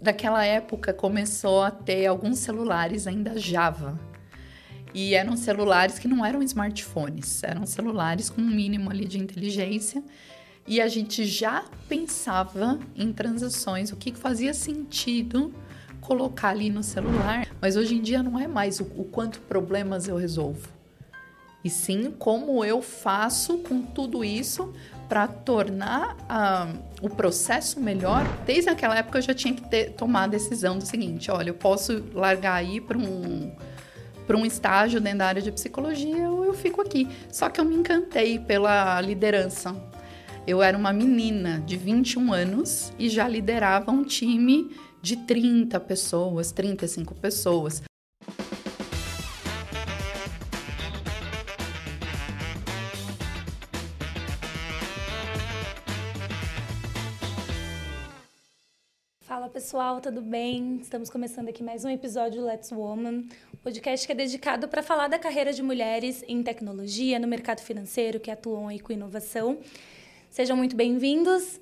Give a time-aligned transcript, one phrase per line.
[0.00, 3.98] Daquela época começou a ter alguns celulares ainda Java.
[4.94, 10.02] E eram celulares que não eram smartphones, eram celulares com um mínimo ali de inteligência.
[10.66, 15.54] E a gente já pensava em transações, o que fazia sentido
[16.00, 17.46] colocar ali no celular.
[17.60, 20.68] Mas hoje em dia não é mais o, o quanto problemas eu resolvo,
[21.66, 24.72] e sim como eu faço com tudo isso
[25.08, 28.24] para tornar uh, o processo melhor.
[28.44, 31.54] Desde aquela época eu já tinha que ter, tomar a decisão do seguinte: olha, eu
[31.54, 33.52] posso largar aí para um
[34.26, 37.08] para um estágio dentro da área de psicologia ou eu fico aqui.
[37.30, 39.74] Só que eu me encantei pela liderança.
[40.44, 46.50] Eu era uma menina de 21 anos e já liderava um time de 30 pessoas,
[46.50, 47.82] 35 pessoas.
[59.56, 60.80] Pessoal, tudo bem?
[60.82, 63.24] Estamos começando aqui mais um episódio do Let's Woman,
[63.64, 68.20] podcast que é dedicado para falar da carreira de mulheres em tecnologia, no mercado financeiro,
[68.20, 69.56] que atuam aí com inovação.
[70.28, 71.58] Sejam muito bem-vindos.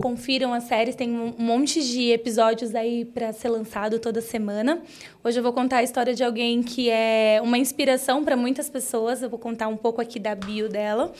[0.00, 4.80] Confiram as séries, tem um monte de episódios aí para ser lançado toda semana.
[5.24, 9.20] Hoje eu vou contar a história de alguém que é uma inspiração para muitas pessoas.
[9.20, 11.12] Eu vou contar um pouco aqui da bio dela.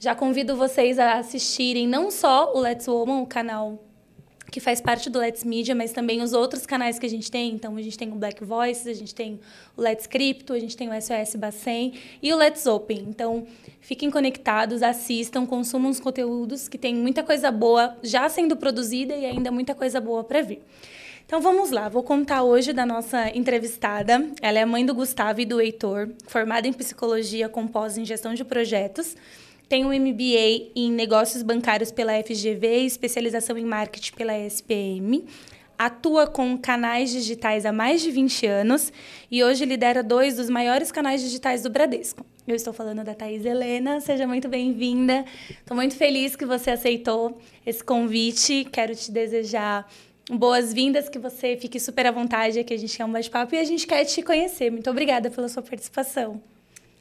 [0.00, 3.87] Já convido vocês a assistirem não só o Let's Woman, o canal
[4.50, 7.52] que faz parte do Let's Media, mas também os outros canais que a gente tem.
[7.52, 9.38] Então, a gente tem o Black Voices, a gente tem
[9.76, 13.04] o Let's Crypto, a gente tem o SOS Bacen e o Let's Open.
[13.08, 13.46] Então,
[13.80, 19.26] fiquem conectados, assistam, consumam os conteúdos, que tem muita coisa boa já sendo produzida e
[19.26, 20.60] ainda muita coisa boa para vir.
[21.26, 24.30] Então vamos lá, vou contar hoje da nossa entrevistada.
[24.40, 28.32] Ela é mãe do Gustavo e do Heitor, formada em psicologia com pós em gestão
[28.32, 29.14] de projetos
[29.68, 35.26] tem um MBA em negócios bancários pela FGV, especialização em marketing pela SPM.
[35.78, 38.92] Atua com canais digitais há mais de 20 anos
[39.30, 42.24] e hoje lidera dois dos maiores canais digitais do Bradesco.
[42.48, 45.24] Eu estou falando da Thais Helena, seja muito bem-vinda.
[45.50, 48.66] Estou muito feliz que você aceitou esse convite.
[48.72, 49.86] Quero te desejar
[50.30, 53.64] boas-vindas, que você fique super à vontade, que a gente quer um bate-papo e a
[53.64, 54.72] gente quer te conhecer.
[54.72, 56.40] Muito obrigada pela sua participação.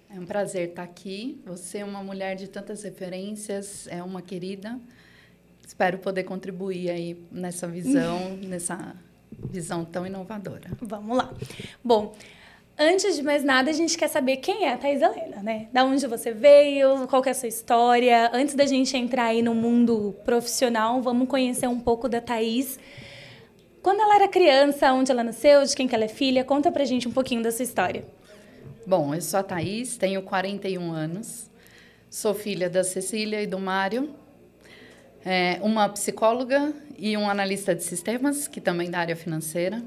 [0.09, 1.41] É um prazer estar aqui.
[1.45, 4.79] Você é uma mulher de tantas referências, é uma querida.
[5.65, 8.95] Espero poder contribuir aí nessa visão, nessa
[9.31, 10.71] visão tão inovadora.
[10.81, 11.33] Vamos lá.
[11.83, 12.15] Bom,
[12.79, 15.67] antes de mais nada, a gente quer saber quem é a Thais Helena, né?
[15.73, 18.31] Da onde você veio, qual é a sua história.
[18.33, 22.79] Antes da gente entrar aí no mundo profissional, vamos conhecer um pouco da Thais.
[23.81, 26.85] Quando ela era criança, onde ela nasceu, de quem que ela é filha, conta pra
[26.85, 28.05] gente um pouquinho da sua história.
[28.87, 31.49] Bom, eu sou a Thaís, tenho 41 anos,
[32.09, 34.15] sou filha da Cecília e do Mário,
[35.25, 39.83] é, uma psicóloga e um analista de sistemas, que também da área financeira.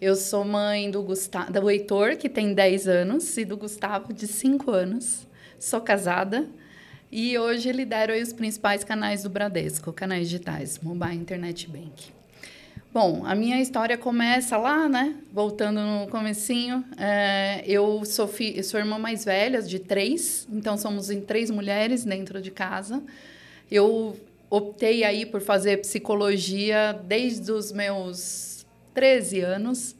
[0.00, 4.28] Eu sou mãe do, Gustavo, do Heitor, que tem 10 anos, e do Gustavo, de
[4.28, 5.26] 5 anos.
[5.58, 6.46] Sou casada
[7.10, 12.21] e hoje lidero os principais canais do Bradesco, canais digitais, Mobile Internet Bank.
[12.92, 15.16] Bom, a minha história começa lá, né?
[15.32, 20.76] Voltando no comecinho, é, eu sou, fi, eu sou irmã mais velha de três, então
[20.76, 23.02] somos em três mulheres dentro de casa.
[23.70, 24.14] Eu
[24.50, 29.96] optei aí por fazer psicologia desde os meus 13 anos,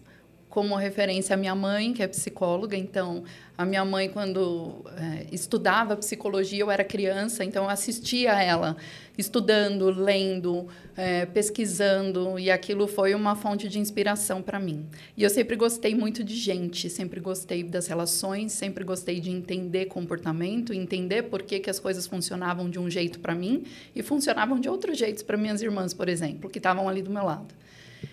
[0.50, 2.76] como referência à minha mãe, que é psicóloga.
[2.76, 3.24] Então,
[3.62, 8.76] a minha mãe, quando é, estudava psicologia, eu era criança, então eu assistia ela
[9.16, 14.86] estudando, lendo, é, pesquisando, e aquilo foi uma fonte de inspiração para mim.
[15.16, 19.86] E eu sempre gostei muito de gente, sempre gostei das relações, sempre gostei de entender
[19.86, 23.64] comportamento, entender por que, que as coisas funcionavam de um jeito para mim
[23.94, 27.24] e funcionavam de outro jeito para minhas irmãs, por exemplo, que estavam ali do meu
[27.24, 27.54] lado.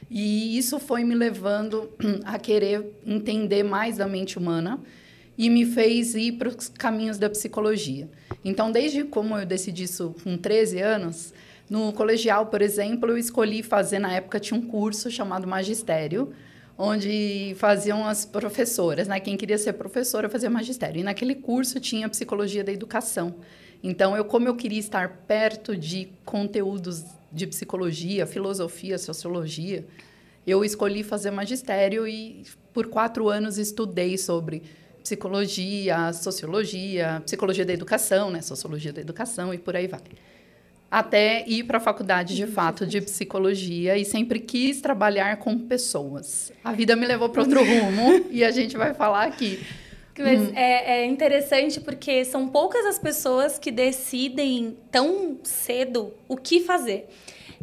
[0.10, 1.90] E isso foi me levando
[2.26, 4.80] a querer entender mais da mente humana
[5.40, 8.10] e me fez ir para os caminhos da psicologia.
[8.44, 11.34] Então, desde como eu decidi isso com 13 anos,
[11.70, 16.34] no colegial, por exemplo, eu escolhi fazer, na época tinha um curso chamado Magistério,
[16.78, 19.18] onde faziam as professoras, né?
[19.22, 21.00] Quem queria ser professora fazia magistério.
[21.00, 23.36] E naquele curso tinha psicologia da educação.
[23.82, 29.86] Então, eu como eu queria estar perto de conteúdos de psicologia, filosofia, sociologia,
[30.46, 32.44] eu escolhi fazer magistério e
[32.74, 34.64] por quatro anos estudei sobre
[35.04, 40.02] psicologia, sociologia, psicologia da educação, né, sociologia da educação e por aí vai.
[40.92, 46.52] Até ir para a faculdade de fato de psicologia e sempre quis trabalhar com pessoas.
[46.64, 49.60] A vida me levou para outro rumo e a gente vai falar aqui.
[50.18, 50.52] Mas hum.
[50.54, 57.08] é, é, interessante porque são poucas as pessoas que decidem tão cedo o que fazer.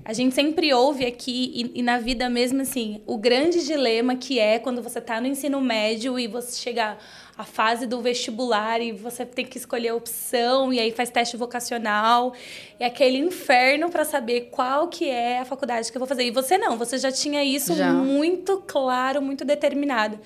[0.05, 4.39] A gente sempre ouve aqui, e, e, na vida mesmo, assim, o grande dilema que
[4.39, 6.97] é quando você está no ensino médio e você chega
[7.37, 11.37] à fase do vestibular e você tem que escolher a opção, e aí faz teste
[11.37, 12.33] vocacional,
[12.81, 16.25] e aquele inferno para saber qual que é a faculdade que eu vou fazer.
[16.25, 17.93] E você não, você já tinha isso já.
[17.93, 20.19] muito claro, muito determinado.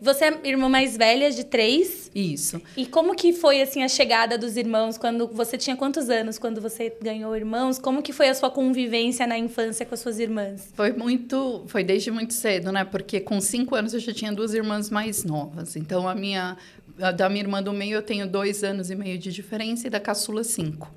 [0.00, 2.10] Você é irmã mais velha de três.
[2.14, 2.60] Isso.
[2.76, 4.98] E como que foi, assim, a chegada dos irmãos?
[4.98, 7.78] Quando você tinha quantos anos quando você ganhou irmãos?
[7.78, 10.70] Como que foi a sua convivência na infância com as suas irmãs?
[10.74, 11.64] Foi muito...
[11.66, 12.84] Foi desde muito cedo, né?
[12.84, 15.76] Porque com cinco anos eu já tinha duas irmãs mais novas.
[15.76, 16.56] Então, a minha...
[16.98, 19.90] A da minha irmã do meio eu tenho dois anos e meio de diferença e
[19.90, 20.90] da caçula cinco.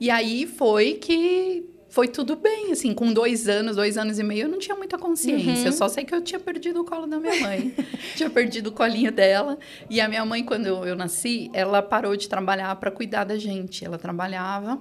[0.00, 4.42] E aí foi que foi tudo bem, assim, com dois anos, dois anos e meio,
[4.42, 5.52] eu não tinha muita consciência.
[5.52, 5.66] Uhum.
[5.66, 7.74] Eu só sei que eu tinha perdido o colo da minha mãe.
[8.14, 9.58] tinha perdido o colinho dela.
[9.90, 13.84] E a minha mãe, quando eu, nasci, ela parou de trabalhar para cuidar da gente.
[13.84, 14.80] Ela trabalhava.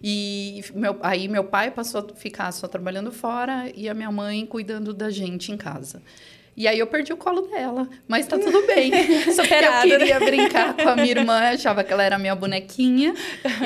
[0.00, 4.46] E meu, aí meu pai passou a ficar só trabalhando fora e a minha mãe
[4.46, 6.00] cuidando da gente em casa.
[6.56, 8.90] E aí eu perdi o colo dela, mas tá tudo bem.
[9.30, 9.86] Superado.
[9.86, 13.14] Eu queria brincar com a minha irmã, achava que ela era minha bonequinha.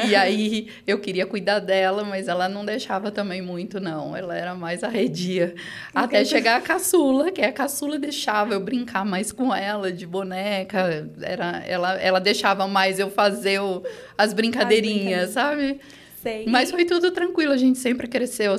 [0.08, 4.16] E aí eu queria cuidar dela, mas ela não deixava também muito, não.
[4.16, 5.54] Ela era mais arredia.
[5.94, 11.08] Até chegar a caçula, que a caçula deixava eu brincar mais com ela, de boneca.
[11.22, 13.84] Era, ela, ela deixava mais eu fazer o,
[14.18, 15.80] as brincadeirinhas, sabe?
[16.22, 16.44] Sei.
[16.46, 18.54] Mas foi tudo tranquilo, a gente sempre cresceu,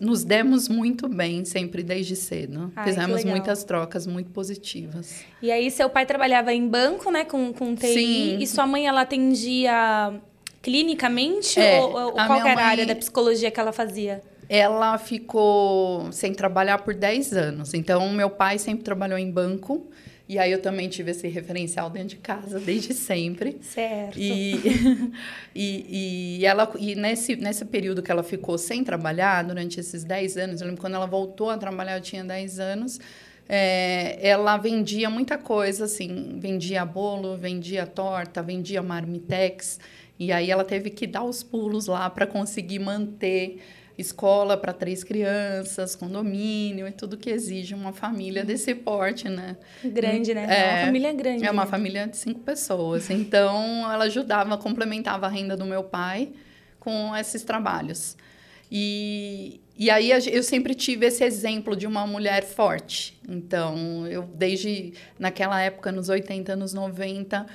[0.00, 2.72] nos demos muito bem, sempre desde cedo.
[2.74, 5.22] Ai, Fizemos muitas trocas muito positivas.
[5.40, 8.38] E aí, seu pai trabalhava em banco, né, com, com TI, Sim.
[8.40, 10.12] e sua mãe, ela atendia
[10.60, 11.60] clinicamente?
[11.60, 14.20] É, ou, ou qual era a área da psicologia que ela fazia?
[14.48, 17.74] Ela ficou sem trabalhar por 10 anos.
[17.74, 19.88] Então, meu pai sempre trabalhou em banco.
[20.26, 23.58] E aí eu também tive esse referencial dentro de casa desde sempre.
[23.60, 24.18] Certo.
[24.18, 25.12] E,
[25.54, 30.36] e, e, ela, e nesse, nesse período que ela ficou sem trabalhar, durante esses 10
[30.38, 32.98] anos, eu lembro quando ela voltou a trabalhar, eu tinha 10 anos,
[33.46, 39.78] é, ela vendia muita coisa, assim, vendia bolo, vendia torta, vendia marmitex.
[40.18, 43.60] E aí ela teve que dar os pulos lá para conseguir manter
[43.96, 49.56] escola para três crianças, condomínio e tudo que exige uma família desse porte, né?
[49.84, 50.46] Grande, né?
[50.48, 51.44] É, é uma família grande.
[51.44, 51.70] É uma né?
[51.70, 53.08] família de cinco pessoas.
[53.10, 56.30] Então, ela ajudava, complementava a renda do meu pai
[56.80, 58.16] com esses trabalhos.
[58.70, 63.18] E, e aí eu sempre tive esse exemplo de uma mulher forte.
[63.28, 67.46] Então, eu desde naquela época, nos 80, anos 90,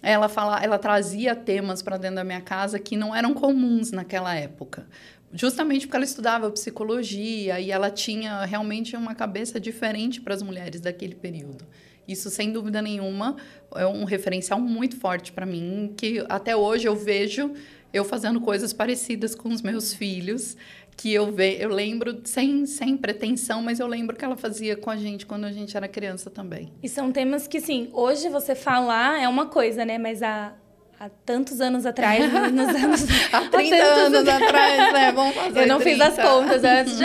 [0.00, 4.32] ela fala, ela trazia temas para dentro da minha casa que não eram comuns naquela
[4.36, 4.86] época
[5.32, 10.80] justamente porque ela estudava psicologia e ela tinha realmente uma cabeça diferente para as mulheres
[10.80, 11.66] daquele período.
[12.06, 13.36] Isso, sem dúvida nenhuma,
[13.74, 17.52] é um referencial muito forte para mim, que até hoje eu vejo
[17.92, 20.56] eu fazendo coisas parecidas com os meus filhos,
[20.96, 24.90] que eu ve, eu lembro sem, sem pretensão, mas eu lembro que ela fazia com
[24.90, 26.72] a gente quando a gente era criança também.
[26.82, 29.96] E são temas que, sim, hoje você falar é uma coisa, né?
[29.96, 30.54] Mas a,
[30.98, 32.20] há tantos anos atrás,
[32.52, 33.06] nos anos...
[33.32, 35.12] há 30 há anos atrás, né?
[35.12, 35.90] Vamos fazer Eu não 30.
[35.90, 36.98] fiz as contas antes.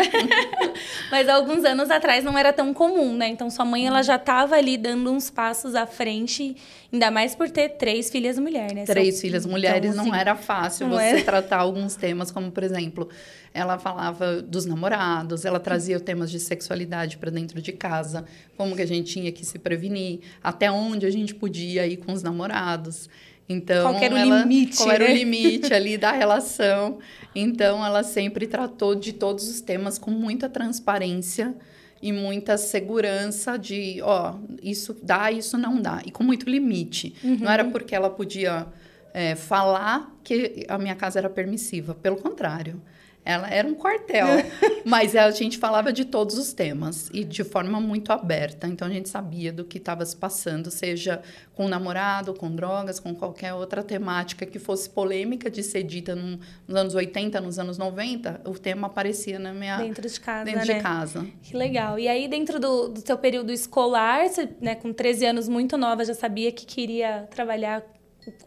[1.11, 3.27] Mas alguns anos atrás não era tão comum, né?
[3.27, 6.55] Então, sua mãe, ela já estava ali dando uns passos à frente,
[6.91, 8.85] ainda mais por ter três filhas mulheres, né?
[8.85, 11.21] Três filhas mulheres, então, assim, não era fácil não você era.
[11.21, 13.07] tratar alguns temas, como, por exemplo,
[13.53, 18.25] ela falava dos namorados, ela trazia temas de sexualidade para dentro de casa,
[18.57, 22.11] como que a gente tinha que se prevenir, até onde a gente podia ir com
[22.11, 23.07] os namorados.
[23.47, 24.77] Então, qual era o ela, limite?
[24.77, 25.13] Qual era o né?
[25.13, 26.99] limite ali da relação?
[27.35, 31.55] Então, ela sempre tratou de todos os temas com muita transparência
[32.01, 36.01] e muita segurança de, ó, isso dá, isso não dá.
[36.05, 37.15] E com muito limite.
[37.23, 37.37] Uhum.
[37.41, 38.67] Não era porque ela podia
[39.13, 41.93] é, falar que a minha casa era permissiva.
[41.95, 42.81] Pelo contrário.
[43.25, 44.27] Ela era um quartel,
[44.85, 48.67] mas a gente falava de todos os temas e de forma muito aberta.
[48.67, 51.21] Então a gente sabia do que estava se passando, seja
[51.55, 56.15] com o namorado, com drogas, com qualquer outra temática que fosse polêmica de ser dita
[56.15, 60.67] nos anos 80, nos anos 90, o tema aparecia na minha dentro de casa, dentro
[60.67, 60.73] né?
[60.73, 61.27] de casa.
[61.41, 61.97] Que legal.
[61.97, 66.03] E aí dentro do, do seu período escolar, você, né, com 13 anos muito nova,
[66.03, 67.83] já sabia que queria trabalhar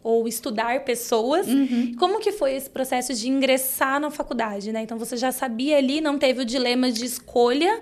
[0.03, 1.47] ou estudar pessoas.
[1.47, 1.93] Uhum.
[1.97, 4.81] Como que foi esse processo de ingressar na faculdade, né?
[4.81, 7.81] Então você já sabia ali, não teve o dilema de escolha,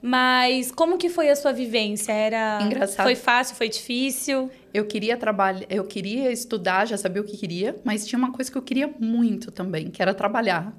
[0.00, 2.12] mas como que foi a sua vivência?
[2.12, 3.04] Era Engraçado.
[3.04, 4.50] Foi fácil, foi difícil?
[4.72, 8.50] Eu queria trabalhar, eu queria estudar, já sabia o que queria, mas tinha uma coisa
[8.50, 10.72] que eu queria muito também, que era trabalhar.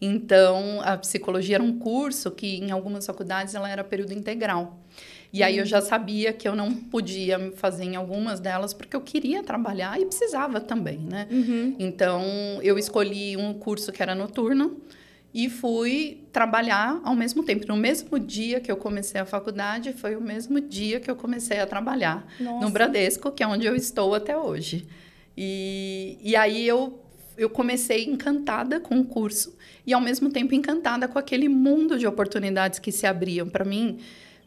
[0.00, 4.80] Então, a psicologia era um curso que em algumas faculdades ela era período integral.
[5.32, 9.00] E aí eu já sabia que eu não podia fazer em algumas delas porque eu
[9.00, 11.26] queria trabalhar e precisava também, né?
[11.30, 11.74] Uhum.
[11.78, 12.22] Então
[12.62, 14.76] eu escolhi um curso que era noturno
[15.34, 17.66] e fui trabalhar ao mesmo tempo.
[17.66, 21.58] No mesmo dia que eu comecei a faculdade, foi o mesmo dia que eu comecei
[21.60, 22.66] a trabalhar Nossa.
[22.66, 24.86] no Bradesco, que é onde eu estou até hoje.
[25.34, 27.02] E, e aí eu,
[27.38, 32.06] eu comecei encantada com o curso e, ao mesmo tempo, encantada com aquele mundo de
[32.06, 33.98] oportunidades que se abriam para mim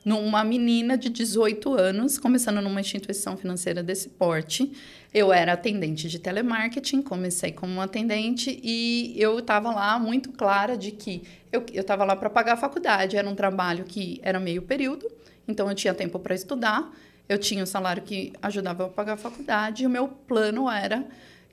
[0.05, 4.71] numa menina de 18 anos, começando numa instituição financeira desse porte.
[5.11, 10.91] Eu era atendente de telemarketing, comecei como atendente e eu estava lá muito clara de
[10.91, 13.17] que eu estava lá para pagar a faculdade.
[13.17, 15.11] Era um trabalho que era meio período,
[15.47, 16.93] então eu tinha tempo para estudar,
[17.27, 21.03] eu tinha um salário que ajudava a pagar a faculdade e o meu plano era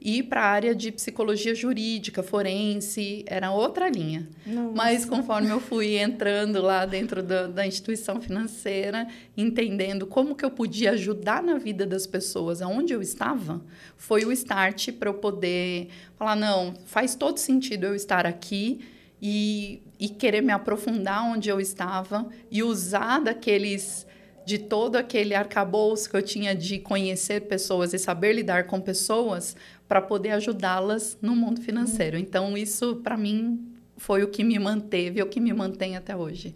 [0.05, 4.29] ir para a área de psicologia jurídica, forense, era outra linha.
[4.47, 4.73] Nossa.
[4.75, 9.07] Mas conforme eu fui entrando lá dentro da, da, instituição financeira,
[9.37, 13.63] entendendo como que eu podia ajudar na vida das pessoas aonde eu estava,
[13.97, 18.81] foi o start para eu poder falar, não, faz todo sentido eu estar aqui
[19.21, 24.07] e, e querer me aprofundar onde eu estava e usar daqueles
[24.45, 29.57] de todo aquele arcabouço que eu tinha de conhecer pessoas e saber lidar com pessoas
[29.93, 32.17] para poder ajudá-las no mundo financeiro.
[32.17, 33.61] Então, isso, para mim,
[33.99, 36.55] foi o que me manteve, o que me mantém até hoje.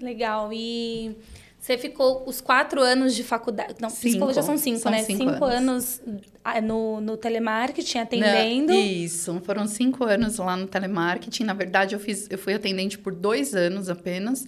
[0.00, 0.52] Legal.
[0.52, 1.16] E
[1.58, 3.74] você ficou os quatro anos de faculdade.
[3.80, 4.02] Não, cinco.
[4.02, 5.02] psicologia são cinco, são né?
[5.02, 6.00] Cinco, cinco anos.
[6.06, 8.72] anos, ah, no, no telemarketing, atendendo.
[8.72, 11.42] Não, isso, foram cinco anos lá no telemarketing.
[11.42, 14.46] Na verdade, eu, fiz, eu fui atendente por dois anos apenas.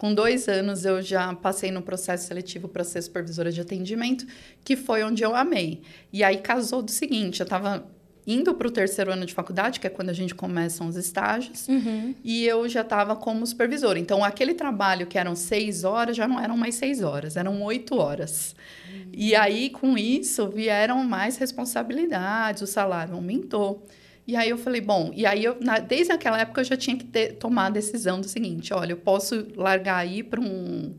[0.00, 4.26] Com dois anos, eu já passei no processo seletivo para ser supervisora de atendimento,
[4.64, 5.82] que foi onde eu amei.
[6.10, 7.86] E aí casou do seguinte: eu estava
[8.26, 11.68] indo para o terceiro ano de faculdade, que é quando a gente começa os estágios,
[11.68, 12.14] uhum.
[12.24, 13.98] e eu já estava como supervisora.
[13.98, 17.94] Então, aquele trabalho que eram seis horas já não eram mais seis horas, eram oito
[17.96, 18.56] horas.
[18.90, 19.10] Uhum.
[19.12, 23.86] E aí, com isso, vieram mais responsabilidades, o salário aumentou.
[24.30, 26.96] E aí eu falei, bom, e aí eu, na, desde aquela época eu já tinha
[26.96, 30.94] que ter, tomar a decisão do seguinte, olha, eu posso largar aí para um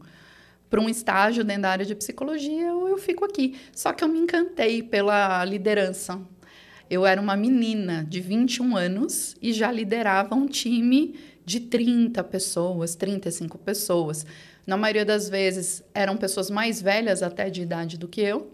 [0.69, 3.57] para um estágio dentro da área de psicologia ou eu fico aqui.
[3.73, 6.19] Só que eu me encantei pela liderança.
[6.89, 12.95] Eu era uma menina de 21 anos e já liderava um time de 30 pessoas,
[12.95, 14.25] 35 pessoas.
[14.67, 18.51] Na maioria das vezes eram pessoas mais velhas até de idade do que eu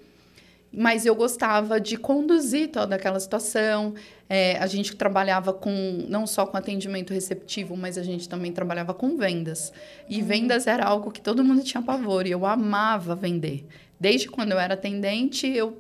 [0.71, 3.93] mas eu gostava de conduzir toda aquela situação.
[4.29, 8.93] É, a gente trabalhava com não só com atendimento receptivo, mas a gente também trabalhava
[8.93, 9.71] com vendas.
[10.09, 10.27] E uhum.
[10.27, 13.65] vendas era algo que todo mundo tinha pavor e eu amava vender.
[13.99, 15.77] Desde quando eu era atendente, eu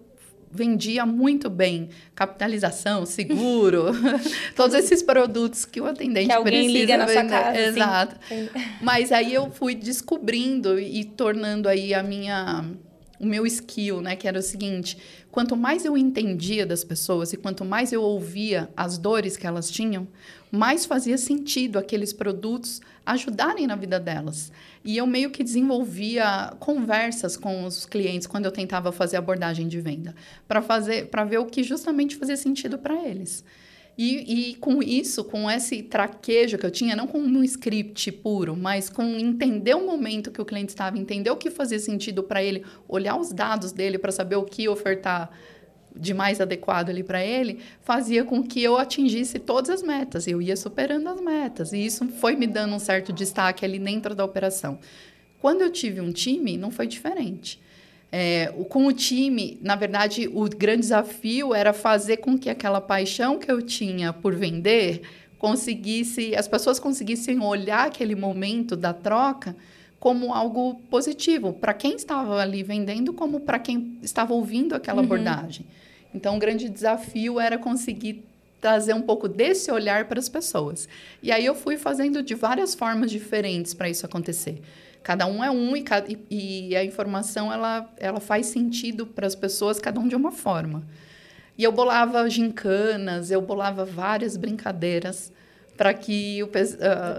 [0.49, 3.87] vendia muito bem capitalização, seguro,
[4.55, 8.15] todos esses produtos que o atendente que alguém precisa liga na sua casa, Exato.
[8.27, 8.49] Sim.
[8.81, 12.65] Mas aí eu fui descobrindo e tornando aí a minha
[13.19, 14.15] o meu skill, né?
[14.15, 14.97] Que era o seguinte:
[15.31, 19.69] quanto mais eu entendia das pessoas e quanto mais eu ouvia as dores que elas
[19.69, 20.07] tinham,
[20.51, 24.51] mais fazia sentido aqueles produtos ajudarem na vida delas.
[24.83, 29.79] E eu meio que desenvolvia conversas com os clientes quando eu tentava fazer abordagem de
[29.79, 30.15] venda,
[30.47, 33.43] para fazer, para ver o que justamente fazia sentido para eles.
[33.97, 38.55] E, e, com isso, com esse traquejo que eu tinha, não com um script puro,
[38.55, 42.43] mas com entender o momento que o cliente estava, entender o que fazia sentido para
[42.43, 45.31] ele, olhar os dados dele para saber o que ofertar
[45.95, 50.27] de mais adequado ali para ele, fazia com que eu atingisse todas as metas.
[50.27, 51.73] Eu ia superando as metas.
[51.73, 54.77] E isso foi me dando um certo destaque ali dentro da operação.
[55.41, 57.59] Quando eu tive um time, não foi diferente.
[58.11, 63.37] É, com o time, na verdade, o grande desafio era fazer com que aquela paixão
[63.37, 65.01] que eu tinha por vender
[65.37, 69.55] conseguisse, as pessoas conseguissem olhar aquele momento da troca
[69.99, 75.05] como algo positivo para quem estava ali vendendo, como para quem estava ouvindo aquela uhum.
[75.05, 75.65] abordagem.
[76.13, 78.23] Então, o grande desafio era conseguir
[78.59, 80.87] trazer um pouco desse olhar para as pessoas.
[81.21, 84.61] E aí eu fui fazendo de várias formas diferentes para isso acontecer.
[85.07, 85.85] Cada um é um e,
[86.29, 90.83] e, a informação ela, ela faz sentido para as pessoas, cada um de uma forma.
[91.57, 95.31] E eu bolava gincanas, eu bolava várias brincadeiras
[95.77, 96.49] para que o uh,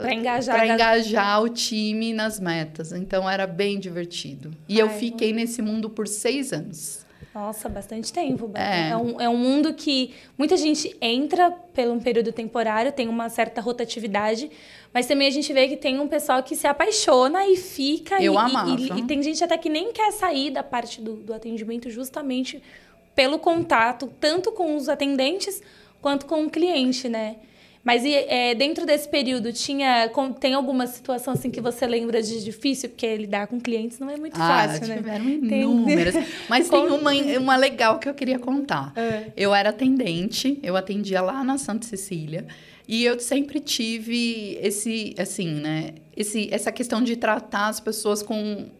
[0.03, 2.93] para engajar, engajar o time nas metas.
[2.93, 4.51] Então era bem divertido.
[4.69, 7.07] E Ai, eu fiquei nesse mundo por seis anos.
[7.39, 8.51] Nossa, bastante tempo.
[8.55, 8.91] É.
[8.91, 13.29] É, um, é um mundo que muita gente entra pelo um período temporário, tem uma
[13.29, 14.51] certa rotatividade,
[14.93, 18.21] mas também a gente vê que tem um pessoal que se apaixona e fica.
[18.21, 18.71] Eu e, amava.
[18.71, 22.61] E, e, tem gente até que nem quer sair da parte do, do atendimento justamente
[23.15, 25.63] pelo contato, tanto com os atendentes
[26.03, 27.37] quanto com o cliente, né?
[27.85, 32.45] Mas e, é, dentro desse período, tinha tem alguma situação assim que você lembra de
[32.45, 32.91] difícil?
[32.91, 34.97] Porque lidar com clientes não é muito ah, fácil, né?
[34.97, 36.15] tiveram inúmeras.
[36.49, 38.93] Mas tem uma, uma legal que eu queria contar.
[38.97, 39.33] É.
[39.37, 42.47] Eu era atendente, eu atendia lá na Santa Cecília.
[42.87, 45.95] E eu sempre tive esse, assim, né?
[46.17, 48.71] Esse, essa questão de tratar as pessoas com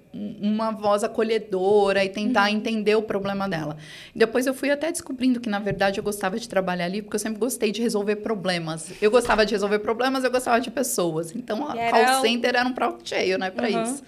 [0.41, 2.57] uma voz acolhedora e tentar uhum.
[2.57, 3.77] entender o problema dela.
[4.15, 7.21] Depois eu fui até descobrindo que, na verdade, eu gostava de trabalhar ali porque eu
[7.21, 8.93] sempre gostei de resolver problemas.
[9.01, 11.35] Eu gostava de resolver problemas, eu gostava de pessoas.
[11.35, 13.83] Então, a call center era um prato cheio, né, para uhum.
[13.83, 14.03] isso.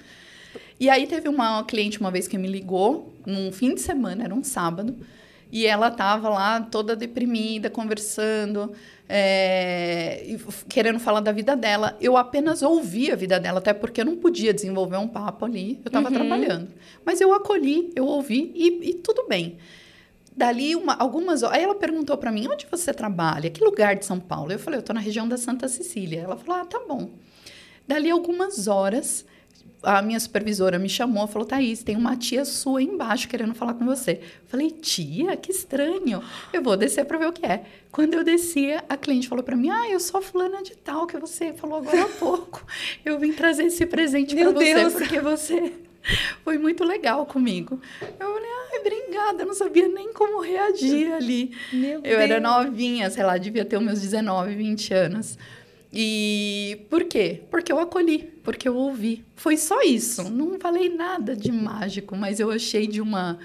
[0.79, 4.35] E aí teve uma cliente uma vez que me ligou, num fim de semana, era
[4.35, 4.97] um sábado,
[5.53, 8.73] e ela tava lá toda deprimida, conversando
[9.13, 10.37] é,
[10.69, 11.97] querendo falar da vida dela.
[12.01, 15.81] Eu apenas ouvi a vida dela, até porque eu não podia desenvolver um papo ali,
[15.85, 16.15] eu estava uhum.
[16.15, 16.69] trabalhando.
[17.05, 19.59] Mas eu acolhi, eu ouvi e, e tudo bem.
[20.37, 21.59] Dali, uma, algumas horas.
[21.59, 23.51] Aí ela perguntou para mim: onde você trabalha?
[23.51, 24.53] Que lugar de São Paulo?
[24.53, 26.21] Eu falei: eu estou na região da Santa Cecília.
[26.21, 27.11] Ela falou: ah, tá bom.
[27.89, 29.27] Dali, algumas horas,
[29.83, 33.75] a minha supervisora me chamou e falou: Thaís, tem uma tia sua embaixo querendo falar
[33.75, 34.21] com você.
[34.47, 36.23] Falei: tia, que estranho.
[36.53, 37.65] Eu vou descer para ver o que é.
[37.91, 41.07] Quando eu descia, a cliente falou para mim: Ah, eu sou a fulana de tal
[41.07, 42.65] que você falou agora há pouco.
[43.05, 44.93] Eu vim trazer esse presente para você Deus.
[44.95, 45.73] porque você
[46.45, 47.81] foi muito legal comigo.
[48.03, 49.43] Eu falei: Ai, obrigada.
[49.43, 51.53] Eu não sabia nem como reagir ali.
[51.73, 52.17] Meu eu Deus.
[52.21, 55.39] era novinha, sei lá, devia ter meus 19, 20 anos.
[55.93, 57.43] E por quê?
[57.51, 59.25] Porque eu acolhi, porque eu ouvi.
[59.35, 60.31] Foi só isso.
[60.31, 63.39] Não falei nada de mágico, mas eu achei de uma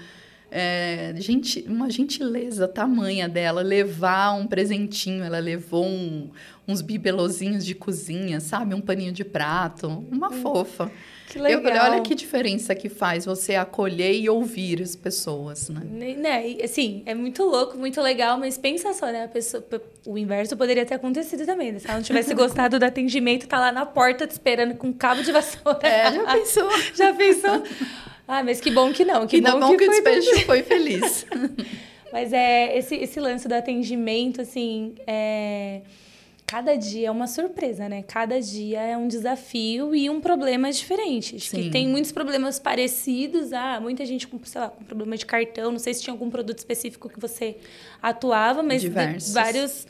[0.50, 5.24] é, gente, uma gentileza tamanha dela levar um presentinho.
[5.24, 6.30] Ela levou um,
[6.66, 8.74] uns bibelozinhos de cozinha, sabe?
[8.74, 10.04] Um paninho de prato.
[10.10, 10.42] Uma hum.
[10.42, 10.90] fofa.
[11.28, 11.58] Que legal.
[11.58, 16.14] Eu falei, olha que diferença que faz você acolher e ouvir as pessoas, né?
[16.16, 19.24] Né, assim, é muito louco, muito legal, mas pensa só, né?
[19.24, 19.64] A pessoa,
[20.06, 21.80] o inverso poderia ter acontecido também, né?
[21.80, 24.92] Se ela não tivesse gostado do atendimento, tá lá na porta te esperando com um
[24.92, 25.80] cabo de vassoura.
[25.82, 26.70] É, já pensou?
[26.94, 27.62] já pensou?
[28.26, 29.26] Ah, mas que bom que não.
[29.26, 31.26] Que, que bom, bom que, que o despejo foi feliz.
[32.12, 35.82] mas é, esse, esse lance do atendimento, assim, é
[36.46, 38.04] cada dia é uma surpresa, né?
[38.06, 41.34] Cada dia é um desafio e um problema diferente.
[41.34, 41.64] Acho Sim.
[41.64, 43.52] que tem muitos problemas parecidos.
[43.52, 45.72] Ah, muita gente com, sei lá, com problema de cartão.
[45.72, 47.56] Não sei se tinha algum produto específico que você
[48.00, 48.84] atuava, mas
[49.32, 49.86] vários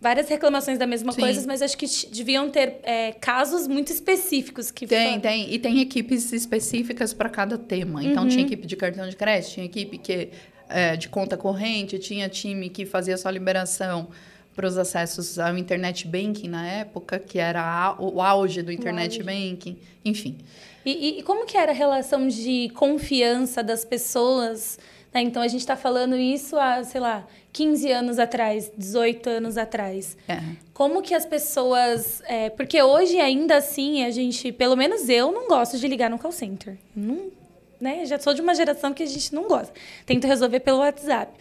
[0.00, 1.20] várias reclamações da mesma Sim.
[1.20, 5.80] coisa, mas acho que deviam ter é, casos muito específicos que tem, tem e tem
[5.80, 8.02] equipes específicas para cada tema.
[8.02, 8.28] Então uhum.
[8.28, 10.30] tinha equipe de cartão de crédito, tinha equipe que
[10.68, 14.08] é, de conta corrente, tinha time que fazia só liberação
[14.54, 19.78] para os acessos ao internet banking na época, que era o auge do internet banking,
[20.04, 20.38] enfim.
[20.84, 24.78] E, e, como que era a relação de confiança das pessoas?
[25.12, 25.22] Né?
[25.22, 30.16] Então, a gente está falando isso há, sei lá, 15 anos atrás, 18 anos atrás.
[30.28, 30.40] É.
[30.72, 32.22] Como que as pessoas...
[32.26, 34.52] É, porque hoje, ainda assim, a gente...
[34.52, 36.76] Pelo menos eu não gosto de ligar no call center.
[36.94, 37.30] Não,
[37.80, 38.04] né?
[38.06, 39.72] Já sou de uma geração que a gente não gosta.
[40.06, 41.32] Tento resolver pelo WhatsApp.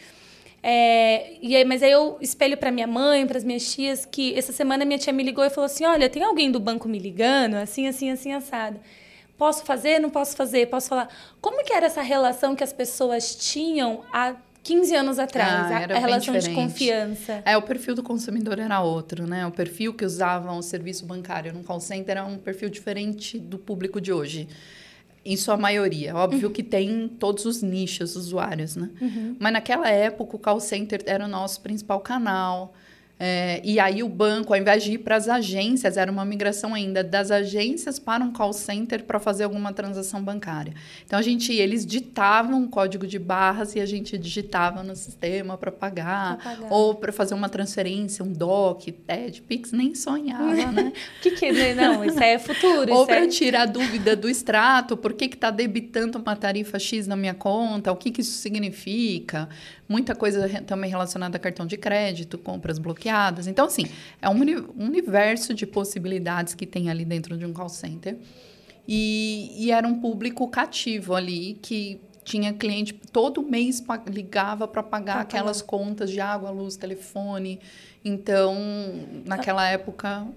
[0.62, 4.38] É, e aí, mas aí eu espelho para minha mãe, para as minhas tias, que
[4.38, 7.00] essa semana minha tia me ligou e falou assim: Olha, tem alguém do banco me
[7.00, 8.80] ligando, assim, assim, assim, assado.
[9.40, 10.00] Posso fazer?
[10.00, 10.68] Não posso fazer?
[10.68, 11.08] Posso falar?
[11.40, 15.98] Como que era essa relação que as pessoas tinham há 15 anos atrás, ah, a,
[15.98, 17.42] relação de confiança.
[17.46, 19.48] É, o perfil do consumidor era outro, né?
[19.48, 23.58] O perfil que usavam o serviço bancário no call center era um perfil diferente do
[23.58, 24.50] público de hoje
[25.24, 26.14] em sua maioria.
[26.14, 26.54] Óbvio uhum.
[26.54, 28.90] que tem todos os nichos usuários, né?
[29.02, 29.38] Uhum.
[29.40, 32.74] Mas naquela época o call center era o nosso principal canal.
[33.22, 36.74] É, e aí o banco, ao invés de ir para as agências, era uma migração
[36.74, 40.74] ainda das agências para um call center para fazer alguma transação bancária.
[41.06, 45.58] Então a gente, eles ditavam um código de barras e a gente digitava no sistema
[45.58, 50.94] para pagar, pagar, ou para fazer uma transferência, um DOC, TED, Pix, nem sonhava, né?
[51.18, 51.74] O que que né?
[51.74, 52.06] não?
[52.06, 52.94] Isso é futuro.
[52.94, 53.28] ou para é...
[53.28, 57.92] tirar dúvida do extrato, por que que está debitando uma tarifa X na minha conta,
[57.92, 59.50] o que que isso significa?
[59.90, 63.09] Muita coisa também relacionada a cartão de crédito, compras bloqueadas.
[63.48, 63.86] Então, assim,
[64.22, 64.40] é um
[64.78, 68.18] universo de possibilidades que tem ali dentro de um call center.
[68.88, 75.14] E, e era um público cativo ali, que tinha cliente todo mês ligava para pagar
[75.14, 77.60] pra aquelas contas de água, luz, telefone.
[78.04, 78.56] Então,
[79.26, 80.28] naquela época,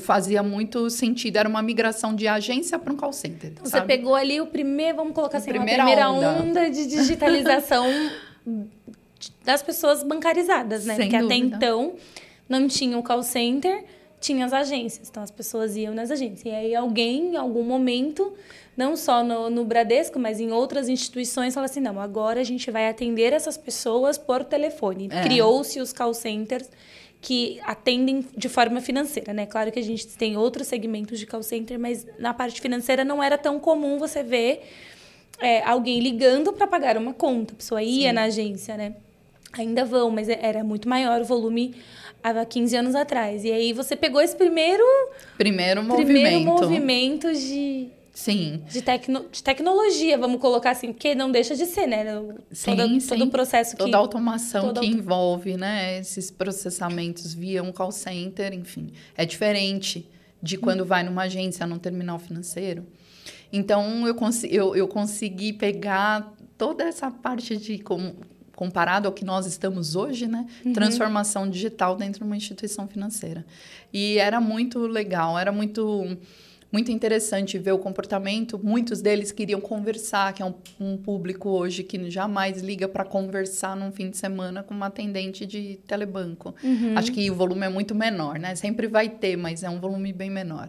[0.00, 1.36] fazia muito sentido.
[1.36, 3.50] Era uma migração de agência para um call center.
[3.50, 6.42] Então, você pegou ali o primeiro, vamos colocar assim, a primeira, primeira onda.
[6.42, 7.86] onda de digitalização
[9.44, 10.96] das pessoas bancarizadas, né?
[10.96, 11.56] Sem Porque dúvida.
[11.56, 11.94] até então
[12.48, 13.84] não tinha o call center,
[14.20, 15.08] tinha as agências.
[15.08, 16.44] Então as pessoas iam nas agências.
[16.44, 18.32] E aí alguém, em algum momento,
[18.76, 22.70] não só no, no Bradesco, mas em outras instituições, fala assim: não, agora a gente
[22.70, 25.08] vai atender essas pessoas por telefone.
[25.10, 25.22] É.
[25.22, 26.68] Criou-se os call centers
[27.20, 29.44] que atendem de forma financeira, né?
[29.44, 33.22] Claro que a gente tem outros segmentos de call center, mas na parte financeira não
[33.22, 34.62] era tão comum você ver
[35.38, 37.52] é, alguém ligando para pagar uma conta.
[37.52, 38.14] A pessoa ia Sim.
[38.14, 38.94] na agência, né?
[39.52, 41.74] Ainda vão, mas é, era muito maior o volume
[42.22, 43.44] há 15 anos atrás.
[43.44, 44.84] E aí você pegou esse primeiro
[45.36, 48.62] primeiro movimento, primeiro movimento de Sim.
[48.68, 52.04] De, tecno, de tecnologia, vamos colocar assim, porque não deixa de ser, né?
[52.52, 53.08] Sim, todo, sim.
[53.08, 53.78] todo o processo que...
[53.78, 55.98] Toda a automação toda que envolve, né?
[55.98, 58.92] Esses processamentos via um call center, enfim.
[59.16, 60.06] É diferente
[60.42, 62.84] de quando vai numa agência, num terminal financeiro.
[63.50, 67.78] Então, eu, consi eu, eu consegui pegar toda essa parte de...
[67.78, 68.14] Com,
[68.60, 70.44] comparado ao que nós estamos hoje, né?
[70.74, 73.42] Transformação digital dentro de uma instituição financeira.
[73.90, 76.14] E era muito legal, era muito
[76.70, 78.60] muito interessante ver o comportamento.
[78.62, 83.74] Muitos deles queriam conversar, que é um, um público hoje que jamais liga para conversar
[83.74, 86.54] num fim de semana com uma atendente de telebanco.
[86.96, 88.54] Acho que o volume é muito menor, né?
[88.56, 90.68] Sempre vai ter, mas é um volume bem menor.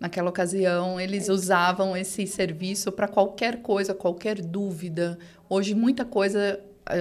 [0.00, 5.16] Naquela ocasião, eles usavam esse serviço para qualquer coisa, qualquer dúvida.
[5.48, 6.58] Hoje, muita coisa,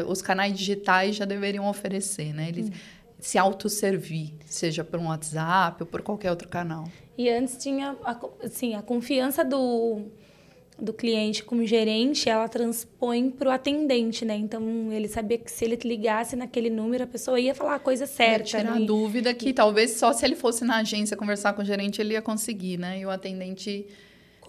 [0.08, 2.50] os canais digitais já deveriam oferecer, né?
[2.50, 2.72] Eles
[3.20, 6.86] se autosservir, seja por um WhatsApp ou por qualquer outro canal.
[7.16, 10.02] E antes tinha, a, assim, a confiança do,
[10.80, 14.36] do cliente com o gerente, ela transpõe para o atendente, né?
[14.36, 18.08] Então, ele sabia que se ele ligasse naquele número, a pessoa ia falar a coisa
[18.08, 18.44] certa.
[18.44, 18.86] tirar né?
[18.88, 22.22] dúvida que talvez só se ele fosse na agência conversar com o gerente ele ia
[22.24, 23.00] conseguir, né?
[23.00, 23.86] E o atendente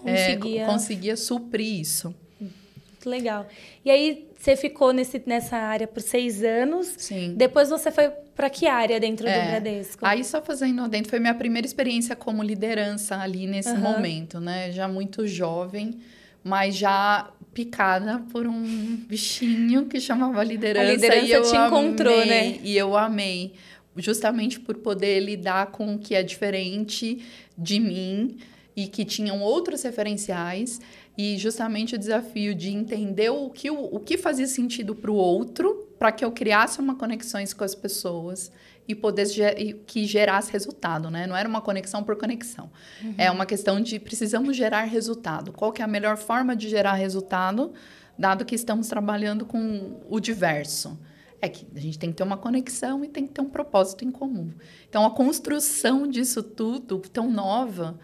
[0.04, 0.66] é, Conseguia.
[0.66, 2.14] conseguia suprir isso.
[2.40, 3.46] Muito legal.
[3.84, 6.92] E aí, você ficou nesse, nessa área por seis anos.
[6.98, 7.34] Sim.
[7.36, 9.50] Depois você foi para que área dentro do É.
[9.50, 10.04] Bradesco?
[10.04, 13.78] Aí só fazendo dentro foi minha primeira experiência como liderança ali nesse Aham.
[13.78, 14.72] momento, né?
[14.72, 16.00] Já muito jovem,
[16.42, 20.88] mas já picada por um bichinho que chamava liderança.
[20.88, 22.58] A liderança e eu te encontrou, amei, né?
[22.64, 23.52] E eu amei,
[23.96, 27.24] justamente por poder lidar com o que é diferente
[27.56, 28.38] de mim
[28.74, 30.80] e que tinham outros referenciais
[31.16, 35.14] e justamente o desafio de entender o que, o, o que fazia sentido para o
[35.14, 38.50] outro para que eu criasse uma conexões com as pessoas
[38.88, 41.26] e poder e que gerasse resultado, né?
[41.26, 42.70] Não era uma conexão por conexão.
[43.16, 45.52] É uma questão de precisamos gerar resultado.
[45.52, 47.72] Qual que é a melhor forma de gerar resultado,
[48.18, 50.98] dado que estamos trabalhando com o diverso?
[51.40, 54.04] É que a gente tem que ter uma conexão e tem que ter um propósito
[54.04, 54.50] em comum.
[54.88, 57.98] Então, a construção disso tudo, tão nova,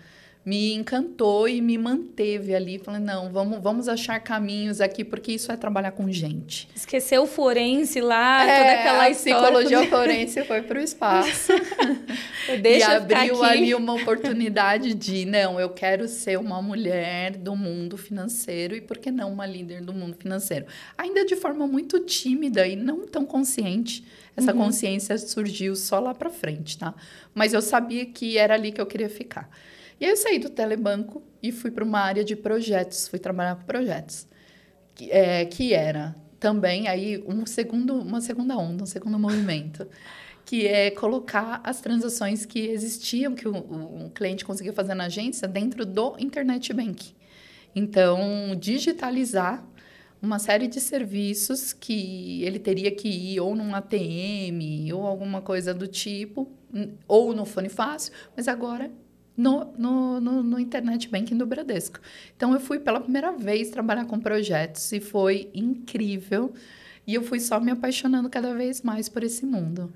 [0.48, 2.78] me encantou e me manteve ali.
[2.78, 6.68] Falei, não, vamos, vamos achar caminhos aqui, porque isso é trabalhar com gente.
[6.74, 9.40] Esqueceu o forense lá, É, toda aquela a história.
[9.42, 11.52] psicologia forense foi para o espaço.
[12.62, 17.98] Deixa e abriu ali uma oportunidade de, não, eu quero ser uma mulher do mundo
[17.98, 20.64] financeiro e por que não uma líder do mundo financeiro?
[20.96, 24.02] Ainda de forma muito tímida e não tão consciente.
[24.36, 24.58] Essa Uhum.
[24.64, 26.94] consciência surgiu só lá para frente, tá?
[27.34, 29.50] Mas eu sabia que era ali que eu queria ficar.
[30.00, 33.56] E aí eu saí do telebanco e fui para uma área de projetos, fui trabalhar
[33.56, 34.26] com projetos.
[34.94, 39.88] Que, é, que era também aí um segundo, uma segunda onda, um segundo movimento
[40.44, 45.46] que é colocar as transações que existiam, que o, o- cliente conseguia fazer na agência,
[45.48, 47.14] dentro do Internet Banking.
[47.74, 49.64] Então, digitalizar
[50.20, 55.74] uma série de serviços que ele teria que ir ou num ATM ou alguma coisa
[55.74, 56.50] do tipo,
[57.06, 58.90] ou no Fone Fácil, mas agora
[59.38, 62.00] no, no, no, no Internet Banking do Bradesco.
[62.36, 66.52] Então, eu fui pela primeira vez trabalhar com projetos e foi incrível.
[67.06, 69.92] E eu fui só me apaixonando cada vez mais por esse mundo.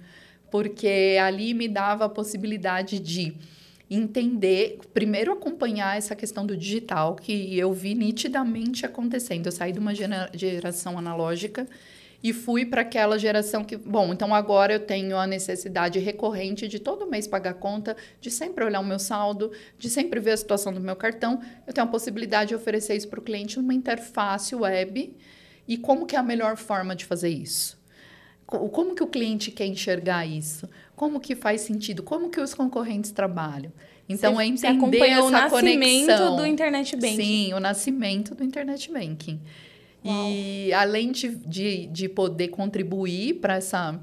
[0.51, 3.35] Porque ali me dava a possibilidade de
[3.91, 9.47] entender, primeiro acompanhar essa questão do digital, que eu vi nitidamente acontecendo.
[9.47, 11.67] Eu saí de uma gera- geração analógica
[12.23, 16.79] e fui para aquela geração que, bom, então agora eu tenho a necessidade recorrente de
[16.79, 20.73] todo mês pagar conta, de sempre olhar o meu saldo, de sempre ver a situação
[20.73, 21.41] do meu cartão.
[21.67, 25.17] Eu tenho a possibilidade de oferecer isso para o cliente numa interface web.
[25.67, 27.81] E como que é a melhor forma de fazer isso?
[28.47, 30.69] Co- Como que o cliente quer enxergar isso?
[30.95, 32.03] Como que faz sentido?
[32.03, 33.73] Como que os concorrentes trabalham?
[34.09, 36.37] Então, Você- é você entender acompanhou essa o nascimento conexão.
[36.37, 37.17] do Internet Banking.
[37.17, 39.41] Sim, o nascimento do Internet Banking.
[40.05, 44.01] E além de, de, de poder contribuir para essa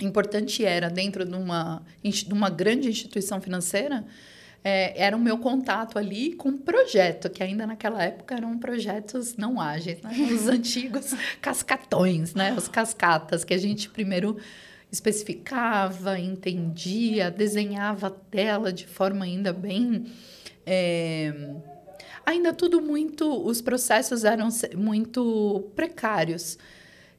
[0.00, 4.04] importante era dentro de uma, de uma grande instituição financeira,
[4.64, 9.36] é, era o meu contato ali com um projeto, que ainda naquela época eram projetos
[9.36, 10.10] não ágeis, né?
[10.32, 12.54] os antigos cascatões, né?
[12.56, 14.36] os cascatas, que a gente primeiro
[14.90, 20.06] especificava, entendia, desenhava a tela de forma ainda bem.
[20.66, 21.32] é,
[22.24, 23.28] ainda tudo muito.
[23.44, 26.58] Os processos eram muito precários.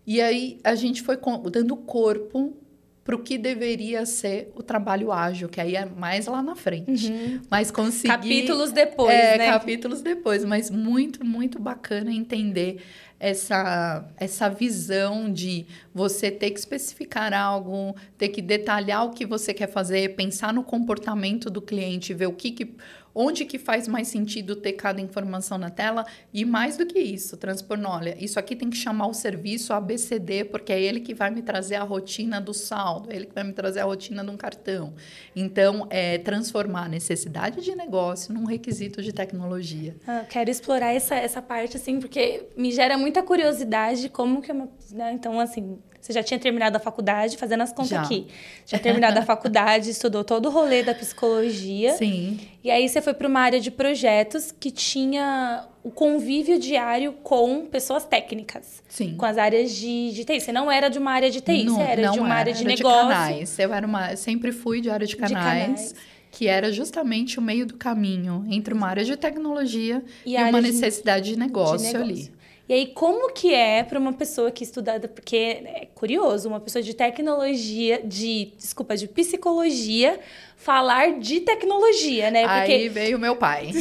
[0.05, 1.17] E aí a gente foi
[1.51, 2.57] dando corpo
[3.03, 7.11] para o que deveria ser o trabalho ágil, que aí é mais lá na frente.
[7.11, 7.41] Uhum.
[7.49, 8.07] Mas conseguir...
[8.07, 9.51] Capítulos depois, é, né?
[9.51, 12.81] capítulos depois, mas muito, muito bacana entender
[13.19, 19.53] essa, essa visão de você ter que especificar algo, ter que detalhar o que você
[19.53, 22.75] quer fazer, pensar no comportamento do cliente, ver o que, que
[23.15, 27.37] onde que faz mais sentido ter cada informação na tela e mais do que isso,
[27.37, 31.29] transformar, olha, isso aqui tem que chamar o serviço ABCD, porque é ele que vai
[31.29, 34.29] me trazer a rotina do saldo, é ele que vai me trazer a rotina de
[34.29, 34.93] um cartão.
[35.35, 39.95] Então, é transformar a necessidade de negócio num requisito de tecnologia.
[40.07, 44.53] Ah, quero explorar essa, essa parte, assim, porque me gera muita curiosidade como que...
[44.53, 45.11] Né?
[45.13, 48.01] Então, assim, você já tinha terminado a faculdade, fazendo as contas já.
[48.01, 48.27] aqui.
[48.65, 51.93] Já terminado a faculdade, estudou todo o rolê da psicologia.
[51.93, 52.41] Sim.
[52.61, 57.67] E aí você foi para uma área de projetos que tinha o convívio diário com
[57.67, 58.83] pessoas técnicas.
[58.89, 59.15] Sim.
[59.15, 60.41] Com as áreas de, de TI.
[60.41, 62.53] Você não era de uma área de TI, não, você era de uma era, área
[62.53, 63.07] de negócio.
[63.07, 63.59] De canais.
[63.59, 65.37] Eu era uma, sempre fui de área de canais.
[65.37, 65.95] De canais
[66.31, 70.59] que era justamente o meio do caminho entre uma área de tecnologia e, e uma
[70.59, 72.42] necessidade de negócio, de negócio, ali.
[72.67, 76.81] E aí, como que é para uma pessoa que estuda, porque é curioso, uma pessoa
[76.81, 80.17] de tecnologia, de, desculpa, de psicologia,
[80.63, 82.41] falar de tecnologia, né?
[82.41, 82.71] Porque...
[82.71, 83.71] Aí veio meu pai.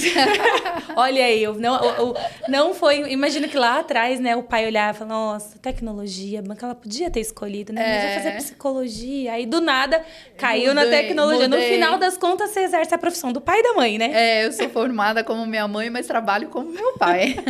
[0.96, 2.16] Olha aí, eu não, eu,
[2.48, 3.12] não foi.
[3.12, 7.08] Imagino que lá atrás, né, o pai olhava e falava, nossa, tecnologia, mas ela podia
[7.08, 7.82] ter escolhido, né?
[7.82, 7.92] É.
[7.92, 9.32] Mas vai fazer psicologia.
[9.32, 10.04] Aí do nada
[10.36, 11.48] caiu mudei, na tecnologia.
[11.48, 11.68] Mudei.
[11.68, 14.10] No final das contas, você exerce a profissão do pai e da mãe, né?
[14.12, 17.36] É, eu sou formada como minha mãe, mas trabalho como meu pai.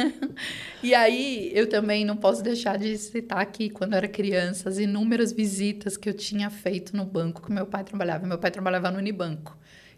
[0.82, 4.78] E aí, eu também não posso deixar de citar aqui, quando eu era criança, as
[4.78, 8.26] inúmeras visitas que eu tinha feito no banco que meu pai trabalhava.
[8.26, 9.21] Meu pai trabalhava no Unibanco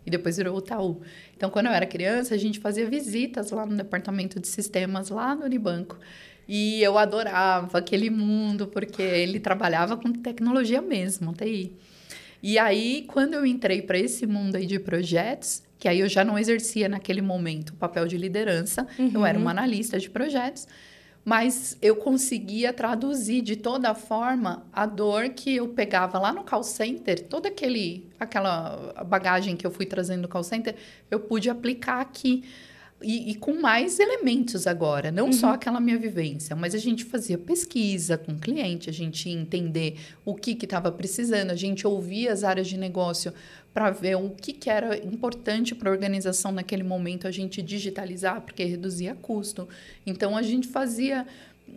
[0.07, 1.01] e depois virou o Itaú.
[1.37, 5.35] Então, quando eu era criança, a gente fazia visitas lá no departamento de sistemas, lá
[5.35, 5.99] no Unibanco.
[6.47, 11.73] E eu adorava aquele mundo, porque ele trabalhava com tecnologia mesmo, TI.
[12.43, 16.23] E aí, quando eu entrei para esse mundo aí de projetos, que aí eu já
[16.23, 19.11] não exercia naquele momento o papel de liderança, uhum.
[19.15, 20.69] eu era uma analista de projetos,
[21.25, 26.63] mas eu conseguia traduzir de toda forma a dor que eu pegava lá no call
[26.63, 30.75] center, toda aquele aquela bagagem que eu fui trazendo do call center,
[31.11, 32.45] eu pude aplicar aqui.
[33.03, 35.33] E, e, com mais elementos agora, não uhum.
[35.33, 39.35] só aquela minha vivência, mas a gente fazia pesquisa com o cliente, a gente ia
[39.35, 43.35] entender o que estava precisando, a gente ouvia as áreas de negócio
[43.75, 48.41] para ver o que, que era importante para a organização naquele momento a gente digitalizar,
[48.41, 49.69] porque reduzia custo.
[50.07, 51.27] Então a gente fazia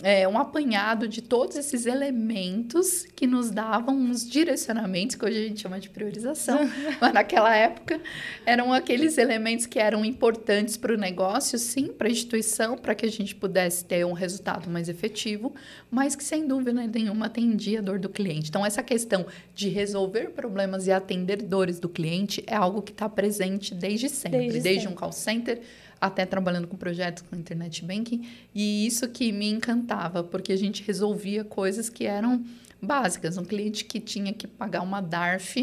[0.03, 5.47] é, um apanhado de todos esses elementos que nos davam uns direcionamentos, que hoje a
[5.47, 6.59] gente chama de priorização,
[7.01, 7.99] mas naquela época
[8.45, 13.05] eram aqueles elementos que eram importantes para o negócio, sim, para a instituição, para que
[13.05, 15.55] a gente pudesse ter um resultado mais efetivo,
[15.89, 18.49] mas que sem dúvida nenhuma atendia a dor do cliente.
[18.49, 23.09] Então, essa questão de resolver problemas e atender dores do cliente é algo que está
[23.09, 24.93] presente desde sempre, desde, desde sempre.
[24.93, 25.61] um call center
[25.99, 30.83] até trabalhando com projetos com internet banking, e isso que me encantava, porque a gente
[30.83, 32.43] resolvia coisas que eram
[32.81, 33.37] básicas.
[33.37, 35.57] Um cliente que tinha que pagar uma DARF,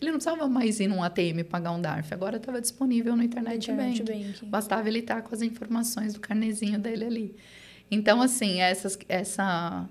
[0.00, 3.70] ele não precisava mais ir num ATM pagar um DARF, agora estava disponível no internet,
[3.70, 4.26] internet banking.
[4.26, 4.46] banking.
[4.46, 7.36] Bastava ele estar com as informações do carnezinho dele ali.
[7.90, 9.88] Então, assim, essas, essa,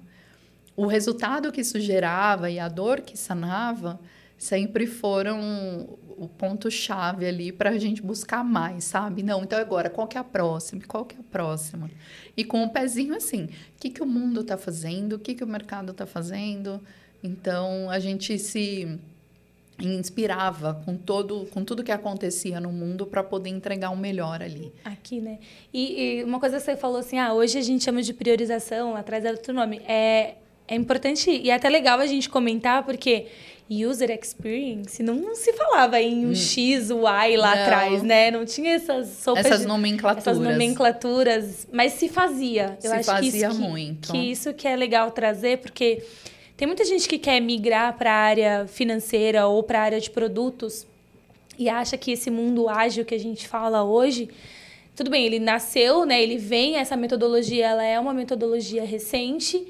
[0.75, 3.99] o resultado que isso gerava e a dor que sanava
[4.37, 9.23] sempre foram o ponto-chave ali para a gente buscar mais, sabe?
[9.23, 10.81] Não, então agora, qual que é a próxima?
[10.87, 11.89] Qual que é a próxima?
[12.35, 15.13] E com o pezinho assim, o que, que o mundo está fazendo?
[15.13, 16.81] O que, que o mercado está fazendo?
[17.23, 18.99] Então, a gente se
[19.81, 24.41] inspirava com todo com tudo que acontecia no mundo para poder entregar o um melhor
[24.41, 25.39] ali aqui né
[25.73, 28.95] e, e, uma coisa que você falou assim ah hoje a gente chama de priorização
[28.95, 30.35] atrás é outro nome é
[30.67, 33.27] é importante e é até legal a gente comentar porque
[33.85, 36.35] user experience não se falava em um hum.
[36.35, 37.63] X, Y lá não.
[37.63, 38.31] atrás, né?
[38.31, 40.27] Não tinha essas sopas essas nomenclaturas.
[40.27, 42.77] Essas nomenclaturas, mas se fazia.
[42.83, 44.11] Eu se acho fazia que isso, muito.
[44.11, 46.03] Que, que isso que é legal trazer, porque
[46.57, 50.09] tem muita gente que quer migrar para a área financeira ou para a área de
[50.09, 50.85] produtos
[51.57, 54.29] e acha que esse mundo ágil que a gente fala hoje
[54.95, 56.21] tudo bem, ele nasceu, né?
[56.21, 59.65] Ele vem, essa metodologia, ela é uma metodologia recente,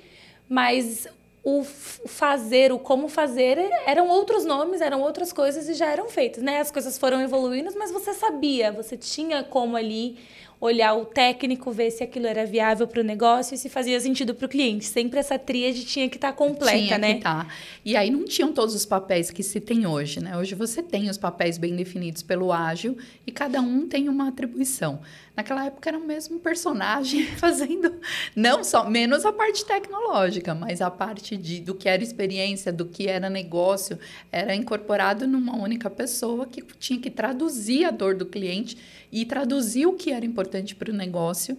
[0.50, 1.08] mas
[1.44, 6.42] o fazer, o como fazer, eram outros nomes, eram outras coisas e já eram feitas,
[6.42, 6.60] né?
[6.60, 10.18] As coisas foram evoluindo, mas você sabia, você tinha como ali
[10.62, 14.34] olhar o técnico, ver se aquilo era viável para o negócio e se fazia sentido
[14.34, 14.86] para o cliente.
[14.86, 17.16] Sempre essa tríade tinha que estar tá completa, tinha né?
[17.16, 17.48] Que tá.
[17.84, 20.38] E aí não tinham todos os papéis que se tem hoje, né?
[20.38, 25.02] Hoje você tem os papéis bem definidos pelo ágil e cada um tem uma atribuição.
[25.36, 28.00] Naquela época era o mesmo personagem fazendo
[28.36, 32.86] não só menos a parte tecnológica, mas a parte de do que era experiência, do
[32.86, 33.98] que era negócio,
[34.32, 38.78] era incorporado numa única pessoa que tinha que traduzir a dor do cliente
[39.12, 41.58] e traduzir o que era importante para o negócio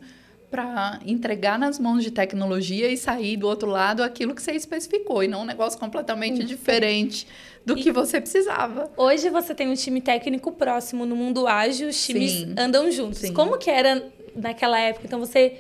[0.55, 5.25] para entregar nas mãos de tecnologia e sair do outro lado aquilo que você especificou
[5.25, 7.27] e não um negócio completamente diferente
[7.67, 8.88] do e que você precisava.
[8.97, 12.55] Hoje você tem um time técnico próximo no mundo ágil, os times Sim.
[12.57, 13.19] andam juntos.
[13.19, 13.33] Sim.
[13.33, 15.05] Como que era naquela época?
[15.09, 15.57] Então você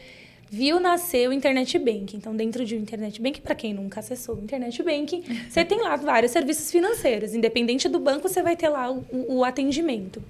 [0.48, 2.16] viu nascer o Internet Banking.
[2.16, 5.80] Então, dentro de um Internet Banking, para quem nunca acessou o Internet Banking, você tem
[5.80, 7.34] lá vários serviços financeiros.
[7.34, 10.22] Independente do banco, você vai ter lá o, o atendimento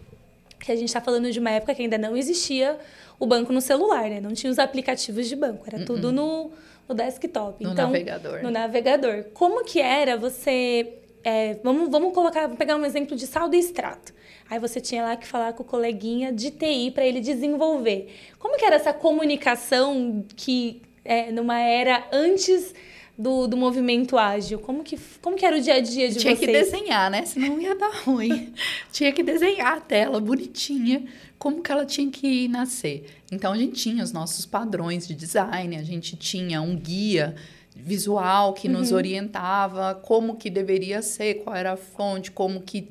[0.64, 2.78] que a gente está falando de uma época que ainda não existia
[3.18, 4.20] o banco no celular, né?
[4.20, 5.86] Não tinha os aplicativos de banco, era uh -uh.
[5.86, 6.50] tudo no,
[6.88, 7.62] no desktop.
[7.62, 8.42] No então, navegador.
[8.42, 9.24] No navegador.
[9.34, 10.98] Como que era você...
[11.22, 14.12] É, vamos, vamos colocar, vamos pegar um exemplo de saldo e extrato.
[14.50, 18.12] Aí você tinha lá que falar com o coleguinha de TI para ele desenvolver.
[18.38, 22.74] Como que era essa comunicação que é, numa era antes
[23.16, 24.58] do, do movimento ágil?
[24.58, 26.50] Como que, como que era o dia a dia de Tinha vocês?
[26.50, 27.24] Tinha que desenhar, né?
[27.24, 28.52] Senão ia dar ruim.
[28.92, 31.04] tinha que desenhar a tela bonitinha,
[31.38, 33.06] como que ela tinha que nascer.
[33.30, 37.34] Então, a gente tinha os nossos padrões de design, a gente tinha um guia
[37.76, 38.98] visual que nos uhum.
[38.98, 42.90] orientava como que deveria ser, qual era a fonte, como que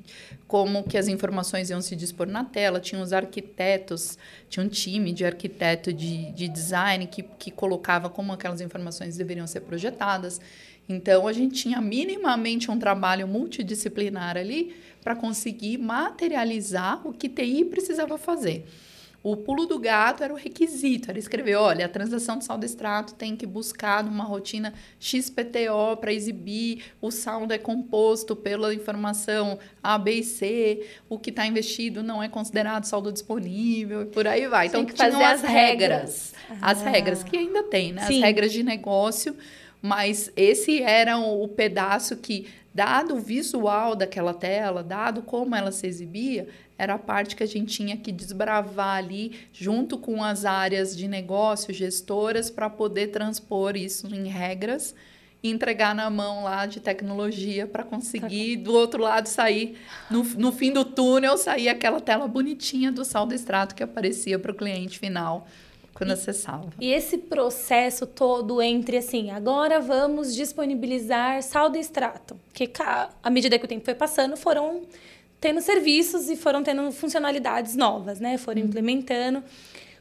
[0.53, 2.79] como que as informações iam se dispor na tela.
[2.79, 8.31] Tinha os arquitetos, tinha um time de arquiteto de, de design que, que colocava como
[8.31, 10.39] aquelas informações deveriam ser projetadas.
[10.87, 17.65] Então, a gente tinha minimamente um trabalho multidisciplinar ali para conseguir materializar o que TI
[17.65, 18.63] precisava fazer.
[19.23, 23.15] O pulo do gato era o requisito, era escrever, olha, a transação de saldo extrato
[23.15, 29.97] tem que buscar numa rotina XPTO para exibir, o saldo é composto pela informação A,
[29.97, 34.45] B e C, o que está investido não é considerado saldo disponível, e por aí
[34.45, 34.67] vai.
[34.67, 36.33] Então, tem que fazer as regras.
[36.49, 36.61] regras.
[36.61, 36.89] As ah.
[36.89, 38.05] regras que ainda tem, né?
[38.05, 38.17] Sim.
[38.17, 39.37] As regras de negócio,
[39.81, 45.85] mas esse era o pedaço que dado o visual daquela tela, dado como ela se
[45.85, 46.47] exibia,
[46.83, 51.07] era a parte que a gente tinha que desbravar ali, junto com as áreas de
[51.07, 54.93] negócio, gestoras, para poder transpor isso em regras
[55.43, 59.77] e entregar na mão lá de tecnologia para conseguir do outro lado sair,
[60.09, 64.53] no, no fim do túnel, sair aquela tela bonitinha do saldo extrato que aparecia para
[64.53, 65.45] o cliente final
[65.93, 66.69] quando e, acessava.
[66.79, 72.71] E esse processo todo entre assim, agora vamos disponibilizar saldo extrato, que
[73.21, 74.83] à medida que o tempo foi passando, foram
[75.43, 78.37] tendo serviços e foram tendo funcionalidades novas, né?
[78.37, 78.67] Foram uhum.
[78.67, 79.43] implementando.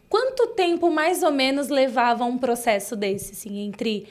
[0.09, 4.07] Quanto tempo mais ou menos levava um processo desse, assim, entre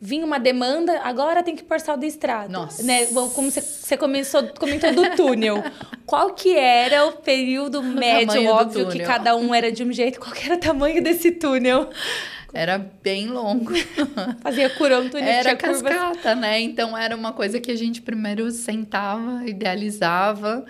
[0.00, 2.50] vinha uma demanda, agora tem que pôr saldo extrato.
[2.50, 2.82] Nossa.
[2.82, 3.06] Né?
[3.06, 5.62] Como você começou, comentou do túnel.
[6.06, 8.46] Qual que era o período o médio?
[8.46, 10.18] Óbvio que cada um era de um jeito.
[10.18, 11.90] Qual era o tamanho desse túnel?
[12.52, 13.72] Era bem longo.
[14.42, 16.38] Fazia túnel Era cascata, curvas.
[16.38, 16.60] né?
[16.60, 20.64] Então era uma coisa que a gente primeiro sentava, idealizava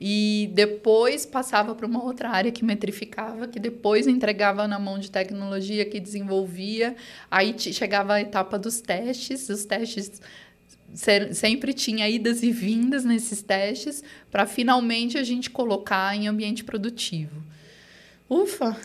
[0.00, 5.10] e depois passava para uma outra área que metrificava, que depois entregava na mão de
[5.10, 6.96] tecnologia que desenvolvia.
[7.30, 10.20] Aí chegava a etapa dos testes, os testes
[11.32, 17.42] sempre tinha idas e vindas nesses testes para finalmente a gente colocar em ambiente produtivo.
[18.28, 18.76] Ufa!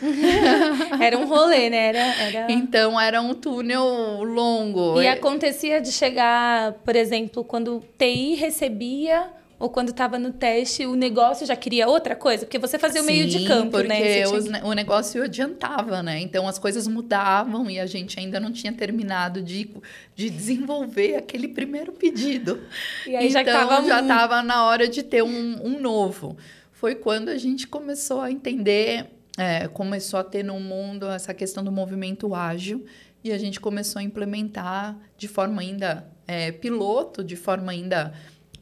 [1.02, 1.88] era um rolê, né?
[1.88, 2.52] Era, era...
[2.52, 5.00] Então era um túnel longo.
[5.02, 10.94] E acontecia de chegar, por exemplo, quando TI recebia ou quando estava no teste, o
[10.94, 12.44] negócio já queria outra coisa?
[12.44, 14.24] Porque você fazia o meio de campo, né?
[14.24, 14.62] porque né?
[14.64, 16.20] o negócio adiantava, né?
[16.20, 19.70] Então as coisas mudavam e a gente ainda não tinha terminado de,
[20.14, 22.60] de desenvolver aquele primeiro pedido.
[23.06, 26.36] E aí então, já estava na hora de ter um, um novo.
[26.72, 31.64] Foi quando a gente começou a entender, é, começou a ter no mundo essa questão
[31.64, 32.84] do movimento ágil
[33.22, 38.12] e a gente começou a implementar de forma ainda é, piloto, de forma ainda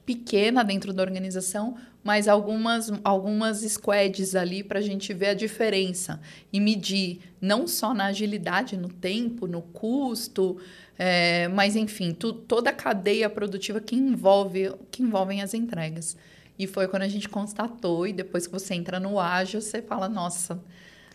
[0.05, 6.21] pequena dentro da organização, mas algumas, algumas squads ali para a gente ver a diferença
[6.53, 10.59] e medir não só na agilidade, no tempo, no custo,
[10.99, 16.17] é, mas enfim, tu, toda a cadeia produtiva que envolve que envolvem as entregas.
[16.59, 20.09] E foi quando a gente constatou, e depois que você entra no ágil, você fala,
[20.09, 20.63] nossa,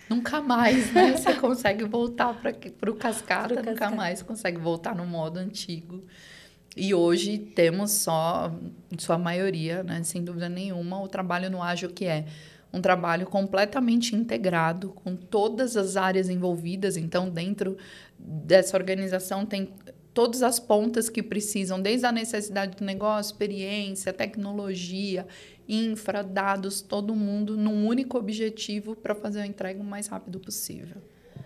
[0.10, 1.14] nunca mais, né?
[1.18, 6.04] Você consegue voltar para o cascata, nunca mais consegue voltar no modo antigo.
[6.76, 8.54] E hoje temos só,
[8.92, 12.26] em sua maioria, né, sem dúvida nenhuma, o trabalho no ágil que é
[12.72, 16.96] um trabalho completamente integrado com todas as áreas envolvidas.
[16.96, 17.78] Então, dentro
[18.20, 19.74] dessa organização tem
[20.18, 25.28] todas as pontas que precisam, desde a necessidade do negócio, experiência, tecnologia,
[25.70, 30.98] infra, dados, todo mundo num único objetivo para fazer a entrega o mais rápido possível.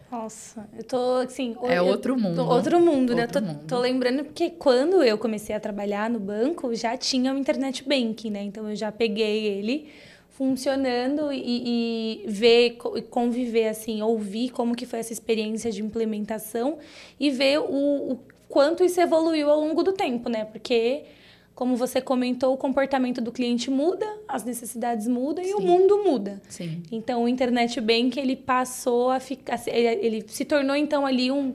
[0.09, 1.53] Nossa, eu tô assim.
[1.63, 2.47] É outro mundo.
[2.47, 3.23] outro mundo, né?
[3.23, 3.67] Outro tô, mundo.
[3.67, 8.29] tô lembrando porque quando eu comecei a trabalhar no banco, já tinha o internet banking,
[8.29, 8.41] né?
[8.43, 9.89] Então eu já peguei ele
[10.29, 12.77] funcionando e, e ver,
[13.09, 16.77] conviver, assim, ouvir como que foi essa experiência de implementação
[17.19, 18.19] e ver o, o
[18.51, 20.45] quanto isso evoluiu ao longo do tempo, né?
[20.45, 21.05] Porque
[21.53, 25.51] como você comentou, o comportamento do cliente muda, as necessidades mudam Sim.
[25.51, 26.41] e o mundo muda.
[26.49, 26.81] Sim.
[26.91, 29.59] Então, o Internet Bank, ele passou a ficar...
[29.67, 31.53] Ele se tornou, então, ali um,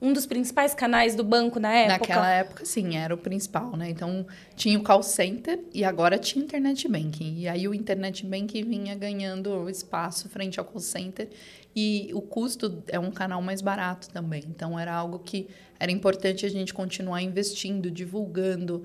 [0.00, 1.98] um dos principais canais do banco na época?
[1.98, 3.90] Naquela época, sim, era o principal, né?
[3.90, 4.26] Então,
[4.56, 7.38] tinha o call center e agora tinha internet banking.
[7.38, 11.28] E aí, o internet banking vinha ganhando espaço frente ao call center
[11.76, 14.42] e o custo é um canal mais barato também.
[14.48, 15.46] Então, era algo que
[15.78, 18.82] era importante a gente continuar investindo, divulgando,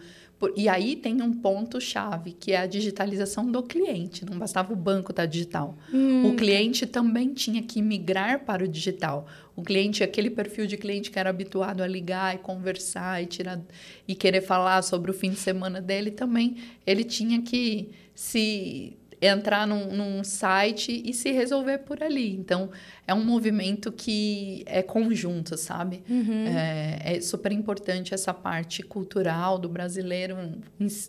[0.56, 4.26] e aí tem um ponto-chave, que é a digitalização do cliente.
[4.26, 5.78] Não bastava o banco estar digital.
[5.94, 6.28] Hum.
[6.28, 9.28] O cliente também tinha que migrar para o digital.
[9.56, 13.62] O cliente, aquele perfil de cliente que era habituado a ligar e conversar e, tirar,
[14.08, 19.66] e querer falar sobre o fim de semana dele também, ele tinha que se entrar
[19.66, 22.34] num, num, site e se resolver por ali.
[22.36, 22.70] Então,
[23.08, 26.04] é um movimento que é conjunto, sabe?
[26.10, 26.48] Uhum.
[26.48, 30.38] É, é, super importante essa parte cultural do brasileiro,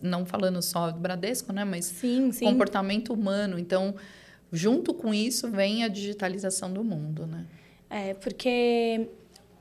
[0.03, 1.65] não falando só do Bradesco, né?
[1.65, 2.45] Mas sim, sim.
[2.45, 3.59] comportamento humano.
[3.59, 3.95] Então,
[4.53, 7.45] junto com isso, vem a digitalização do mundo, né?
[7.91, 9.09] É, porque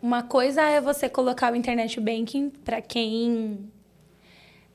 [0.02, 3.72] uma coisa é você colocar o internet banking para quem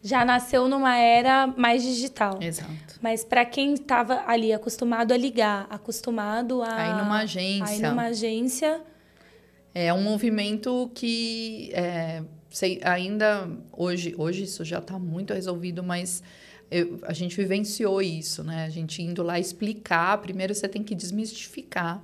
[0.03, 2.39] já nasceu numa era mais digital.
[2.41, 2.88] Exato.
[3.01, 8.05] Mas para quem estava ali acostumado a ligar, acostumado a aí numa agência, aí numa
[8.07, 8.81] agência,
[9.75, 16.23] é um movimento que é, sei, ainda hoje, hoje isso já está muito resolvido, mas
[16.71, 18.65] eu, a gente vivenciou isso, né?
[18.65, 20.19] A gente indo lá explicar.
[20.19, 22.03] Primeiro você tem que desmistificar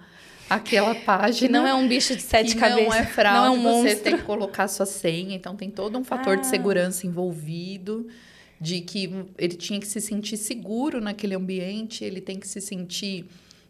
[0.48, 1.48] aquela página.
[1.48, 2.84] Que não é um bicho de sete cabeças.
[2.84, 3.90] Não é fraude, não é um monstro.
[3.90, 5.34] você tem que colocar sua senha.
[5.34, 6.40] Então tem todo um fator ah.
[6.40, 8.08] de segurança envolvido,
[8.60, 13.26] de que ele tinha que se sentir seguro naquele ambiente, ele tem que se sentir.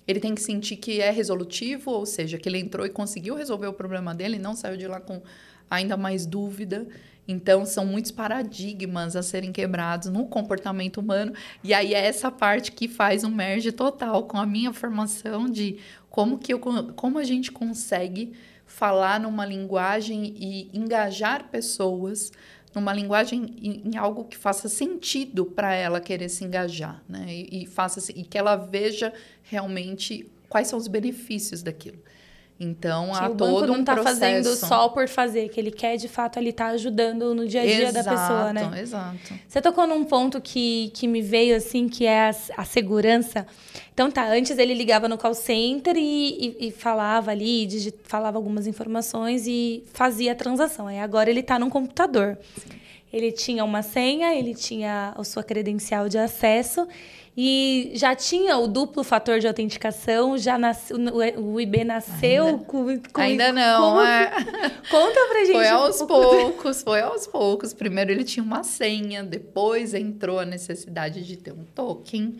[0.06, 3.66] Ele tem que sentir que é resolutivo, ou seja, que ele entrou e conseguiu resolver
[3.66, 5.22] o problema dele, não saiu de lá com
[5.70, 6.86] ainda mais dúvida.
[7.26, 11.32] Então, são muitos paradigmas a serem quebrados no comportamento humano.
[11.62, 15.78] E aí é essa parte que faz um merge total com a minha formação de
[16.10, 16.60] como, que eu,
[16.94, 18.34] como a gente consegue
[18.66, 22.30] falar numa linguagem e engajar pessoas
[22.74, 27.26] numa linguagem em, algo que faça sentido para ela querer se engajar, né?
[27.28, 29.12] E, e faça e que ela veja
[29.42, 31.98] realmente quais são os benefícios daquilo.
[32.58, 35.96] Então, que há o todo banco não está fazendo só por fazer, que ele quer
[35.96, 38.80] de fato estar tá ajudando no dia a dia exato, da pessoa, né?
[38.80, 39.34] Exato.
[39.48, 43.44] Você tocou num ponto que, que me veio assim, que é a, a segurança.
[43.92, 48.38] Então tá, antes ele ligava no call center e, e, e falava ali, digit, falava
[48.38, 50.86] algumas informações e fazia a transação.
[50.86, 52.38] Aí agora ele está num computador.
[52.56, 52.84] Sim.
[53.12, 56.86] Ele tinha uma senha, ele tinha a sua credencial de acesso
[57.36, 60.96] e já tinha o duplo fator de autenticação, já nasceu,
[61.36, 64.30] o IB nasceu ainda, com, com Ainda não, é.
[64.88, 65.52] Conta pra gente.
[65.52, 67.74] Foi aos um poucos, foi aos poucos.
[67.74, 72.36] Primeiro ele tinha uma senha, depois entrou a necessidade de ter um token.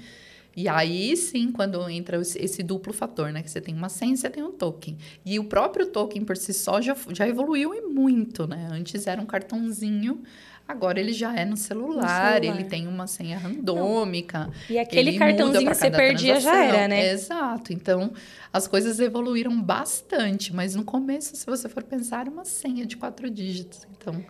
[0.57, 3.43] E aí sim, quando entra esse duplo fator, né?
[3.43, 4.97] Que você tem uma senha, você tem um token.
[5.27, 8.69] E o próprio token por si só já, já evoluiu e muito, né?
[8.71, 10.23] Antes era um cartãozinho
[10.67, 12.43] Agora ele já é no celular, no celular.
[12.43, 14.51] ele tem uma senha randômica.
[14.71, 17.11] E aquele cartãozinho que você perdia já era, né?
[17.11, 17.71] Exato.
[17.73, 18.13] Então,
[18.51, 22.97] as coisas evoluíram bastante, mas no começo, se você for pensar, era uma senha de
[22.97, 23.87] quatro dígitos.
[23.97, 24.25] Então,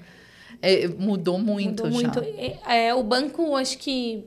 [0.61, 2.09] é, mudou muito mudou já.
[2.09, 2.21] Muito.
[2.67, 4.25] É, o banco, acho que.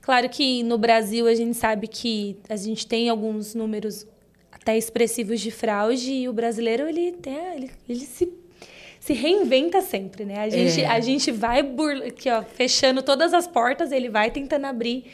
[0.00, 4.06] Claro que no Brasil a gente sabe que a gente tem alguns números
[4.52, 8.26] até expressivos de fraude e o brasileiro ele, tem, ele, ele se
[9.06, 10.40] se reinventa sempre, né?
[10.40, 10.86] A gente, é.
[10.88, 15.04] a gente vai burla, aqui, ó, fechando todas as portas, ele vai tentando abrir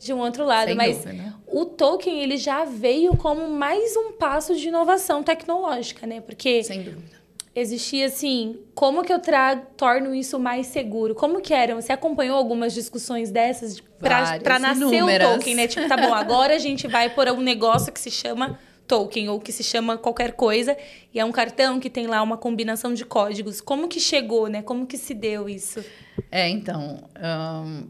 [0.00, 0.68] de um outro lado.
[0.68, 1.34] Sem Mas dúvida.
[1.46, 6.22] o Tolkien, ele já veio como mais um passo de inovação tecnológica, né?
[6.22, 6.64] Porque...
[6.64, 7.22] Sem dúvida.
[7.54, 11.14] Existia assim, como que eu trago, torno isso mais seguro?
[11.14, 11.80] Como que eram?
[11.82, 15.28] Você acompanhou algumas discussões dessas para nascer inúmeras.
[15.28, 15.68] o Tolkien, né?
[15.68, 19.40] Tipo, tá bom, agora a gente vai por um negócio que se chama token ou
[19.40, 20.76] que se chama qualquer coisa
[21.12, 23.60] e é um cartão que tem lá uma combinação de códigos.
[23.60, 24.62] Como que chegou, né?
[24.62, 25.84] Como que se deu isso?
[26.30, 27.04] É, então,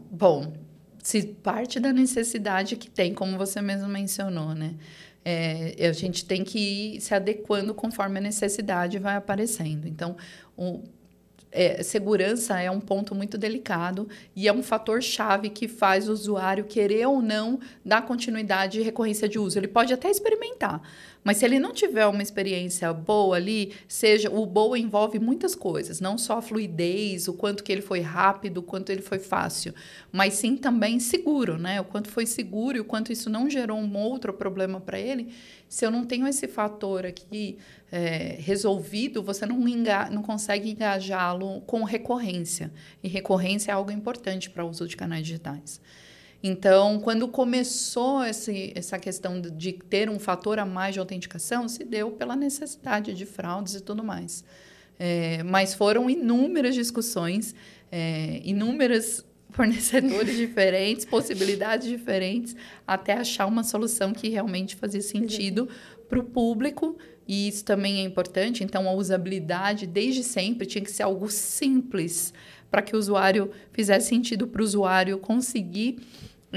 [0.09, 0.53] bom,
[1.01, 4.75] se parte da necessidade que tem, como você mesmo mencionou, né?
[5.27, 9.87] É, a gente tem que ir se adequando conforme a necessidade vai aparecendo.
[9.87, 10.15] Então,
[10.55, 10.83] o,
[11.55, 16.11] é, segurança é um ponto muito delicado e é um fator chave que faz o
[16.11, 19.57] usuário querer ou não dar continuidade e recorrência de uso.
[19.57, 20.81] Ele pode até experimentar,
[21.25, 25.99] mas se ele não tiver uma experiência boa ali, seja o boa envolve muitas coisas,
[25.99, 29.73] não só a fluidez, o quanto que ele foi rápido, o quanto ele foi fácil,
[30.11, 31.81] mas sim também seguro, né?
[31.81, 35.33] O quanto foi seguro e o quanto isso não gerou um outro problema para ele.
[35.67, 37.57] Se eu não tenho esse fator aqui
[37.91, 42.71] é, resolvido, você não, enga não consegue engajá-lo com recorrência.
[43.01, 45.81] E recorrência é algo importante para o uso de canais digitais.
[46.47, 51.83] Então, quando começou esse, essa questão de ter um fator a mais de autenticação, se
[51.83, 54.43] deu pela necessidade de fraudes e tudo mais.
[54.99, 57.55] É, mas foram inúmeras discussões,
[57.91, 65.67] é, inúmeras fornecedores diferentes, possibilidades diferentes, até achar uma solução que realmente fazia sentido
[66.07, 66.95] para o público.
[67.27, 68.63] E isso também é importante.
[68.63, 72.31] Então, a usabilidade, desde sempre, tinha que ser algo simples
[72.69, 75.97] para que o usuário fizesse sentido para o usuário conseguir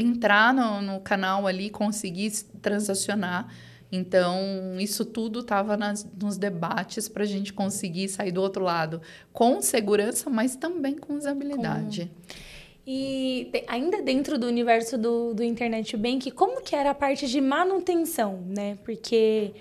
[0.01, 2.31] entrar no, no canal ali, conseguir
[2.61, 3.49] transacionar.
[3.91, 5.79] Então, isso tudo estava
[6.21, 9.01] nos debates para a gente conseguir sair do outro lado
[9.33, 12.11] com segurança, mas também com usabilidade.
[12.27, 12.59] Com...
[12.91, 17.41] E ainda dentro do universo do, do Internet Bank, como que era a parte de
[17.41, 18.79] manutenção, né?
[18.83, 19.53] Porque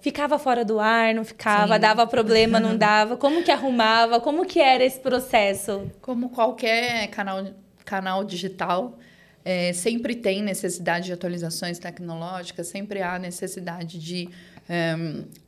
[0.00, 1.80] ficava fora do ar, não ficava, Sim.
[1.80, 3.16] dava problema, não dava.
[3.16, 4.20] Como que arrumava?
[4.20, 5.90] Como que era esse processo?
[6.00, 7.46] Como qualquer canal,
[7.84, 8.98] canal digital,
[9.44, 14.28] é, sempre tem necessidade de atualizações tecnológicas, sempre há necessidade de
[14.68, 14.94] é,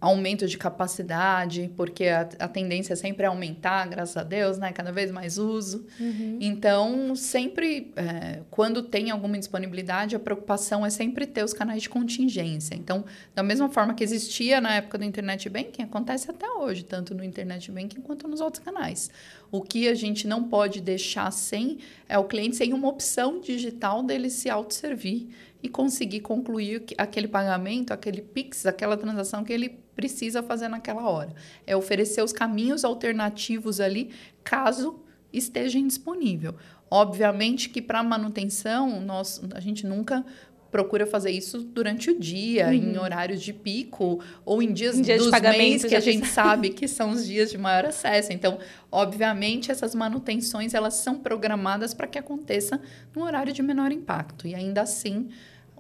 [0.01, 4.73] aumento de capacidade, porque a, a, tendência sempre é aumentar, graças a Deus, né?
[4.73, 5.85] Cada vez mais uso.
[6.01, 6.39] Uhum.
[6.41, 11.91] Então, sempre, é, quando tem alguma disponibilidade, a preocupação é sempre ter os canais de
[11.91, 12.75] contingência.
[12.75, 13.05] Então,
[13.35, 17.23] da mesma forma que existia na época do Internet Banking, acontece até hoje, tanto no
[17.23, 19.11] Internet Banking quanto nos outros canais.
[19.53, 24.03] O que a gente não pode deixar sem é o cliente sem uma opção digital
[24.03, 25.27] dele se autosservir
[25.63, 31.35] e conseguir concluir aquele pagamento, aquele Pix, aquela transação que ele precisa fazer naquela hora.
[31.67, 34.11] É oferecer os caminhos alternativos ali,
[34.43, 35.01] caso
[35.33, 36.55] esteja indisponível.
[36.91, 40.25] Obviamente que para manutenção, nós, a gente nunca
[40.71, 42.73] procura fazer isso durante o dia, uhum.
[42.73, 46.71] em horários de pico, ou em dias, em dias dos mês que a gente sabe
[46.71, 48.33] que são os dias de maior acesso.
[48.33, 48.59] Então,
[48.91, 52.81] obviamente, essas manutenções elas são programadas para que aconteça
[53.15, 54.47] num horário de menor impacto.
[54.47, 55.29] E ainda assim,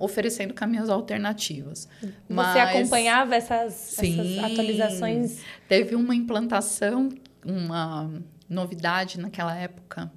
[0.01, 1.86] oferecendo caminhos alternativos.
[2.01, 5.38] Você Mas, acompanhava essas, sim, essas atualizações?
[5.68, 7.11] Teve uma implantação,
[7.44, 8.11] uma
[8.48, 10.11] novidade naquela época,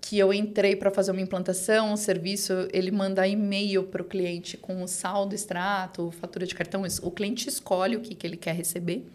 [0.00, 4.56] que eu entrei para fazer uma implantação, o serviço, ele manda e-mail para o cliente
[4.56, 6.82] com o saldo, extrato, fatura de cartão.
[7.02, 9.06] O cliente escolhe o que, que ele quer receber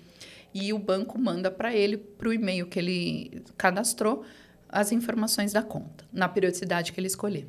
[0.54, 4.26] e o banco manda para ele, para o e-mail que ele cadastrou,
[4.68, 7.47] as informações da conta, na periodicidade que ele escolher.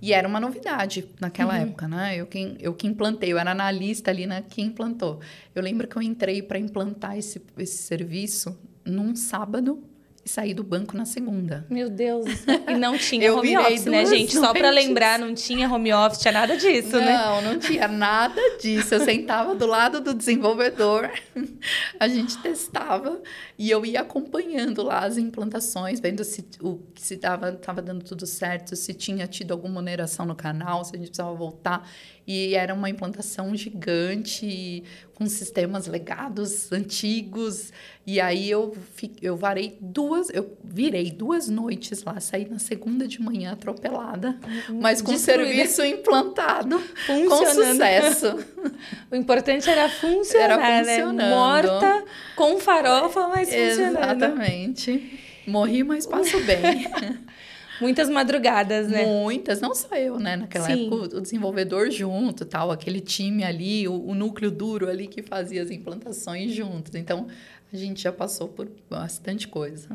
[0.00, 1.62] E era uma novidade naquela uhum.
[1.62, 2.16] época, né?
[2.16, 5.20] Eu que, eu que implantei, eu era analista ali na que implantou.
[5.54, 9.82] Eu lembro que eu entrei para implantar esse, esse serviço num sábado
[10.24, 11.66] e saí do banco na segunda.
[11.68, 12.24] Meu Deus.
[12.66, 14.32] E não tinha home office, né, gente?
[14.32, 17.12] Só para lembrar, não tinha home office, tinha nada disso, não, né?
[17.12, 18.94] Não, não tinha nada disso.
[18.94, 21.10] Eu sentava do lado do desenvolvedor,
[22.00, 23.20] a gente testava
[23.58, 28.26] e eu ia acompanhando lá as implantações, vendo se o se estava tava dando tudo
[28.26, 31.86] certo, se tinha tido alguma oneração no canal, se a gente precisava voltar.
[32.26, 34.82] E era uma implantação gigante,
[35.14, 37.72] com sistemas legados antigos.
[38.06, 38.76] E aí eu,
[39.20, 44.80] eu varei duas, eu virei duas noites lá, saí na segunda de manhã atropelada, uhum.
[44.80, 48.38] mas com o serviço implantado, com sucesso.
[49.10, 50.78] o importante era funcionar, era né?
[50.78, 51.16] funcionando.
[51.16, 51.30] Né?
[51.30, 52.04] Morta,
[52.36, 53.98] com farofa, mas funcionando.
[53.98, 55.20] Exatamente.
[55.46, 56.86] Morri, mas passo bem.
[57.80, 59.04] Muitas madrugadas, né?
[59.04, 60.36] Muitas, não só eu, né?
[60.36, 60.86] Naquela Sim.
[60.86, 65.62] época, o desenvolvedor junto, tal, aquele time ali, o, o, núcleo duro ali que fazia
[65.62, 66.94] as implantações juntos.
[66.94, 67.26] Então,
[67.72, 69.88] a gente já passou por bastante coisa.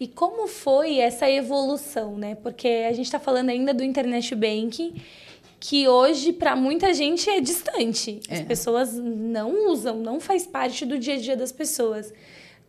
[0.00, 2.34] E como foi essa evolução, né?
[2.36, 4.94] Porque a gente está falando ainda do Internet Banking,
[5.60, 8.20] que hoje, para muita gente, é distante.
[8.30, 8.44] As é.
[8.44, 12.12] pessoas não usam, não faz parte do dia a dia das pessoas.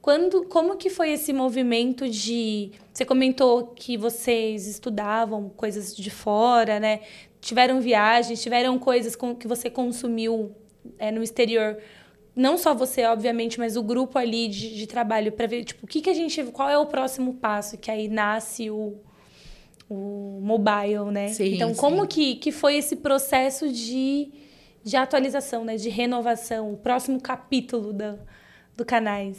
[0.02, 2.72] Quando, como que foi esse movimento de...
[2.94, 7.02] Você comentou que vocês estudavam coisas de fora, né?
[7.42, 10.56] Tiveram viagens, tiveram coisas com, que você consumiu
[10.98, 11.78] é, no exterior.
[12.36, 15.88] Não só você, obviamente, mas o grupo ali de, de trabalho para ver, tipo, o
[15.88, 16.42] que, que a gente...
[16.46, 17.78] Qual é o próximo passo?
[17.78, 18.96] Que aí nasce o,
[19.90, 21.30] o mobile, né?
[21.30, 21.80] Sim, então, sim.
[21.80, 24.30] como que, que foi esse processo de,
[24.84, 25.76] de atualização, né?
[25.76, 28.18] De renovação, o próximo capítulo da,
[28.76, 29.38] do Canais?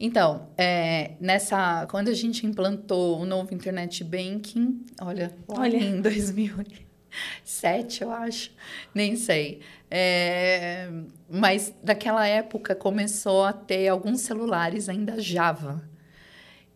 [0.00, 5.76] Então, é, nessa, quando a gente implantou o novo Internet Banking, olha, Olha.
[5.76, 8.52] em 2007, eu acho,
[8.94, 9.60] nem sei.
[9.90, 10.88] É,
[11.28, 15.82] mas daquela época começou a ter alguns celulares ainda Java.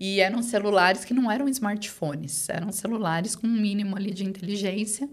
[0.01, 5.09] E eram celulares que não eram smartphones, eram celulares com um mínimo ali de inteligência.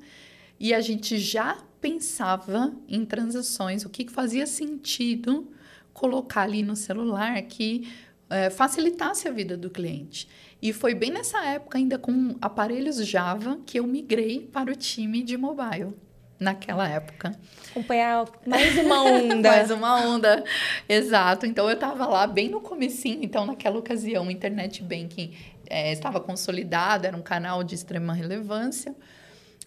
[0.60, 5.54] E a gente já pensava em transações, o que fazia sentido
[6.00, 7.92] colocar ali no celular que
[8.30, 10.30] eh, facilitasse a vida do cliente.
[10.62, 15.22] E foi bem nessa época, ainda com aparelhos Java, que eu migrei para o time
[15.22, 15.94] de mobile.
[16.40, 17.38] Naquela época.
[17.70, 19.50] Acompanhar mais uma onda.
[19.50, 20.42] Mais uma onda,
[20.88, 21.46] exato.
[21.46, 25.34] Então eu estava lá bem no comecinho, então naquela ocasião o Internet Banking
[25.70, 28.96] eh, estava consolidado, era um canal de extrema relevância.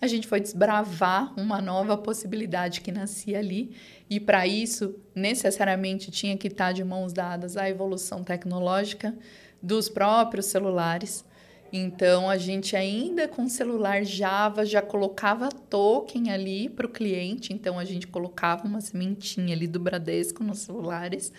[0.03, 3.71] A gente foi desbravar uma nova possibilidade que nascia ali
[4.11, 9.17] e para isso necessariamente tinha que estar de mãos dadas a evolução tecnológica
[9.63, 11.25] dos próprios celulares.
[11.73, 17.53] Então a gente ainda com celular Java já colocava token ali para o cliente.
[17.53, 21.33] Então a gente colocava uma sementinha ali do Bradesco nos celulares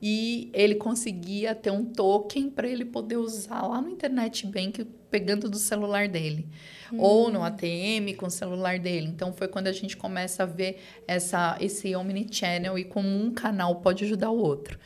[0.00, 4.86] e ele conseguia ter um token para ele poder usar lá no internet bank
[5.16, 6.46] pegando do celular dele
[6.92, 6.98] hum.
[7.00, 9.06] ou no ATM com o celular dele.
[9.06, 13.76] Então foi quando a gente começa a ver essa esse omnichannel e como um canal
[13.76, 14.78] pode ajudar o outro.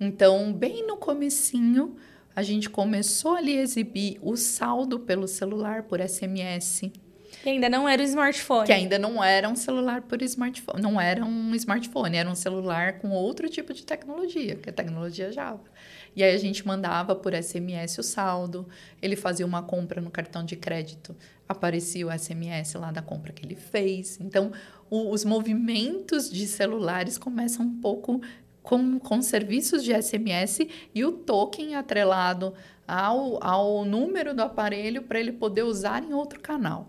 [0.00, 1.96] Então, bem no comecinho,
[2.34, 6.90] a gente começou ali a exibir o saldo pelo celular por SMS.
[7.42, 8.66] Que ainda não era o smartphone.
[8.66, 10.82] Que ainda não era um celular por smartphone.
[10.82, 14.74] Não era um smartphone, era um celular com outro tipo de tecnologia, que é a
[14.74, 15.64] tecnologia Java.
[16.16, 18.66] E aí a gente mandava por SMS o saldo,
[19.02, 21.14] ele fazia uma compra no cartão de crédito,
[21.46, 24.18] aparecia o SMS lá da compra que ele fez.
[24.18, 24.50] Então,
[24.88, 28.22] o, os movimentos de celulares começam um pouco
[28.62, 32.54] com, com serviços de SMS e o token atrelado
[32.88, 36.88] ao, ao número do aparelho para ele poder usar em outro canal.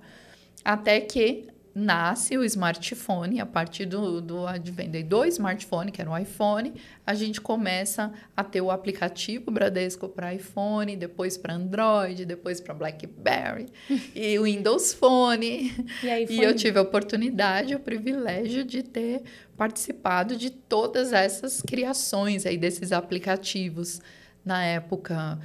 [0.64, 1.48] Até que
[1.78, 6.74] nasce o smartphone, a partir do, do advento do smartphone, que era o iPhone,
[7.06, 12.74] a gente começa a ter o aplicativo Bradesco para iPhone, depois para Android, depois para
[12.74, 13.68] BlackBerry
[14.16, 15.72] e o Windows Phone.
[16.02, 19.22] E, aí e eu tive a oportunidade, o privilégio de ter
[19.56, 24.02] participado de todas essas criações aí desses aplicativos
[24.44, 25.38] na época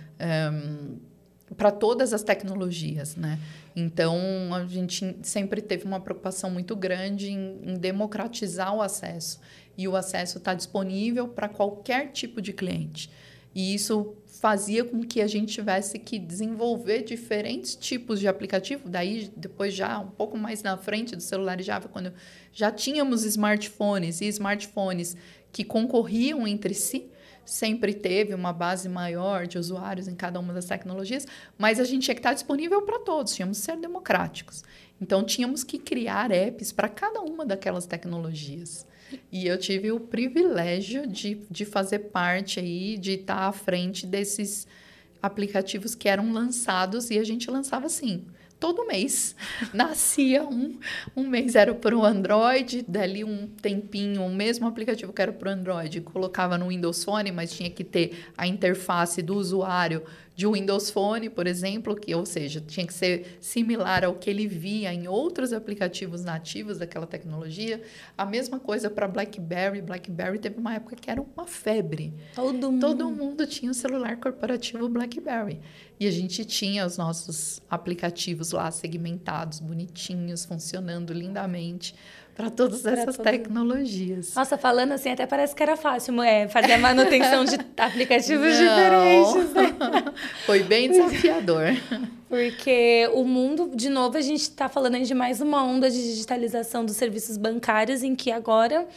[0.50, 0.96] um,
[1.56, 3.38] para todas as tecnologias, né?
[3.74, 4.16] Então
[4.54, 9.40] a gente sempre teve uma preocupação muito grande em, em democratizar o acesso
[9.76, 13.10] e o acesso está disponível para qualquer tipo de cliente.
[13.54, 18.88] E isso fazia com que a gente tivesse que desenvolver diferentes tipos de aplicativo.
[18.88, 22.12] Daí, depois, já um pouco mais na frente do celular Java, quando
[22.52, 25.16] já tínhamos smartphones e smartphones
[25.52, 27.10] que concorriam entre si,
[27.44, 31.26] sempre teve uma base maior de usuários em cada uma das tecnologias,
[31.58, 34.62] mas a gente tinha que estar disponível para todos, tínhamos que ser democráticos.
[35.00, 38.86] Então, tínhamos que criar apps para cada uma daquelas tecnologias.
[39.30, 44.66] E eu tive o privilégio de, de fazer parte aí, de estar à frente desses
[45.22, 48.24] aplicativos que eram lançados e a gente lançava assim,
[48.62, 49.34] todo mês.
[49.74, 50.78] Nascia um,
[51.16, 55.50] um mês era para o Android, dali um tempinho, o mesmo aplicativo que era para
[55.50, 60.04] o Android, colocava no Windows Phone, mas tinha que ter a interface do usuário
[60.34, 64.30] de um Windows Phone, por exemplo, que, ou seja, tinha que ser similar ao que
[64.30, 67.82] ele via em outros aplicativos nativos daquela tecnologia.
[68.16, 69.82] A mesma coisa para BlackBerry.
[69.82, 72.14] BlackBerry teve uma época que era uma febre.
[72.34, 72.80] Todo mundo.
[72.80, 75.60] Todo mundo tinha o celular corporativo BlackBerry.
[76.02, 81.94] E a gente tinha os nossos aplicativos lá segmentados, bonitinhos, funcionando lindamente
[82.34, 84.34] para todas essas tecnologias.
[84.34, 89.54] Nossa, falando assim, até parece que era fácil é, fazer a manutenção de aplicativos diferentes.
[89.54, 90.12] Né?
[90.44, 91.68] Foi bem desafiador.
[92.28, 96.84] Porque o mundo, de novo, a gente está falando de mais uma onda de digitalização
[96.84, 98.88] dos serviços bancários, em que agora,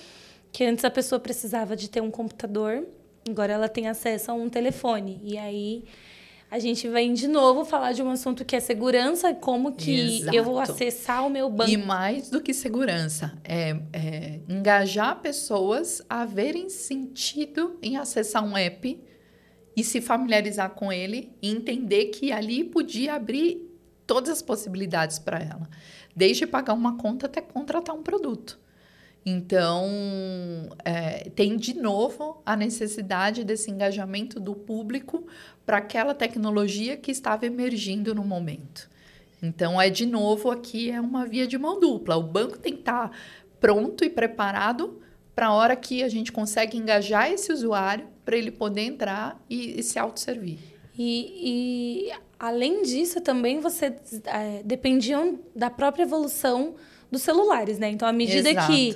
[0.52, 2.84] que antes a pessoa precisava de ter um computador,
[3.30, 5.22] agora ela tem acesso a um telefone.
[5.24, 5.84] E aí
[6.50, 10.38] a gente vem de novo falar de um assunto que é segurança, como que Exato.
[10.38, 11.72] eu vou acessar o meu banco.
[11.72, 18.56] E mais do que segurança, é, é, engajar pessoas a verem sentido em acessar um
[18.56, 19.00] app
[19.76, 23.70] e se familiarizar com ele e entender que ali podia abrir
[24.08, 25.68] todas as possibilidades para ela,
[26.16, 28.60] desde pagar uma conta até contratar um produto.
[29.26, 29.90] Então,
[30.84, 35.26] é, tem de novo a necessidade desse engajamento do público
[35.66, 38.88] para aquela tecnologia que estava emergindo no momento.
[39.42, 42.16] Então, é de novo aqui é uma via de mão dupla.
[42.16, 43.18] O banco tem que estar tá
[43.60, 45.02] pronto e preparado
[45.34, 49.80] para a hora que a gente consegue engajar esse usuário para ele poder entrar e,
[49.80, 50.60] e se autosservir.
[50.98, 53.96] E, e além disso, também você
[54.26, 56.76] é, dependiam da própria evolução
[57.16, 57.90] dos celulares, né?
[57.90, 58.72] Então, à medida Exato.
[58.72, 58.94] que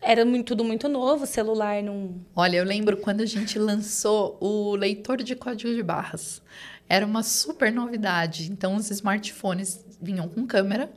[0.00, 2.14] era muito, tudo muito novo, o celular não.
[2.34, 6.42] Olha, eu lembro quando a gente lançou o leitor de código de barras.
[6.88, 8.50] Era uma super novidade.
[8.50, 10.90] Então, os smartphones vinham com câmera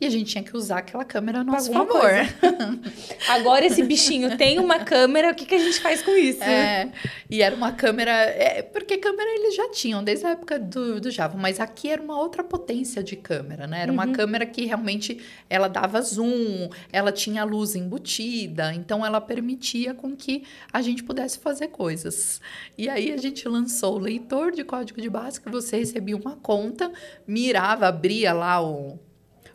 [0.00, 2.10] e a gente tinha que usar aquela câmera a nosso favor.
[3.28, 6.42] Agora esse bichinho tem uma câmera, o que, que a gente faz com isso?
[6.42, 6.92] É,
[7.30, 8.12] e era uma câmera.
[8.12, 12.02] É, porque câmera eles já tinham desde a época do, do Java, mas aqui era
[12.02, 13.82] uma outra potência de câmera, né?
[13.82, 14.12] Era uma uhum.
[14.12, 20.44] câmera que realmente ela dava zoom, ela tinha luz embutida, então ela permitia com que
[20.72, 22.40] a gente pudesse fazer coisas.
[22.76, 26.36] E aí a gente lançou o leitor de código de base que você recebia uma
[26.36, 26.92] conta,
[27.26, 28.98] mirava, abria lá o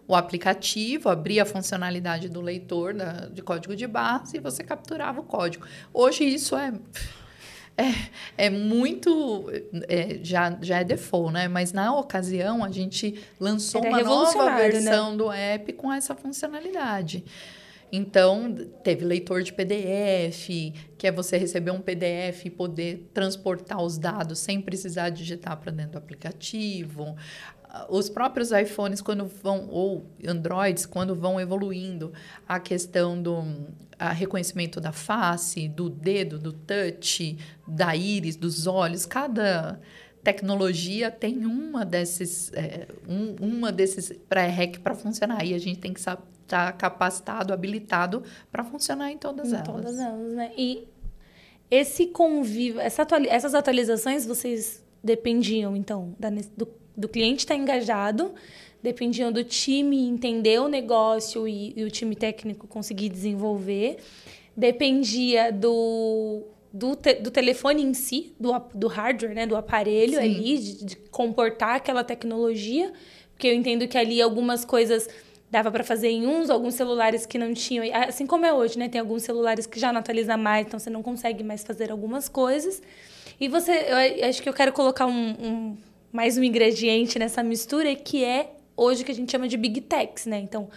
[0.08, 5.20] o aplicativo, abria a funcionalidade do leitor da, de código de barras e você capturava
[5.20, 5.66] o código.
[5.94, 6.74] Hoje isso é
[7.78, 9.46] é, é muito.
[9.88, 11.48] É, já, já é default, né?
[11.48, 14.70] Mas na ocasião a gente lançou Era uma nova né?
[14.70, 15.18] versão né?
[15.18, 17.24] do app com essa funcionalidade.
[17.90, 18.54] Então,
[18.84, 20.50] teve leitor de PDF,
[20.98, 25.72] que é você receber um PDF e poder transportar os dados sem precisar digitar para
[25.72, 27.16] dentro do aplicativo
[27.90, 32.12] os próprios iPhones, quando vão, ou Androids, quando vão evoluindo,
[32.48, 33.44] a questão do
[34.00, 39.80] a reconhecimento da face, do dedo, do touch, da íris, dos olhos, cada
[40.24, 45.44] tecnologia tem uma desses, é, um, uma desses pré-rec para funcionar.
[45.46, 49.68] E a gente tem que estar tá capacitado, habilitado para funcionar em todas em elas.
[49.68, 50.52] Todas elas, né?
[50.58, 50.88] E
[51.72, 56.68] esse convívio, essa essas atualizações, vocês dependiam, então, da, do
[56.98, 58.34] do cliente estar tá engajado,
[58.82, 63.98] dependiam do time entender o negócio e, e o time técnico conseguir desenvolver,
[64.56, 66.44] dependia do,
[66.74, 70.20] do, te, do telefone em si, do, do hardware, né, do aparelho Sim.
[70.20, 72.92] ali, de, de comportar aquela tecnologia,
[73.34, 75.08] porque eu entendo que ali algumas coisas
[75.50, 78.90] dava para fazer em uns, alguns celulares que não tinham, assim como é hoje, né?
[78.90, 82.28] Tem alguns celulares que já não atualizam mais, então você não consegue mais fazer algumas
[82.28, 82.82] coisas.
[83.40, 83.72] E você,
[84.20, 85.78] eu acho que eu quero colocar um, um
[86.18, 90.26] mais um ingrediente nessa mistura que é hoje que a gente chama de big techs,
[90.26, 90.40] né?
[90.40, 90.68] Então,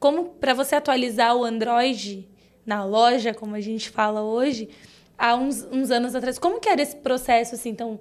[0.00, 2.28] como para você atualizar o Android
[2.66, 4.68] na loja, como a gente fala hoje,
[5.16, 7.68] há uns, uns anos atrás, como que era esse processo assim?
[7.68, 8.00] Então,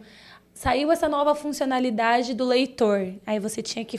[0.60, 3.98] saiu essa nova funcionalidade do leitor, aí você tinha que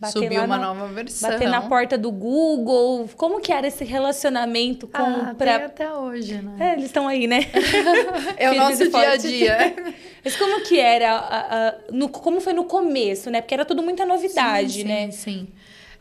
[0.00, 1.30] Bater Subiu uma na, nova versão.
[1.30, 3.08] Bater na porta do Google.
[3.16, 5.00] Como que era esse relacionamento com...
[5.00, 5.66] Ah, pra...
[5.66, 6.56] até hoje, né?
[6.58, 7.46] É, eles estão aí, né?
[8.36, 9.76] é o nosso dia a dia.
[10.24, 13.40] Mas como que era, a, a, no, como foi no começo, né?
[13.40, 15.08] Porque era tudo muita novidade, sim, né?
[15.12, 15.48] Sim, sim.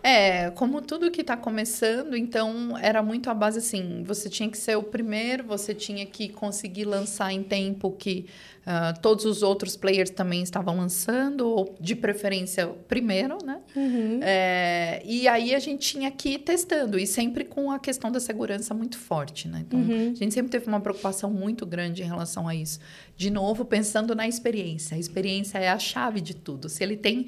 [0.04, 4.58] É, como tudo que está começando, então era muito a base assim: você tinha que
[4.58, 8.26] ser o primeiro, você tinha que conseguir lançar em tempo que
[8.62, 13.60] uh, todos os outros players também estavam lançando, ou de preferência primeiro, né?
[13.76, 14.20] Uhum.
[14.22, 18.20] É, e aí a gente tinha que ir testando, e sempre com a questão da
[18.20, 19.64] segurança muito forte, né?
[19.68, 20.12] Então uhum.
[20.12, 22.80] a gente sempre teve uma preocupação muito grande em relação a isso.
[23.16, 24.96] De novo, pensando na experiência.
[24.96, 26.70] A experiência é a chave de tudo.
[26.70, 27.28] Se ele tem.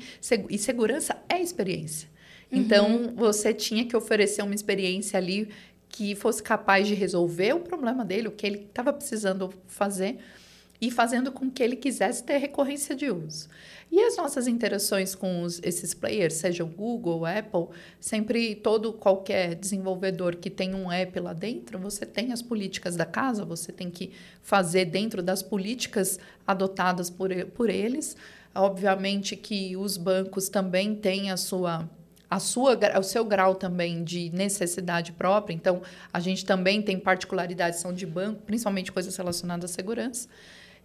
[0.50, 2.10] E segurança é experiência.
[2.52, 3.16] Então, uhum.
[3.16, 5.50] você tinha que oferecer uma experiência ali
[5.90, 10.18] que fosse capaz de resolver o problema dele, o que ele estava precisando fazer,
[10.88, 13.48] e fazendo com que ele quisesse ter recorrência de uso.
[13.90, 17.68] E as nossas interações com os, esses players, seja o Google, Apple,
[18.02, 23.06] sempre todo qualquer desenvolvedor que tem um app lá dentro, você tem as políticas da
[23.06, 24.12] casa, você tem que
[24.42, 28.18] fazer dentro das políticas adotadas por, por eles.
[28.54, 31.90] Obviamente que os bancos também têm a sua
[32.30, 35.54] a sua, o seu grau também de necessidade própria.
[35.54, 40.28] Então, a gente também tem particularidades são de banco, principalmente coisas relacionadas à segurança.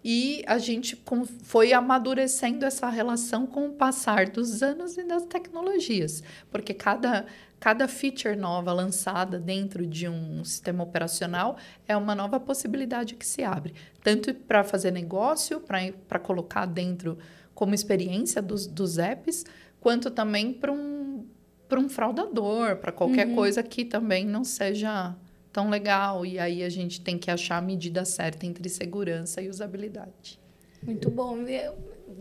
[0.03, 1.01] E a gente
[1.43, 7.25] foi amadurecendo essa relação com o passar dos anos e das tecnologias, porque cada,
[7.59, 13.43] cada feature nova lançada dentro de um sistema operacional é uma nova possibilidade que se
[13.43, 15.61] abre, tanto para fazer negócio,
[16.07, 17.17] para colocar dentro
[17.53, 19.45] como experiência dos, dos apps,
[19.81, 20.99] quanto também para um
[21.77, 23.35] um fraudador, para qualquer uhum.
[23.35, 25.15] coisa que também não seja
[25.59, 26.25] tão legal.
[26.25, 30.39] E aí a gente tem que achar a medida certa entre segurança e usabilidade.
[30.81, 31.37] Muito bom.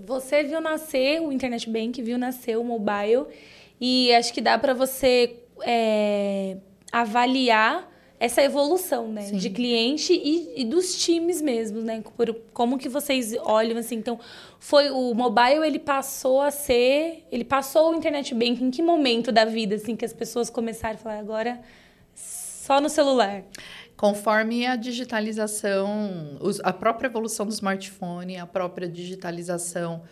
[0.04, 3.26] Você viu nascer o Internet Bank, viu nascer o mobile,
[3.80, 6.56] e acho que dá para você é,
[6.90, 9.22] avaliar essa evolução, né?
[9.22, 9.36] Sim.
[9.36, 12.02] De cliente e, e, dos times mesmo, né?
[12.16, 14.18] Por, como que vocês olham, assim, então...
[14.58, 17.24] Foi o mobile, ele passou a ser...
[17.30, 20.96] Ele passou o internet banking em que momento da vida, assim, que as pessoas começaram
[20.96, 21.60] a falar, agora
[22.68, 23.44] só no celular?
[23.96, 30.02] Conforme a digitalização, a própria evolução do smartphone, a própria digitalização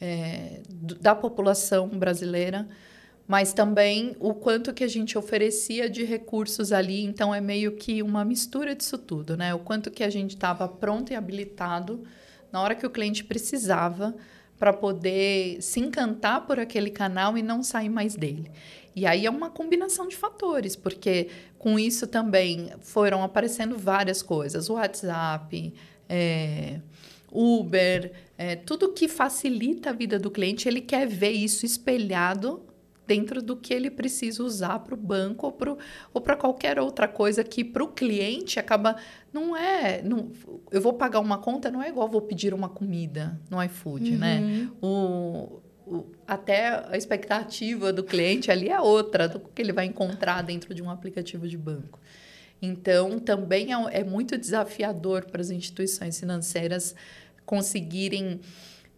[0.00, 2.66] é, da população brasileira,
[3.26, 7.04] mas também o quanto que a gente oferecia de recursos ali.
[7.04, 9.52] Então, é meio que uma mistura disso tudo, né?
[9.52, 12.04] O quanto que a gente estava pronto e habilitado
[12.50, 14.16] na hora que o cliente precisava
[14.58, 18.50] para poder se encantar por aquele canal e não sair mais dele.
[18.98, 21.28] E aí é uma combinação de fatores, porque
[21.58, 25.74] com isso também foram aparecendo várias coisas, WhatsApp,
[26.08, 26.80] é,
[27.30, 32.62] Uber, é, tudo que facilita a vida do cliente, ele quer ver isso espelhado
[33.08, 35.52] dentro do que ele precisa usar para o banco
[36.12, 38.96] ou para qualquer outra coisa que para o cliente acaba.
[39.32, 40.02] Não é.
[40.02, 40.30] Não,
[40.70, 44.38] eu vou pagar uma conta, não é igual vou pedir uma comida no iFood, né?
[44.38, 44.46] uhum.
[44.46, 44.70] né?
[44.82, 45.62] O, o,
[46.26, 50.82] até a expectativa do cliente ali é outra do que ele vai encontrar dentro de
[50.82, 51.98] um aplicativo de banco.
[52.60, 56.94] Então, também é, é muito desafiador para as instituições financeiras
[57.46, 58.40] conseguirem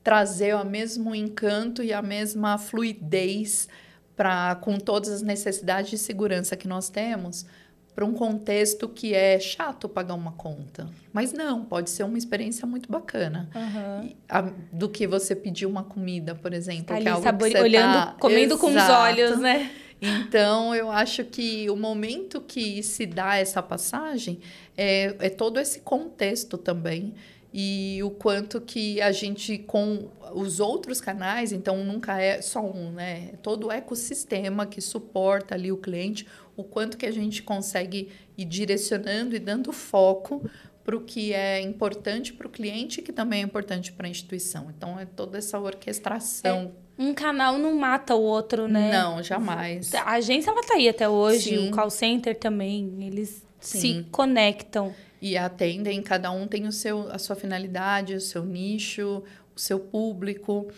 [0.02, 3.68] trazer o mesmo encanto e a mesma fluidez
[4.16, 7.46] para com todas as necessidades de segurança que nós temos
[7.94, 10.88] para um contexto que é chato pagar uma conta.
[11.12, 13.48] Mas não, pode ser uma experiência muito bacana.
[13.54, 14.14] Uhum.
[14.28, 14.40] A,
[14.72, 16.86] do que você pedir uma comida, por exemplo.
[16.86, 17.48] Tá ali, é sabor...
[17.60, 18.16] olhando, tá...
[18.18, 18.60] comendo Exato.
[18.60, 19.70] com os olhos, né?
[20.00, 24.40] Então, eu acho que o momento que se dá essa passagem
[24.76, 27.12] é, é todo esse contexto também
[27.52, 32.92] e o quanto que a gente com os outros canais, então nunca é só um,
[32.92, 33.32] né?
[33.42, 36.26] Todo o ecossistema que suporta ali o cliente,
[36.56, 40.48] o quanto que a gente consegue ir direcionando e dando foco
[40.84, 44.68] para o que é importante para o cliente, que também é importante para a instituição.
[44.76, 46.72] Então é toda essa orquestração.
[46.98, 48.92] É, um canal não mata o outro, né?
[48.92, 49.92] Não, jamais.
[49.94, 51.68] A agência ela tá aí até hoje, Sim.
[51.68, 53.80] o call center também, eles Sim.
[53.80, 59.22] se conectam e atendem, cada um tem o seu, a sua finalidade, o seu nicho,
[59.54, 60.68] o seu público,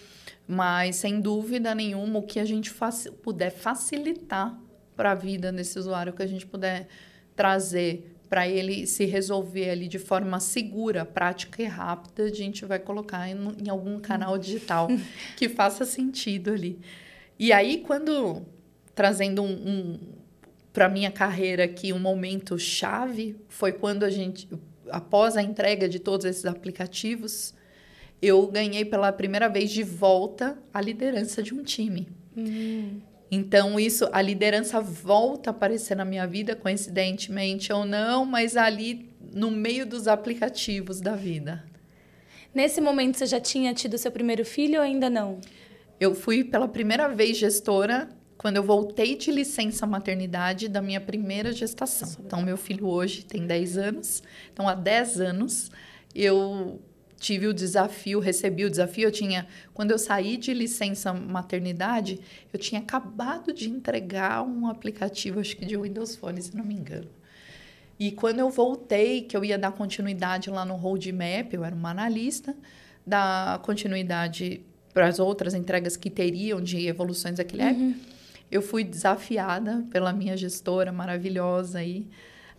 [0.46, 4.58] mas sem dúvida nenhuma o que a gente faci puder facilitar
[4.96, 6.88] para a vida desse usuário, que a gente puder
[7.36, 12.78] trazer para ele se resolver ali de forma segura, prática e rápida, a gente vai
[12.78, 14.88] colocar em, em algum canal digital
[15.36, 16.80] que faça sentido ali.
[17.38, 18.42] E aí, quando
[18.94, 19.98] trazendo um, um
[20.72, 24.48] para minha carreira aqui um momento chave foi quando a gente
[24.90, 27.54] após a entrega de todos esses aplicativos
[28.20, 32.08] eu ganhei pela primeira vez de volta a liderança de um time.
[32.34, 32.98] Uhum.
[33.30, 39.10] então isso a liderança volta a aparecer na minha vida coincidentemente ou não mas ali
[39.34, 41.62] no meio dos aplicativos da vida.
[42.54, 45.40] Nesse momento você já tinha tido seu primeiro filho ou ainda não?
[45.98, 48.08] Eu fui pela primeira vez gestora
[48.42, 52.08] quando eu voltei de licença maternidade da minha primeira gestação.
[52.26, 54.20] Então, meu filho hoje tem 10 anos.
[54.52, 55.70] Então, há 10 anos,
[56.12, 56.82] eu
[57.20, 59.04] tive o desafio, recebi o desafio.
[59.04, 62.18] Eu tinha, quando eu saí de licença maternidade,
[62.52, 66.74] eu tinha acabado de entregar um aplicativo, acho que de Windows Phone, se não me
[66.74, 67.08] engano.
[67.96, 71.90] E quando eu voltei, que eu ia dar continuidade lá no roadmap, eu era uma
[71.90, 72.56] analista,
[73.06, 74.62] dar continuidade
[74.92, 77.90] para as outras entregas que teriam de evoluções daquele uhum.
[77.90, 78.11] app
[78.52, 82.06] eu fui desafiada pela minha gestora maravilhosa aí,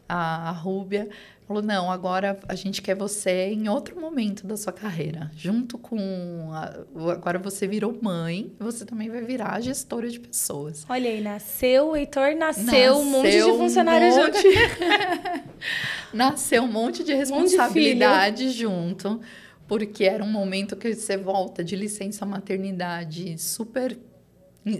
[0.09, 1.07] a, a Rúbia.
[1.47, 5.29] Falou: não, agora a gente quer você em outro momento da sua carreira.
[5.35, 6.49] Junto com.
[6.51, 10.83] A, agora você virou mãe, você também vai virar gestora de pessoas.
[10.89, 15.43] Olha aí, nasceu, o Heitor nasceu, nasceu um monte de funcionários um monte, junto.
[16.11, 19.21] nasceu um monte de responsabilidade monte de junto,
[19.67, 23.95] porque era um momento que você volta de licença maternidade super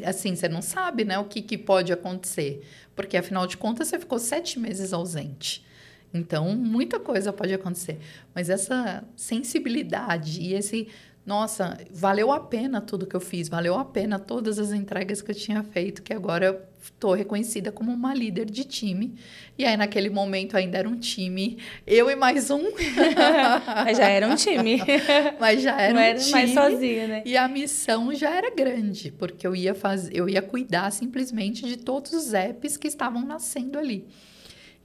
[0.05, 2.65] assim, você não sabe, né, o que, que pode acontecer.
[2.95, 5.65] Porque, afinal de contas, você ficou sete meses ausente.
[6.13, 7.99] Então, muita coisa pode acontecer.
[8.35, 10.87] Mas essa sensibilidade e esse
[11.25, 15.31] nossa, valeu a pena tudo que eu fiz, valeu a pena todas as entregas que
[15.31, 19.15] eu tinha feito, que agora estou reconhecida como uma líder de time.
[19.57, 22.63] E aí, naquele momento, ainda era um time, eu e mais um.
[23.85, 24.81] Mas já era um time.
[25.39, 26.31] Mas já era Não um era time.
[26.31, 27.23] mais sozinha, né?
[27.25, 31.77] E a missão já era grande, porque eu ia fazer, eu ia cuidar simplesmente de
[31.77, 34.05] todos os apps que estavam nascendo ali.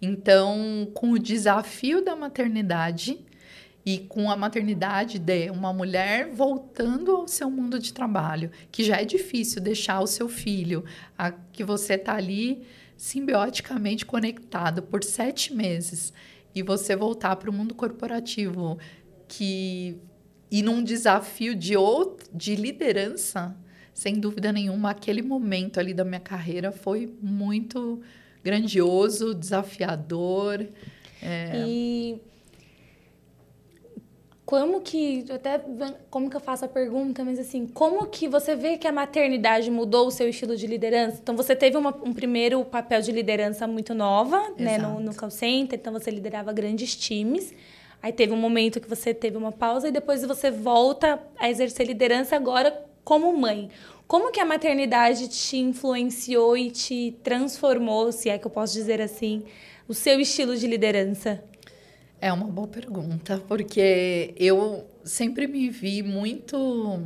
[0.00, 3.18] Então, com o desafio da maternidade,
[3.88, 8.98] e com a maternidade de uma mulher voltando ao seu mundo de trabalho, que já
[8.98, 10.84] é difícil deixar o seu filho,
[11.16, 12.66] a, que você está ali
[12.98, 16.12] simbioticamente conectado por sete meses
[16.54, 18.78] e você voltar para o mundo corporativo
[19.26, 19.96] que
[20.50, 23.56] e num desafio de outro, de liderança,
[23.94, 28.02] sem dúvida nenhuma, aquele momento ali da minha carreira foi muito
[28.44, 30.66] grandioso, desafiador.
[31.22, 31.64] É...
[31.66, 32.20] E
[34.48, 35.60] como que até
[36.08, 39.70] como que eu faço a pergunta, mas assim, como que você vê que a maternidade
[39.70, 41.18] mudou o seu estilo de liderança?
[41.22, 44.62] Então você teve uma, um primeiro papel de liderança muito nova, Exato.
[44.62, 47.52] né, no, no call center, então você liderava grandes times.
[48.02, 51.86] Aí teve um momento que você teve uma pausa e depois você volta a exercer
[51.86, 53.68] liderança agora como mãe.
[54.06, 59.02] Como que a maternidade te influenciou e te transformou, se é que eu posso dizer
[59.02, 59.44] assim,
[59.86, 61.44] o seu estilo de liderança?
[62.20, 67.00] É uma boa pergunta, porque eu sempre me vi muito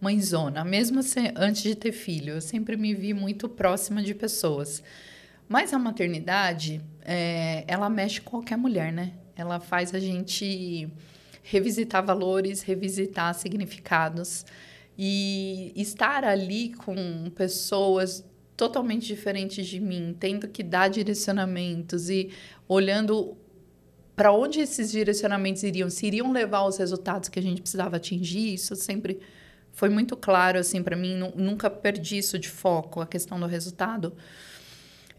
[0.00, 1.00] mãezona, mesmo
[1.36, 4.82] antes de ter filho, eu sempre me vi muito próxima de pessoas.
[5.46, 9.12] Mas a maternidade, é, ela mexe com qualquer mulher, né?
[9.36, 10.88] Ela faz a gente
[11.42, 14.46] revisitar valores, revisitar significados
[14.96, 18.24] e estar ali com pessoas
[18.56, 22.30] totalmente diferentes de mim, tendo que dar direcionamentos e
[22.66, 23.36] olhando
[24.16, 28.54] para onde esses direcionamentos iriam, se iriam levar aos resultados que a gente precisava atingir,
[28.54, 29.20] isso sempre
[29.72, 34.14] foi muito claro assim para mim, nunca perdi isso de foco, a questão do resultado.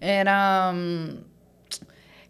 [0.01, 0.73] Era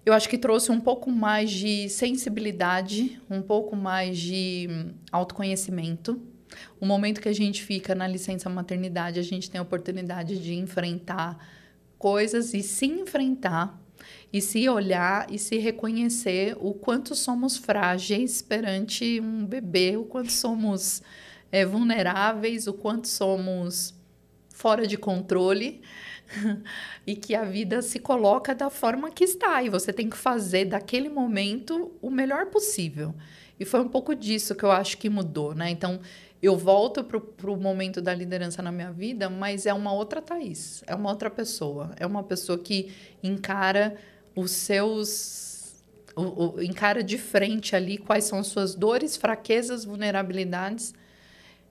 [0.06, 6.22] eu acho que trouxe um pouco mais de sensibilidade, um pouco mais de autoconhecimento.
[6.80, 10.54] O momento que a gente fica na licença maternidade, a gente tem a oportunidade de
[10.54, 11.38] enfrentar
[11.98, 13.78] coisas e se enfrentar
[14.32, 20.32] e se olhar e se reconhecer o quanto somos frágeis perante um bebê, o quanto
[20.32, 21.02] somos
[21.52, 23.96] é, vulneráveis, o quanto somos
[24.50, 25.82] fora de controle
[27.06, 30.66] e que a vida se coloca da forma que está e você tem que fazer
[30.66, 33.14] daquele momento o melhor possível.
[33.60, 35.70] E foi um pouco disso que eu acho que mudou, né?
[35.70, 36.00] Então,
[36.42, 40.84] eu volto para o momento da liderança na minha vida, mas é uma outra Thaís,
[40.86, 41.92] é uma outra pessoa.
[41.98, 43.98] É uma pessoa que encara
[44.38, 45.84] os seus.
[46.16, 50.94] O, o, encara de frente ali quais são as suas dores, fraquezas, vulnerabilidades.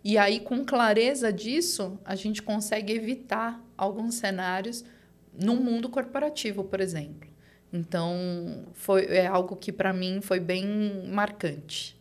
[0.04, 4.84] E aí, com clareza disso, a gente consegue evitar alguns cenários
[5.32, 7.28] no mundo corporativo, por exemplo.
[7.72, 11.96] Então, foi, é algo que para mim foi bem marcante.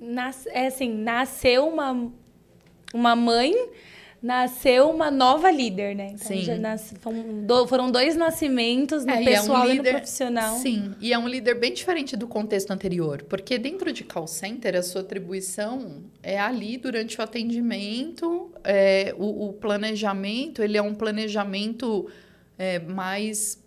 [0.00, 2.10] Nas, é assim, nasceu uma,
[2.94, 3.54] uma mãe
[4.26, 6.08] nasceu uma nova líder, né?
[6.14, 6.42] Então, sim.
[6.42, 6.96] Já nasce,
[7.68, 10.56] foram dois nascimentos no é, pessoal e, é um líder, e, no profissional.
[10.56, 14.74] Sim, e é um líder bem diferente do contexto anterior, porque dentro de call center
[14.74, 20.94] a sua atribuição é ali durante o atendimento, é, o, o planejamento, ele é um
[20.94, 22.10] planejamento
[22.58, 23.64] é, mais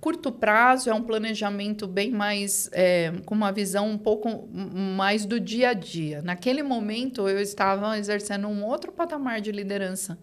[0.00, 5.38] curto prazo, é um planejamento bem mais, é, com uma visão um pouco mais do
[5.38, 6.22] dia a dia.
[6.22, 10.18] Naquele momento, eu estava exercendo um outro patamar de liderança,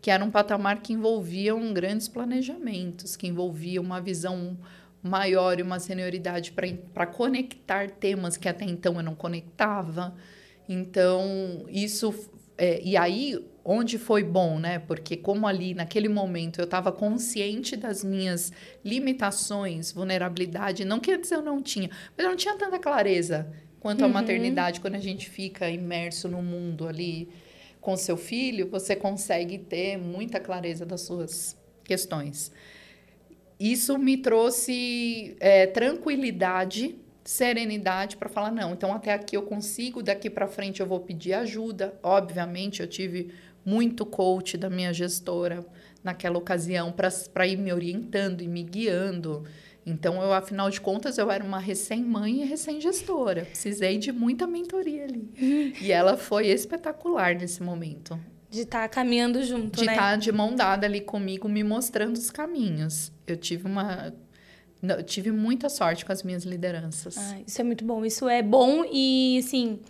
[0.00, 4.56] que era um patamar que envolvia um grandes planejamentos, que envolvia uma visão
[5.02, 6.52] maior e uma senioridade
[6.94, 10.14] para conectar temas que até então eu não conectava.
[10.68, 12.14] Então, isso.
[12.58, 14.78] É, e aí, onde foi bom, né?
[14.78, 18.52] Porque como ali naquele momento eu estava consciente das minhas
[18.84, 24.04] limitações, vulnerabilidade, não quer dizer eu não tinha, mas eu não tinha tanta clareza quanto
[24.04, 24.12] à uhum.
[24.12, 27.28] maternidade quando a gente fica imerso no mundo ali
[27.80, 32.52] com seu filho, você consegue ter muita clareza das suas questões.
[33.58, 36.94] Isso me trouxe é, tranquilidade
[37.26, 41.32] serenidade para falar não, então até aqui eu consigo, daqui para frente eu vou pedir
[41.34, 41.98] ajuda.
[42.02, 43.32] Obviamente eu tive
[43.66, 45.66] muito coach da minha gestora
[46.04, 46.94] naquela ocasião
[47.34, 49.42] para ir me orientando e me guiando.
[49.84, 53.44] Então, eu, afinal de contas, eu era uma recém-mãe e recém-gestora.
[53.44, 55.30] Precisei de muita mentoria ali.
[55.82, 58.18] e ela foi espetacular nesse momento.
[58.48, 59.92] De estar tá caminhando junto, de né?
[59.92, 63.12] De estar de mão dada ali comigo, me mostrando os caminhos.
[63.26, 64.14] Eu tive uma...
[64.82, 67.16] Eu tive muita sorte com as minhas lideranças.
[67.16, 68.04] Ah, isso é muito bom.
[68.04, 69.80] Isso é bom e, assim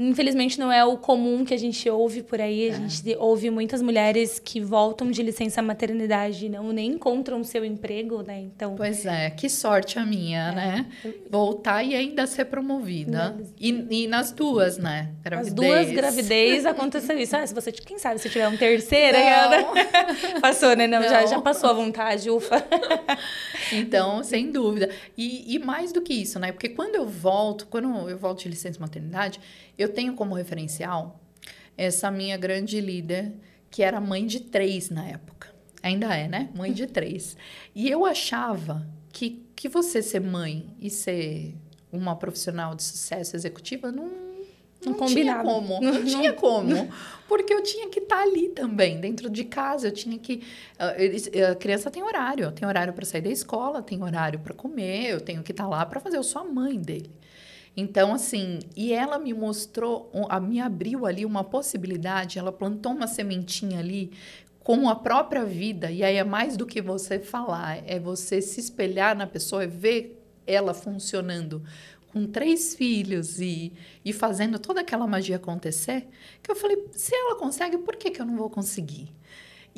[0.00, 2.70] Infelizmente não é o comum que a gente ouve por aí.
[2.70, 2.76] A é.
[2.76, 8.22] gente ouve muitas mulheres que voltam de licença maternidade e não nem encontram seu emprego,
[8.22, 8.38] né?
[8.42, 8.76] Então.
[8.76, 10.54] Pois é, que sorte a minha, é.
[10.54, 10.86] né?
[11.28, 13.36] Voltar e ainda ser promovida.
[13.58, 15.10] E, e, nas duas, né?
[15.20, 15.48] Gravidez.
[15.48, 17.36] As duas gravidez aconteceu isso.
[17.36, 19.18] Ah, se você, quem sabe se tiver um terceiro,
[20.40, 20.86] passou, né?
[20.86, 21.08] Não, não.
[21.08, 22.64] Já, já passou a vontade, ufa.
[23.72, 24.90] então, sem dúvida.
[25.16, 26.52] E, e mais do que isso, né?
[26.52, 29.40] Porque quando eu volto, quando eu volto de licença maternidade,
[29.78, 31.20] eu tenho como referencial
[31.76, 33.32] essa minha grande líder,
[33.70, 35.48] que era mãe de três na época.
[35.82, 36.50] Ainda é, né?
[36.54, 37.36] Mãe de três.
[37.74, 41.54] E eu achava que, que você ser mãe e ser
[41.92, 44.28] uma profissional de sucesso executiva não
[44.84, 46.88] não, não tinha como, não, não tinha como.
[47.26, 49.88] Porque eu tinha que estar tá ali também, dentro de casa.
[49.88, 50.42] Eu tinha que.
[50.78, 52.50] A criança tem horário.
[52.52, 55.68] Tem horário para sair da escola, tem horário para comer, eu tenho que estar tá
[55.68, 56.16] lá para fazer.
[56.16, 57.10] Eu sou a mãe dele.
[57.80, 60.10] Então, assim, e ela me mostrou,
[60.42, 64.10] me abriu ali uma possibilidade, ela plantou uma sementinha ali
[64.58, 65.88] com a própria vida.
[65.88, 69.68] E aí é mais do que você falar, é você se espelhar na pessoa, é
[69.68, 71.62] ver ela funcionando
[72.12, 73.72] com três filhos e,
[74.04, 76.08] e fazendo toda aquela magia acontecer,
[76.42, 79.08] que eu falei, se ela consegue, por que, que eu não vou conseguir?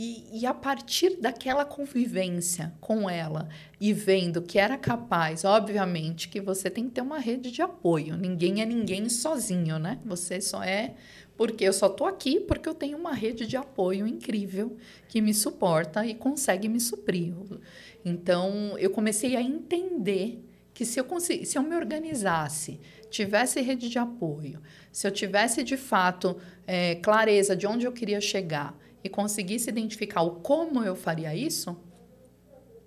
[0.03, 6.41] E, e, a partir daquela convivência com ela e vendo que era capaz, obviamente que
[6.41, 8.17] você tem que ter uma rede de apoio.
[8.17, 10.01] Ninguém é ninguém sozinho, né?
[10.07, 10.95] Você só é
[11.37, 14.75] porque eu só tô aqui porque eu tenho uma rede de apoio incrível
[15.07, 17.35] que me suporta e consegue me suprir.
[18.03, 20.43] Então, eu comecei a entender
[20.73, 22.81] que se eu, se eu me organizasse,
[23.11, 28.19] tivesse rede de apoio, se eu tivesse de fato é, clareza de onde eu queria
[28.19, 31.77] chegar e conseguisse identificar o como eu faria isso,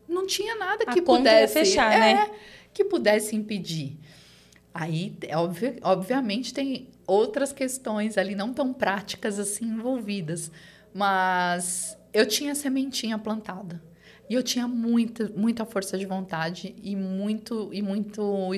[0.08, 2.32] não tinha nada que pudesse fechar, é, né?
[2.74, 3.98] que pudesse impedir.
[4.74, 10.52] Aí, obvi obviamente, tem outras questões ali não tão práticas assim envolvidas,
[10.94, 13.82] mas eu tinha sementinha plantada.
[14.30, 18.52] E eu tinha muita, muita força de vontade e muito, e muito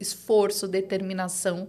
[0.00, 1.68] esforço, determinação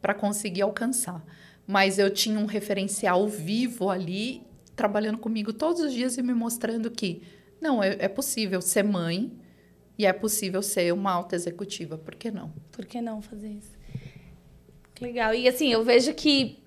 [0.00, 1.24] para conseguir alcançar.
[1.66, 4.46] Mas eu tinha um referencial vivo ali,
[4.76, 7.22] trabalhando comigo todos os dias e me mostrando que
[7.60, 9.32] não, é, é possível ser mãe
[9.98, 11.96] e é possível ser uma alta executiva.
[11.96, 12.52] Por que não?
[12.70, 13.74] Por que não fazer isso?
[15.00, 15.34] Legal.
[15.34, 16.58] E assim, eu vejo que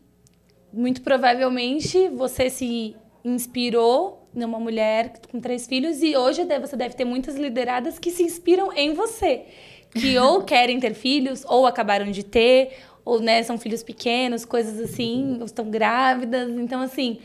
[0.73, 7.05] muito provavelmente você se inspirou numa mulher com três filhos e hoje você deve ter
[7.05, 9.45] muitas lideradas que se inspiram em você,
[9.93, 14.79] que ou querem ter filhos ou acabaram de ter, ou né, são filhos pequenos, coisas
[14.79, 16.49] assim, ou estão grávidas.
[16.51, 17.19] Então assim,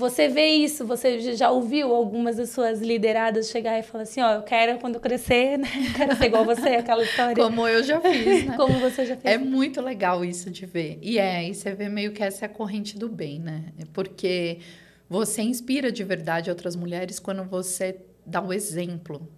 [0.00, 4.30] você vê isso, você já ouviu algumas das suas lideradas chegar e falar assim, ó,
[4.30, 5.68] oh, eu quero quando eu crescer, né?
[5.90, 7.36] Eu quero ser igual você, aquela história.
[7.36, 8.54] Como eu já fiz, né?
[8.56, 9.34] Como você já fez.
[9.34, 10.98] É muito legal isso de ver.
[11.02, 13.64] E é, e você vê meio que essa é a corrente do bem, né?
[13.92, 14.58] Porque
[15.08, 19.28] você inspira de verdade outras mulheres quando você dá o exemplo.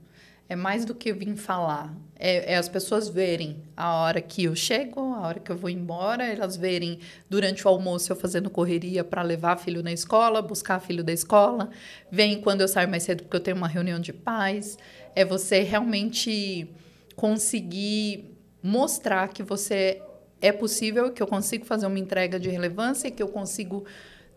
[0.52, 1.90] É mais do que vir falar.
[2.14, 5.70] É, é, as pessoas verem a hora que eu chego, a hora que eu vou
[5.70, 10.78] embora, elas verem durante o almoço eu fazendo correria para levar filho na escola, buscar
[10.78, 11.70] filho da escola,
[12.10, 14.76] vem quando eu saio mais cedo porque eu tenho uma reunião de pais.
[15.16, 16.68] É você realmente
[17.16, 20.02] conseguir mostrar que você
[20.42, 23.86] é possível, que eu consigo fazer uma entrega de relevância, que eu consigo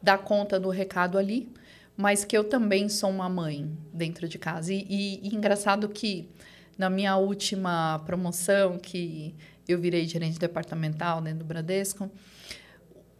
[0.01, 1.51] dar conta do recado ali,
[1.97, 4.73] mas que eu também sou uma mãe dentro de casa.
[4.73, 6.29] E, e, e engraçado que
[6.77, 9.33] na minha última promoção, que
[9.67, 12.11] eu virei gerente departamental dentro do Bradesco,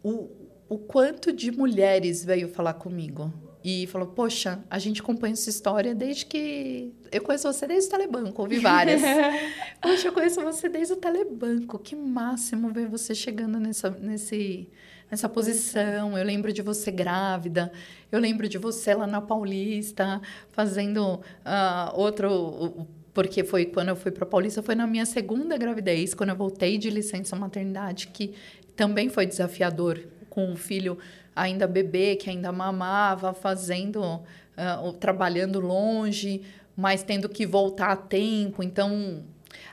[0.02, 0.30] o,
[0.68, 3.32] o quanto de mulheres veio falar comigo
[3.64, 6.92] e falou: Poxa, a gente acompanha essa história desde que.
[7.10, 9.02] Eu conheço você desde o Telebanco, ouvi várias.
[9.82, 11.76] Poxa, eu conheço você desde o Telebanco.
[11.78, 14.68] Que máximo ver você chegando nessa, nesse,
[15.10, 16.16] nessa posição.
[16.16, 17.72] Eu lembro de você grávida,
[18.10, 22.86] eu lembro de você lá na Paulista, fazendo uh, outro.
[23.12, 26.76] Porque foi quando eu fui para Paulista, foi na minha segunda gravidez, quando eu voltei
[26.76, 28.34] de licença maternidade, que
[28.76, 29.98] também foi desafiador
[30.28, 30.98] com o filho
[31.34, 36.42] ainda bebê, que ainda mamava, fazendo, uh, trabalhando longe,
[36.76, 38.62] mas tendo que voltar a tempo.
[38.62, 39.24] Então,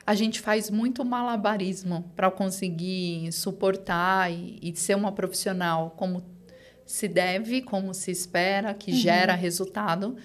[0.06, 6.22] a gente faz muito malabarismo para conseguir suportar e, e, ser uma profissional como
[6.84, 8.96] se deve, como se espera, que uhum.
[8.98, 10.16] gera resultado,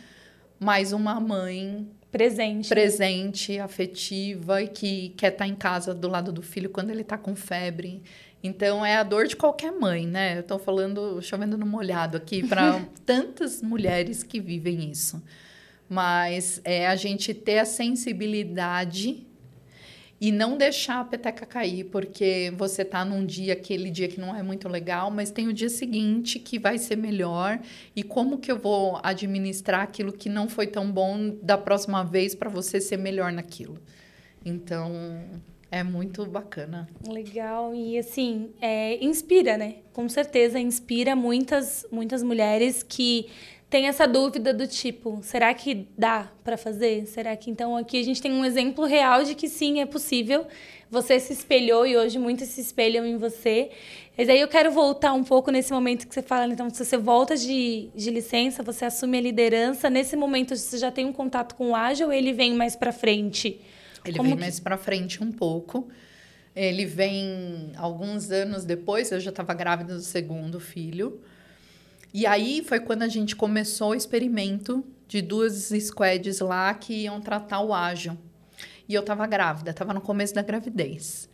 [0.59, 6.33] mas uma mãe presente, presente, afetiva e que quer estar tá em casa do lado
[6.33, 8.03] do filho quando ele está com febre.
[8.43, 10.37] Então é a dor de qualquer mãe, né?
[10.37, 15.23] Eu estou falando, chovendo no molhado aqui para tantas mulheres que vivem isso.
[15.87, 19.28] Mas é a gente ter a sensibilidade
[20.21, 24.35] e não deixar a peteca cair, porque você tá num dia, aquele dia que não
[24.35, 27.59] é muito legal, mas tem o dia seguinte que vai ser melhor.
[27.95, 32.35] E como que eu vou administrar aquilo que não foi tão bom da próxima vez
[32.35, 33.79] para você ser melhor naquilo?
[34.43, 34.91] Então,
[35.71, 36.89] é muito bacana.
[37.07, 37.73] Legal.
[37.73, 39.75] E assim, é, inspira, né?
[39.93, 43.27] Com certeza inspira muitas, muitas mulheres que
[43.69, 47.05] tem essa dúvida do tipo, será que dá para fazer?
[47.05, 50.47] Será que então aqui a gente tem um exemplo real de que sim, é possível.
[50.89, 53.69] Você se espelhou e hoje muitos se espelham em você.
[54.17, 56.97] Mas aí eu quero voltar um pouco nesse momento que você fala, então, se você
[56.97, 61.53] volta de, de licença, você assume a liderança, nesse momento você já tem um contato
[61.53, 63.61] com o ágil ou ele vem mais para frente?
[64.03, 64.41] Ele Como vem que...
[64.41, 65.87] mais para frente um pouco.
[66.55, 71.21] Ele vem alguns anos depois, eu já estava grávida do segundo filho.
[72.13, 77.19] E aí foi quando a gente começou o experimento de duas squads lá que iam
[77.19, 78.17] tratar o ágil.
[78.87, 81.29] E eu estava grávida, estava no começo da gravidez.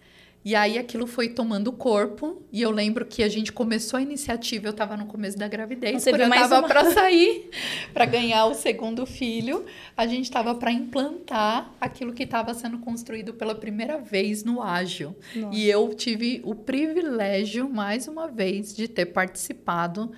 [0.46, 2.44] E aí aquilo foi tomando corpo.
[2.52, 6.04] E eu lembro que a gente começou a iniciativa, eu estava no começo da gravidez,
[6.04, 6.68] Você eu estava uma...
[6.68, 7.50] para sair,
[7.92, 9.66] para ganhar o segundo filho.
[9.98, 15.16] A gente estava para implantar aquilo que estava sendo construído pela primeira vez no Ágil.
[15.36, 15.58] Nossa.
[15.58, 20.12] E eu tive o privilégio, mais uma vez, de ter participado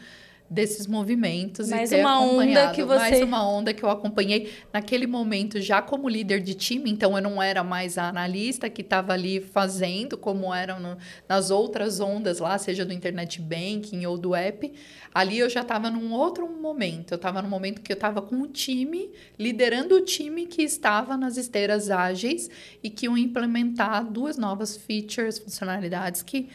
[0.49, 4.53] desses movimentos mais e ter uma onda que você mais uma onda que eu acompanhei
[4.71, 8.81] naquele momento já como líder de time então eu não era mais a analista que
[8.81, 10.97] estava ali fazendo como eram no,
[11.27, 14.71] nas outras ondas lá seja do internet banking ou do app.
[15.13, 18.41] Ali eu já estava num outro momento eu estava no momento que eu estava com
[18.41, 22.49] o time liderando o time que estava nas esteiras ágeis
[22.81, 26.47] e que iam implementar duas novas features funcionalidades que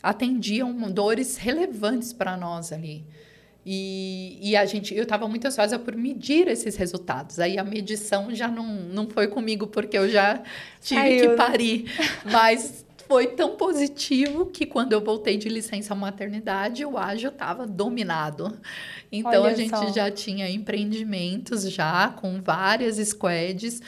[0.00, 3.04] atendiam dores relevantes para nós ali
[3.64, 7.38] e, e a gente, eu estava muito ansiosa por medir esses resultados.
[7.38, 10.42] Aí a medição já não, não foi comigo, porque eu já
[10.80, 11.36] tive Ai, que eu...
[11.36, 11.84] parir.
[12.24, 18.58] Mas foi tão positivo que quando eu voltei de licença maternidade, o ágil estava dominado.
[19.12, 19.92] Então Olha a gente só.
[19.92, 23.82] já tinha empreendimentos já com várias squads,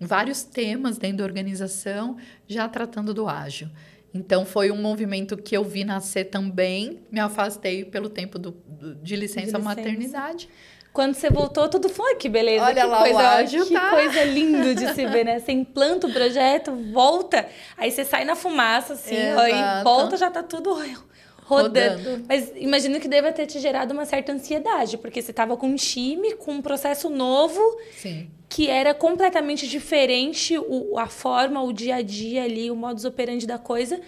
[0.00, 3.68] vários temas dentro da organização já tratando do ágil.
[4.14, 7.00] Então foi um movimento que eu vi nascer também.
[7.10, 10.48] Me afastei pelo tempo do, do de, licença de licença maternidade.
[10.92, 12.64] Quando você voltou, tudo foi que beleza.
[12.64, 13.90] Olha que lá, coisa, o ágil, que tá?
[13.90, 15.40] coisa linda de se ver, né?
[15.44, 20.30] Você implanta o projeto, volta, aí você sai na fumaça, assim, ó, e volta, já
[20.30, 20.72] tá tudo
[21.44, 21.98] rodando.
[21.98, 22.24] rodando.
[22.28, 25.76] Mas imagino que deva ter te gerado uma certa ansiedade, porque você estava com um
[25.76, 27.60] time, com um processo novo.
[27.96, 33.04] Sim que era completamente diferente o, a forma, o dia a dia ali, o modus
[33.04, 34.00] operandi da coisa,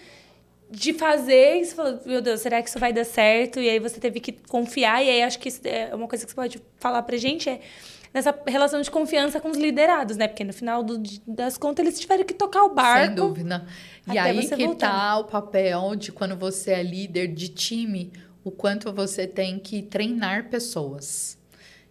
[0.71, 1.57] de fazer.
[1.57, 3.59] E você falou, meu Deus, será que isso vai dar certo?
[3.59, 5.05] E aí você teve que confiar.
[5.05, 7.61] E aí acho que é uma coisa que você pode falar pra gente é
[8.17, 10.27] nessa relação de confiança com os liderados, né?
[10.27, 13.07] Porque no final do, das contas eles tiveram que tocar o barco.
[13.09, 13.67] Sem dúvida.
[14.11, 14.91] E aí que voltar.
[14.91, 18.11] tá o papel de quando você é líder de time,
[18.43, 21.37] o quanto você tem que treinar pessoas.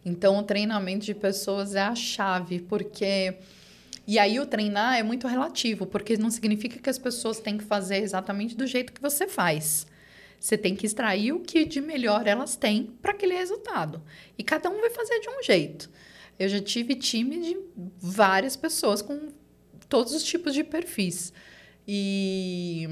[0.04, 3.36] Então, o treinamento de pessoas é a chave, porque.
[4.08, 7.64] E aí, o treinar é muito relativo, porque não significa que as pessoas têm que
[7.64, 9.86] fazer exatamente do jeito que você faz.
[10.40, 14.02] Você tem que extrair o que de melhor elas têm para aquele resultado.
[14.36, 15.90] E cada um vai fazer de um jeito.
[16.38, 17.58] Eu já tive time de
[17.98, 19.30] várias pessoas com
[19.88, 21.32] todos os tipos de perfis.
[21.88, 22.88] E,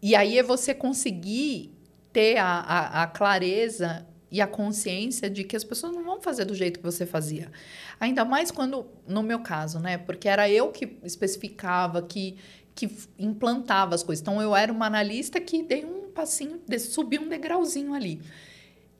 [0.00, 1.72] e aí é você conseguir
[2.12, 6.46] ter a, a, a clareza e a consciência de que as pessoas não vão fazer
[6.46, 7.52] do jeito que você fazia.
[8.00, 9.98] Ainda mais quando, no meu caso, né?
[9.98, 12.36] Porque era eu que especificava, que,
[12.74, 14.22] que implantava as coisas.
[14.22, 18.22] Então, eu era uma analista que dei um passinho, subi um degrauzinho ali.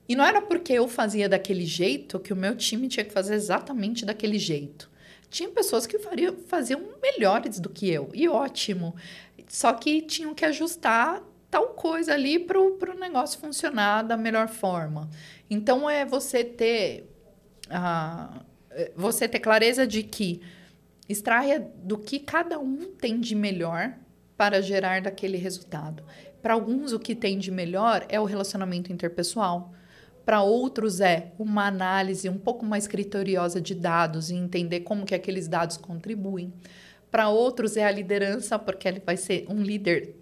[0.07, 3.35] E não era porque eu fazia daquele jeito que o meu time tinha que fazer
[3.35, 4.89] exatamente daquele jeito.
[5.29, 5.97] Tinha pessoas que
[6.47, 8.95] faziam melhores do que eu, e ótimo.
[9.47, 15.09] Só que tinham que ajustar tal coisa ali para o negócio funcionar da melhor forma.
[15.49, 17.09] Então, é você ter,
[17.67, 18.43] uh,
[18.95, 20.41] você ter clareza de que
[21.07, 23.93] extraia do que cada um tem de melhor
[24.35, 26.03] para gerar daquele resultado.
[26.41, 29.73] Para alguns, o que tem de melhor é o relacionamento interpessoal.
[30.25, 35.15] Para outros é uma análise um pouco mais criteriosa de dados e entender como que
[35.15, 36.53] aqueles dados contribuem.
[37.11, 40.15] Para outros é a liderança, porque ele vai ser um líder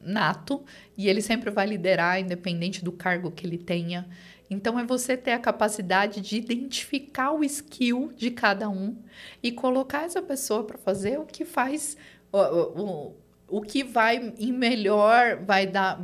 [0.00, 0.64] nato
[0.96, 4.08] e ele sempre vai liderar, independente do cargo que ele tenha.
[4.50, 8.96] Então, é você ter a capacidade de identificar o skill de cada um
[9.42, 11.96] e colocar essa pessoa para fazer o que faz,
[12.32, 13.16] o, o,
[13.48, 16.00] o que vai em melhor, vai dar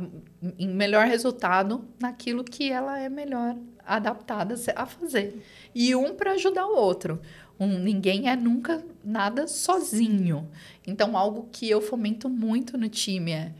[0.57, 3.55] em melhor resultado naquilo que ela é melhor
[3.85, 5.43] adaptada a fazer.
[5.73, 7.21] E um para ajudar o outro.
[7.59, 10.49] Um, ninguém é nunca nada sozinho.
[10.85, 13.53] Então, algo que eu fomento muito no time é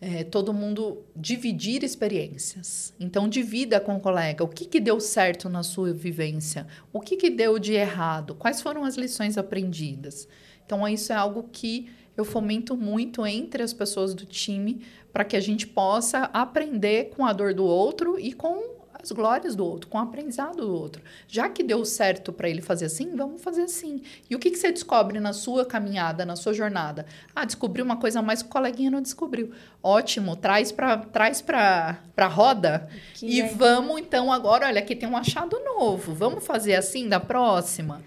[0.00, 2.92] é, todo mundo dividir experiências.
[3.00, 7.16] Então, divida com o colega o que, que deu certo na sua vivência, o que,
[7.16, 10.28] que deu de errado, quais foram as lições aprendidas.
[10.64, 14.82] Então, isso é algo que eu fomento muito entre as pessoas do time
[15.12, 19.54] para que a gente possa aprender com a dor do outro e com as glórias
[19.54, 21.02] do outro, com o aprendizado do outro.
[21.28, 24.02] Já que deu certo para ele fazer assim, vamos fazer assim.
[24.28, 27.06] E o que, que você descobre na sua caminhada, na sua jornada?
[27.34, 29.52] Ah, descobriu uma coisa a mais que o coleguinha não descobriu.
[29.82, 31.98] Ótimo, traz para traz pra
[32.28, 33.48] roda que e é.
[33.48, 36.14] vamos então agora, olha, aqui tem um achado novo.
[36.14, 38.02] Vamos fazer assim da próxima?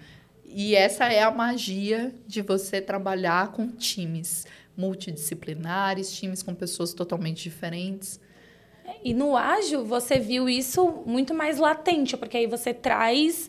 [0.52, 4.46] E essa é a magia de você trabalhar com times
[4.76, 8.18] multidisciplinares, times com pessoas totalmente diferentes.
[9.04, 13.48] E no ágil, você viu isso muito mais latente, porque aí você traz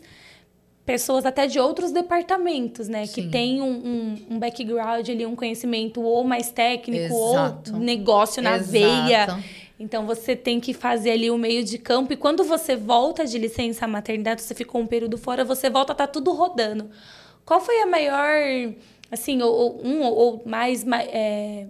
[0.84, 3.06] pessoas até de outros departamentos, né?
[3.06, 3.22] Sim.
[3.22, 7.74] Que tem um, um, um, background ali, um conhecimento ou mais técnico Exato.
[7.74, 8.70] ou negócio na Exato.
[8.70, 9.38] veia.
[9.82, 12.12] Então você tem que fazer ali o meio de campo.
[12.12, 16.06] E quando você volta de licença maternidade, você ficou um período fora, você volta, tá
[16.06, 16.88] tudo rodando.
[17.44, 18.32] Qual foi a maior,
[19.10, 21.66] assim, ou, ou um ou mais, é,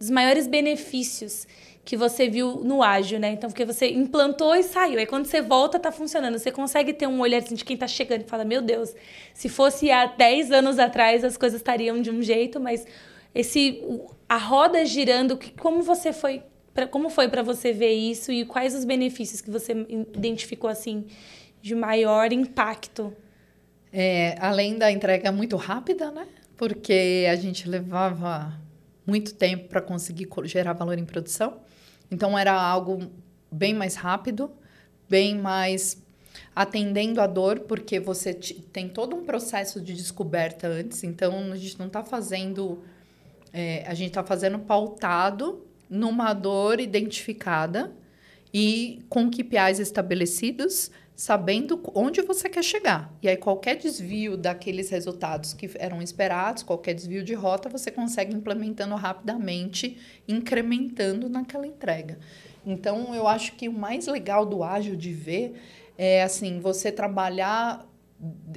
[0.00, 1.46] os maiores benefícios
[1.84, 3.30] que você viu no ágil, né?
[3.30, 4.98] Então, porque você implantou e saiu.
[4.98, 6.36] Aí, quando você volta, tá funcionando.
[6.36, 8.92] Você consegue ter um olhar assim, de quem tá chegando e fala: Meu Deus,
[9.32, 12.84] se fosse há 10 anos atrás, as coisas estariam de um jeito, mas
[13.32, 13.80] esse
[14.28, 16.42] a roda girando, como você foi.
[16.76, 19.72] Pra, como foi para você ver isso e quais os benefícios que você
[20.14, 21.06] identificou assim
[21.62, 23.16] de maior impacto?
[23.90, 26.28] É, além da entrega muito rápida, né?
[26.54, 28.60] Porque a gente levava
[29.06, 31.60] muito tempo para conseguir gerar valor em produção.
[32.10, 33.10] Então era algo
[33.50, 34.50] bem mais rápido,
[35.08, 35.96] bem mais
[36.54, 41.02] atendendo a dor, porque você tem todo um processo de descoberta antes.
[41.04, 42.84] Então a gente não está fazendo,
[43.50, 47.94] é, a gente está fazendo pautado numa dor identificada
[48.52, 53.10] e com KPIs estabelecidos sabendo onde você quer chegar.
[53.22, 58.34] E aí, qualquer desvio daqueles resultados que eram esperados, qualquer desvio de rota, você consegue
[58.34, 59.96] implementando rapidamente,
[60.28, 62.18] incrementando naquela entrega.
[62.66, 65.54] Então, eu acho que o mais legal do ágil de ver
[65.96, 67.88] é assim, você trabalhar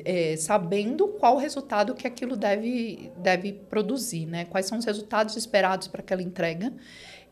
[0.03, 4.43] é, sabendo qual resultado que aquilo deve, deve produzir, né?
[4.45, 6.73] Quais são os resultados esperados para aquela entrega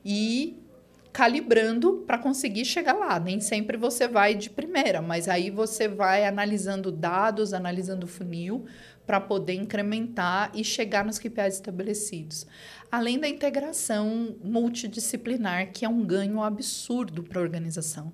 [0.09, 0.63] e
[1.11, 3.19] calibrando para conseguir chegar lá.
[3.19, 8.65] Nem sempre você vai de primeira, mas aí você vai analisando dados, analisando funil
[9.05, 12.47] para poder incrementar e chegar nos KPIs estabelecidos.
[12.89, 18.13] Além da integração multidisciplinar, que é um ganho absurdo para a organização.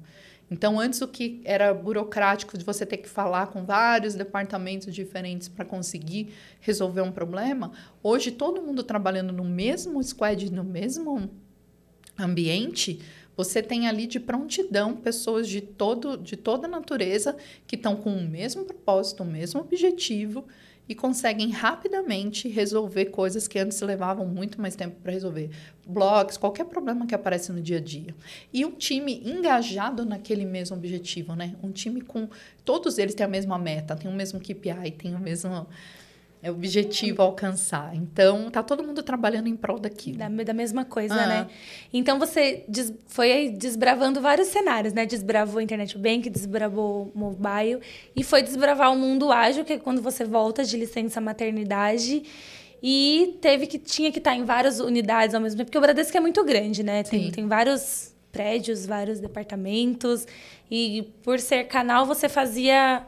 [0.49, 5.48] Então, antes o que era burocrático de você ter que falar com vários departamentos diferentes
[5.48, 7.72] para conseguir resolver um problema,
[8.02, 11.30] hoje todo mundo trabalhando no mesmo squad, no mesmo
[12.18, 12.99] ambiente,
[13.35, 17.35] você tem ali de prontidão pessoas de, todo, de toda a natureza
[17.65, 20.45] que estão com o mesmo propósito, o mesmo objetivo
[20.88, 25.49] e conseguem rapidamente resolver coisas que antes levavam muito mais tempo para resolver.
[25.88, 28.14] Blogs, qualquer problema que aparece no dia a dia.
[28.52, 31.56] E um time engajado naquele mesmo objetivo, né?
[31.64, 32.27] Um time com.
[32.65, 35.68] Todos eles têm a mesma meta, têm o mesmo KPI, têm o mesmo
[36.44, 37.95] é objetivo alcançar.
[37.95, 40.18] Então, tá todo mundo trabalhando em prol daquilo.
[40.18, 41.26] Da, da mesma coisa, ah.
[41.26, 41.48] né?
[41.94, 45.06] Então, você des, foi desbravando vários cenários, né?
[45.06, 47.80] Desbravou Internet Bank, desbravou o mobile
[48.14, 52.24] e foi desbravar o mundo ágil, que é quando você volta de licença maternidade
[52.84, 56.18] e teve que tinha que estar em várias unidades ao mesmo tempo, porque o Bradesco
[56.18, 57.03] é muito grande, né?
[57.03, 60.28] Tem, tem vários prédios, vários departamentos
[60.70, 63.06] e por ser canal você fazia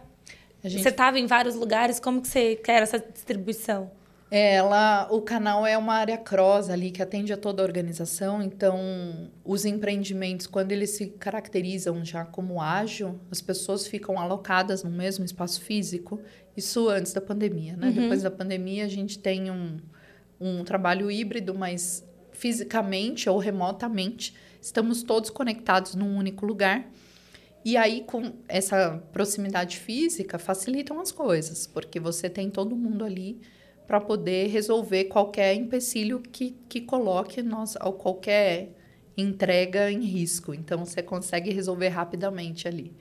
[0.70, 0.82] Gente...
[0.82, 3.92] Você estava em vários lugares, como que você quer essa distribuição?
[4.32, 8.42] É, ela, o canal é uma área cross ali que atende a toda a organização,
[8.42, 14.90] então os empreendimentos, quando eles se caracterizam já como ágil, as pessoas ficam alocadas no
[14.90, 16.20] mesmo espaço físico,
[16.58, 17.88] isso antes da pandemia, né?
[17.88, 17.94] Uhum.
[17.94, 19.78] Depois da pandemia a gente tem um,
[20.42, 26.86] um trabalho híbrido, mas fisicamente ou remotamente estamos todos conectados num único lugar.
[27.66, 33.42] E aí, com essa proximidade física, facilitam as coisas, porque você tem todo mundo ali
[33.88, 38.70] para poder resolver qualquer empecilho que, que coloque nós, ou qualquer
[39.18, 40.54] entrega em risco.
[40.54, 42.96] Então, você consegue resolver rapidamente ali.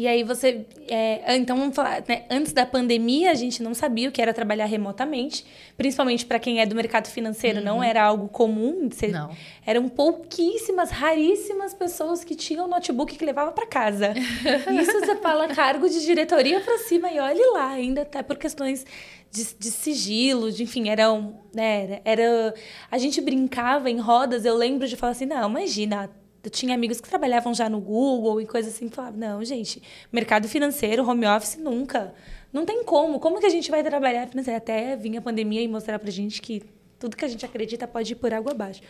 [0.00, 0.64] E aí você.
[0.88, 2.24] É, então, vamos falar, né?
[2.30, 5.44] antes da pandemia, a gente não sabia o que era trabalhar remotamente,
[5.76, 7.64] principalmente para quem é do mercado financeiro, uhum.
[7.66, 8.88] não era algo comum.
[8.88, 9.30] Você, não.
[9.66, 14.14] Eram pouquíssimas, raríssimas pessoas que tinham notebook que levava para casa.
[14.80, 18.86] Isso você fala cargo de diretoria para cima e olhe lá, ainda até por questões
[19.30, 22.54] de, de, sigilo, de, enfim, eram, né, era,
[22.90, 26.08] a gente brincava em rodas, eu lembro de falar assim, não, imagina,
[26.42, 30.48] eu tinha amigos que trabalhavam já no Google e coisas assim, falavam, não, gente, mercado
[30.48, 32.14] financeiro, home office, nunca.
[32.52, 33.20] Não tem como.
[33.20, 34.56] Como que a gente vai trabalhar financeiro?
[34.56, 36.62] Até vir a pandemia e mostrar pra gente que
[36.98, 38.82] tudo que a gente acredita pode ir por água abaixo.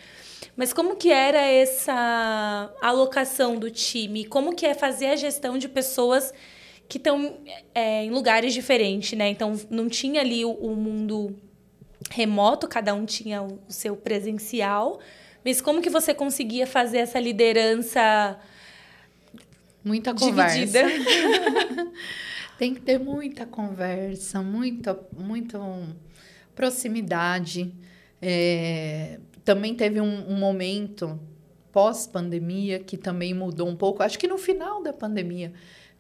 [0.57, 4.25] Mas como que era essa alocação do time?
[4.25, 6.33] Como que é fazer a gestão de pessoas
[6.89, 7.37] que estão
[7.73, 9.29] é, em lugares diferentes, né?
[9.29, 11.37] Então, não tinha ali o, o mundo
[12.11, 14.99] remoto, cada um tinha o seu presencial.
[15.45, 18.39] Mas como que você conseguia fazer essa liderança
[19.85, 20.79] Muita conversa.
[22.59, 25.59] Tem que ter muita conversa, muita, muita
[26.55, 27.73] proximidade.
[28.21, 31.19] É, também teve um, um momento
[31.73, 34.03] pós-pandemia que também mudou um pouco.
[34.03, 35.55] Acho que no final da pandemia,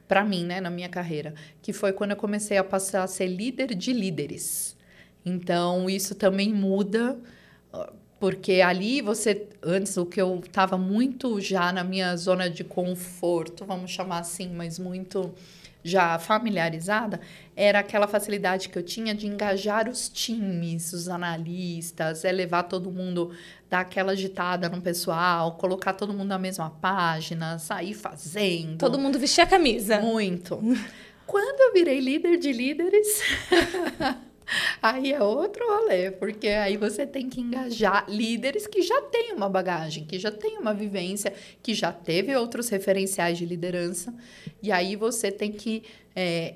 [0.06, 3.28] para mim, né, na minha carreira, que foi quando eu comecei a passar a ser
[3.28, 4.76] líder de líderes.
[5.24, 7.18] Então, isso também muda
[8.20, 13.64] porque ali você, antes, o que eu estava muito já na minha zona de conforto,
[13.64, 15.34] vamos chamar assim, mas muito
[15.82, 17.18] já familiarizada,
[17.56, 22.90] era aquela facilidade que eu tinha de engajar os times, os analistas, é levar todo
[22.90, 23.32] mundo,
[23.70, 28.76] dar aquela agitada no pessoal, colocar todo mundo na mesma página, sair fazendo.
[28.76, 29.98] Todo mundo vestir a camisa.
[30.00, 30.62] Muito.
[31.26, 33.22] Quando eu virei líder de líderes.
[34.82, 39.48] Aí é outro rolê, porque aí você tem que engajar líderes que já têm uma
[39.48, 41.32] bagagem, que já têm uma vivência,
[41.62, 44.14] que já teve outros referenciais de liderança,
[44.62, 45.82] e aí você tem que.
[46.14, 46.54] É,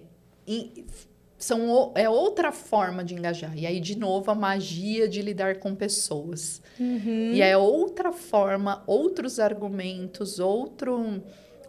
[1.38, 3.56] são, é outra forma de engajar.
[3.56, 6.62] E aí, de novo, a magia de lidar com pessoas.
[6.80, 7.32] Uhum.
[7.32, 11.22] E é outra forma, outros argumentos, outro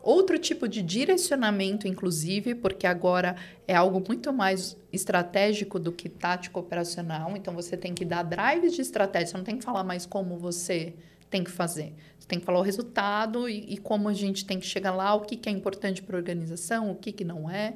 [0.06, 3.36] outro tipo de direcionamento, inclusive, porque agora
[3.68, 7.36] é algo muito mais estratégico do que tático operacional.
[7.36, 10.38] Então, você tem que dar drives de estratégia, você não tem que falar mais como
[10.38, 10.94] você
[11.28, 11.96] tem que fazer.
[12.20, 15.16] Você tem que falar o resultado e, e como a gente tem que chegar lá,
[15.16, 17.74] o que, que é importante para a organização, o que, que não é.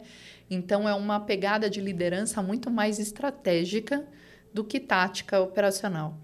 [0.52, 4.06] Então, é uma pegada de liderança muito mais estratégica
[4.54, 6.16] do que tática operacional.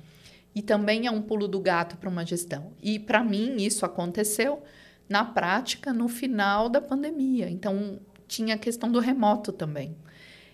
[0.53, 2.73] E também é um pulo do gato para uma gestão.
[2.81, 4.61] E, para mim, isso aconteceu
[5.07, 7.49] na prática no final da pandemia.
[7.49, 9.95] Então, tinha a questão do remoto também.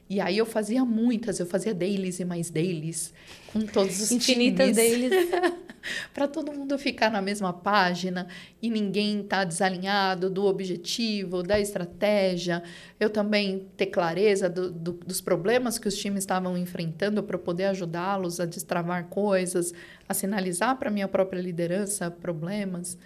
[0.09, 3.13] E aí eu fazia muitas, eu fazia dailies e mais dailies
[3.53, 5.09] com todos os Infinitas times.
[5.09, 5.29] dailies.
[6.13, 8.27] para todo mundo ficar na mesma página
[8.61, 12.61] e ninguém estar tá desalinhado do objetivo, da estratégia.
[12.99, 17.65] Eu também ter clareza do, do, dos problemas que os times estavam enfrentando para poder
[17.65, 19.73] ajudá-los a destravar coisas,
[20.07, 22.97] a sinalizar para minha própria liderança problemas,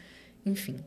[0.45, 0.77] enfim.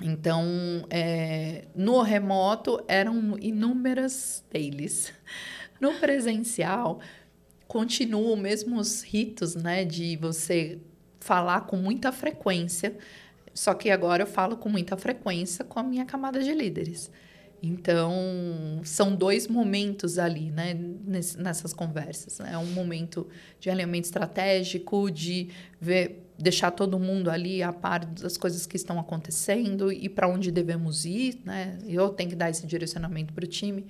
[0.00, 5.12] Então, é, no remoto eram inúmeras deles.
[5.80, 7.00] No presencial,
[7.66, 8.42] continuam
[8.76, 10.78] os ritos, né, de você
[11.20, 12.96] falar com muita frequência.
[13.54, 17.10] Só que agora eu falo com muita frequência com a minha camada de líderes.
[17.62, 20.74] Então, são dois momentos ali, né,
[21.36, 22.40] nessas conversas.
[22.40, 23.28] É um momento
[23.58, 28.98] de alinhamento estratégico, de ver deixar todo mundo ali a par das coisas que estão
[28.98, 31.78] acontecendo e para onde devemos ir, né?
[31.86, 33.86] Eu tenho que dar esse direcionamento para o time.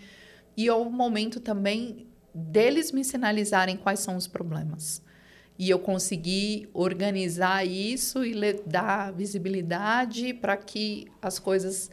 [0.56, 5.02] E é o momento também deles me sinalizarem quais são os problemas.
[5.58, 8.34] E eu conseguir organizar isso e
[8.66, 11.90] dar visibilidade para que as coisas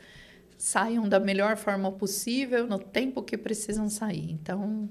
[0.57, 4.31] saiam da melhor forma possível no tempo que precisam sair.
[4.31, 4.89] Então,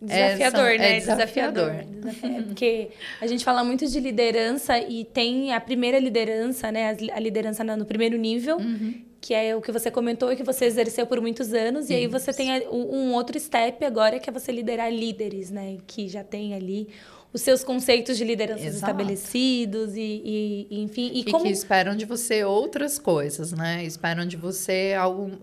[0.00, 0.96] Desafiador, é, né?
[0.96, 1.70] É desafiador.
[1.72, 2.42] desafiador.
[2.44, 2.90] Porque
[3.20, 6.94] a gente fala muito de liderança e tem a primeira liderança, né?
[7.12, 9.02] A liderança no primeiro nível, uhum.
[9.20, 11.88] que é o que você comentou e que você exerceu por muitos anos.
[11.88, 15.78] E aí você tem um outro step agora, que é você liderar líderes, né?
[15.86, 16.88] Que já tem ali
[17.32, 20.22] os seus conceitos de liderança estabelecidos e,
[20.70, 21.10] e, enfim.
[21.14, 21.44] E, e como...
[21.44, 23.82] que esperam de você outras coisas, né?
[23.82, 25.38] Esperam de você algo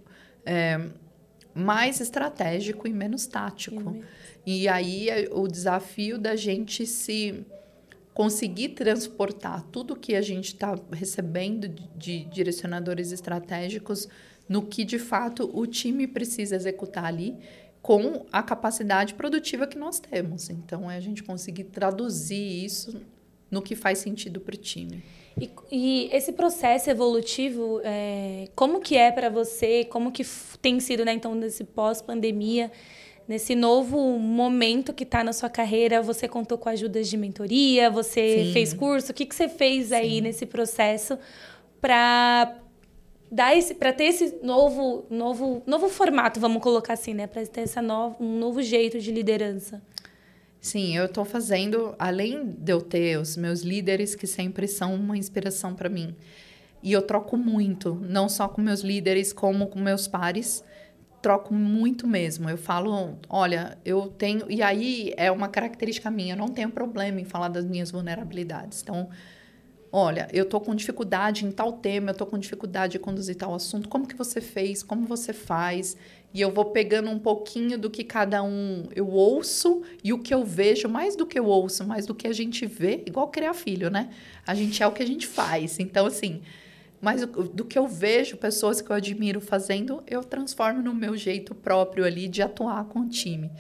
[0.46, 0.80] é,
[1.56, 3.96] mais estratégico e menos tático.
[3.96, 4.23] E
[4.68, 7.46] aí é o desafio da gente se
[8.14, 14.08] conseguir transportar tudo que a gente está recebendo de, de direcionadores estratégicos
[14.48, 17.38] no que de fato o time precisa executar ali
[17.82, 20.50] com a capacidade produtiva que nós temos.
[20.50, 23.02] Então, é a gente conseguir traduzir isso
[23.52, 25.04] no que faz sentido para o time.
[25.40, 29.84] E, e, esse processo evolutivo, é, como que é para você?
[29.86, 30.24] Como que
[30.62, 32.72] tem sido, né, então, nesse pós-pandemia?
[33.28, 38.46] Nesse novo momento que está na sua carreira, você contou com ajudas de mentoria, você
[38.46, 38.54] Sim.
[38.54, 39.96] fez curso, o que, que você fez Sim.
[39.96, 41.18] aí nesse processo
[41.80, 42.56] para
[43.32, 47.62] dar esse para ter esse novo novo novo formato, vamos colocar assim, né, para ter
[47.62, 49.82] essa nova, um novo jeito de liderança?
[50.62, 55.18] Sim, eu estou fazendo, além de eu ter os meus líderes que sempre são uma
[55.18, 56.16] inspiração para mim.
[56.82, 60.64] E eu troco muito, não só com meus líderes, como com meus pares
[61.24, 62.50] troco muito mesmo.
[62.50, 64.46] Eu falo, olha, eu tenho.
[64.52, 68.84] E aí é uma característica minha, eu não tenho problema em falar das minhas vulnerabilidades.
[68.84, 69.10] Então,
[69.90, 73.56] olha, eu tô com dificuldade em tal tema, eu tô com dificuldade de conduzir tal
[73.56, 73.88] assunto.
[73.88, 74.84] Como que você fez?
[74.84, 75.96] Como você faz?
[76.34, 80.34] E eu vou pegando um pouquinho do que cada um eu ouço e o que
[80.34, 83.54] eu vejo, mais do que eu ouço, mais do que a gente vê, igual criar
[83.54, 84.10] filho, né?
[84.46, 85.80] A gente é o que a gente faz.
[85.80, 86.42] Então, assim,
[87.04, 91.54] mas do que eu vejo pessoas que eu admiro fazendo, eu transformo no meu jeito
[91.54, 93.52] próprio ali de atuar com o time.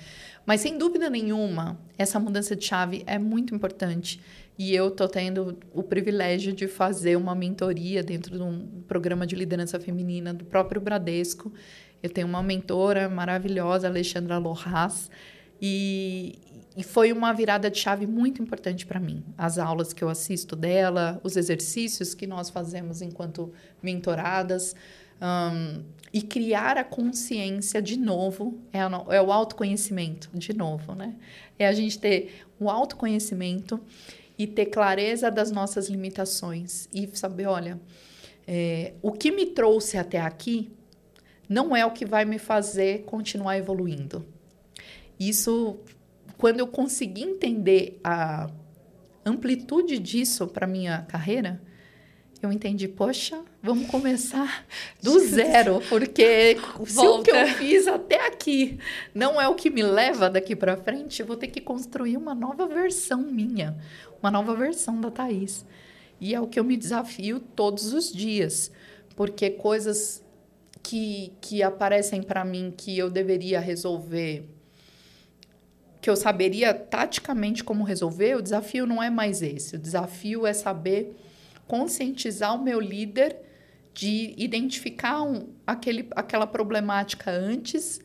[0.46, 4.22] Mas sem dúvida nenhuma, essa mudança de chave é muito importante.
[4.58, 9.36] E eu estou tendo o privilégio de fazer uma mentoria dentro de um programa de
[9.36, 11.52] liderança feminina do próprio Bradesco.
[12.02, 15.12] Eu tenho uma mentora maravilhosa, Alexandra Lohas,
[15.62, 16.40] e,
[16.76, 19.24] e foi uma virada de chave muito importante para mim.
[19.38, 23.52] As aulas que eu assisto dela, os exercícios que nós fazemos enquanto
[23.82, 24.76] mentoradas.
[25.22, 28.80] Um, e criar a consciência de novo é,
[29.16, 31.16] é o autoconhecimento, de novo, né?
[31.58, 33.80] É a gente ter o autoconhecimento
[34.38, 37.80] e ter clareza das nossas limitações e saber, olha,
[38.48, 40.72] é, o que me trouxe até aqui
[41.48, 44.26] não é o que vai me fazer continuar evoluindo.
[45.20, 45.80] Isso
[46.44, 48.50] quando eu consegui entender a
[49.26, 51.62] amplitude disso para minha carreira,
[52.42, 54.66] eu entendi, poxa, vamos começar
[55.02, 58.78] do zero, porque se o que eu fiz até aqui
[59.16, 62.36] não é o que me leva daqui para frente, eu vou ter que construir uma
[62.36, 63.78] nova versão minha,
[64.22, 65.66] uma nova versão da Thaís.
[66.20, 68.70] E é o que eu me desafio todos os dias,
[69.16, 70.22] porque coisas
[70.84, 74.53] que, que aparecem para mim que eu deveria resolver
[76.04, 79.78] que eu saberia taticamente como resolver, o desafio não é mais esse.
[79.78, 81.16] O desafio é saber
[81.66, 83.38] conscientizar o meu líder
[83.94, 88.02] de identificar um, aquele, aquela problemática antes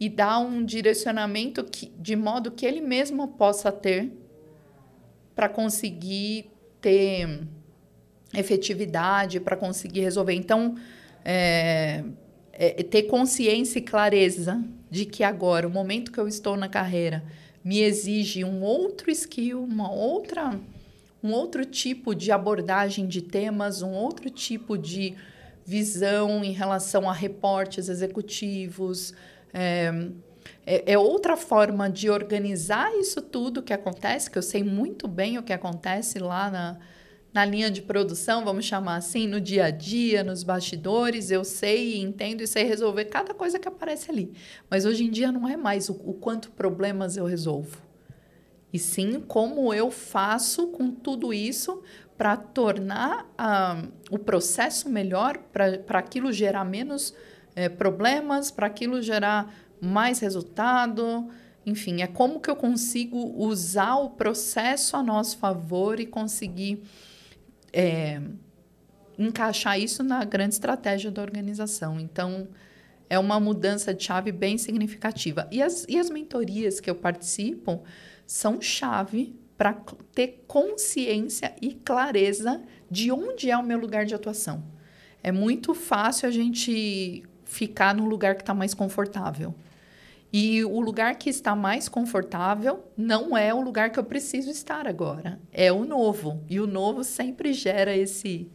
[0.00, 4.10] e dar um direcionamento que, de modo que ele mesmo possa ter
[5.34, 6.50] para conseguir
[6.80, 7.46] ter
[8.32, 10.32] efetividade, para conseguir resolver.
[10.32, 10.76] Então,
[11.22, 12.02] é,
[12.54, 14.64] é, ter consciência e clareza
[14.94, 17.24] de que agora, o momento que eu estou na carreira,
[17.64, 20.56] me exige um outro skill, uma outra,
[21.20, 25.16] um outro tipo de abordagem de temas, um outro tipo de
[25.66, 29.12] visão em relação a reportes executivos.
[29.52, 29.92] É,
[30.64, 35.38] é, é, outra forma de organizar isso tudo que acontece, que eu sei muito bem
[35.38, 36.78] o que acontece lá na,
[37.34, 42.00] na linha de produção, vamos chamar assim, no dia a dia, nos bastidores, eu sei,
[42.00, 44.32] entendo e sei resolver cada coisa que aparece ali.
[44.70, 47.82] Mas hoje em dia não é mais o, o quanto problemas eu resolvo.
[48.72, 51.82] E sim como eu faço com tudo isso
[52.16, 57.12] para tornar uh, o processo melhor, para aquilo gerar menos
[57.56, 61.28] é, problemas, para aquilo gerar mais resultado.
[61.66, 66.80] Enfim, é como que eu consigo usar o processo a nosso favor e conseguir
[67.74, 68.22] é,
[69.18, 71.98] encaixar isso na grande estratégia da organização.
[71.98, 72.48] Então,
[73.10, 75.48] é uma mudança de chave bem significativa.
[75.50, 77.82] E as, e as mentorias que eu participo
[78.26, 79.74] são chave para
[80.14, 84.64] ter consciência e clareza de onde é o meu lugar de atuação.
[85.22, 89.54] É muito fácil a gente ficar no lugar que está mais confortável.
[90.36, 94.84] E o lugar que está mais confortável não é o lugar que eu preciso estar
[94.84, 95.38] agora.
[95.52, 96.42] É o novo.
[96.50, 98.50] E o novo sempre gera esse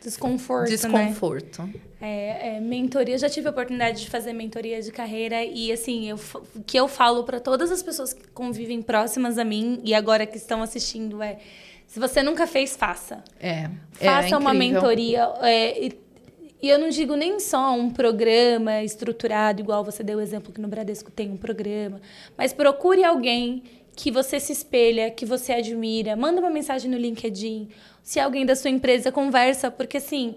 [0.00, 0.70] desconforto.
[0.70, 0.76] Né?
[0.76, 1.62] Desconforto.
[1.64, 1.74] Né?
[2.00, 6.08] É, é, mentoria, eu já tive a oportunidade de fazer mentoria de carreira e assim,
[6.08, 6.20] eu,
[6.54, 10.26] o que eu falo para todas as pessoas que convivem próximas a mim e agora
[10.26, 11.38] que estão assistindo é
[11.88, 13.22] se você nunca fez, faça.
[13.40, 13.68] É.
[14.00, 15.32] é faça é uma mentoria.
[15.42, 15.88] É,
[16.62, 20.60] e eu não digo nem só um programa estruturado, igual você deu o exemplo que
[20.60, 22.00] no Bradesco tem um programa,
[22.36, 23.62] mas procure alguém
[23.96, 27.68] que você se espelha, que você admira, manda uma mensagem no LinkedIn,
[28.02, 30.34] se alguém da sua empresa conversa, porque assim,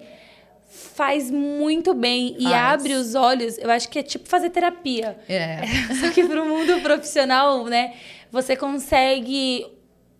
[0.67, 3.57] faz muito bem e abre os olhos.
[3.57, 5.17] Eu acho que é tipo fazer terapia.
[5.27, 5.61] É.
[5.99, 7.93] Só que para o mundo profissional, né,
[8.31, 9.65] você consegue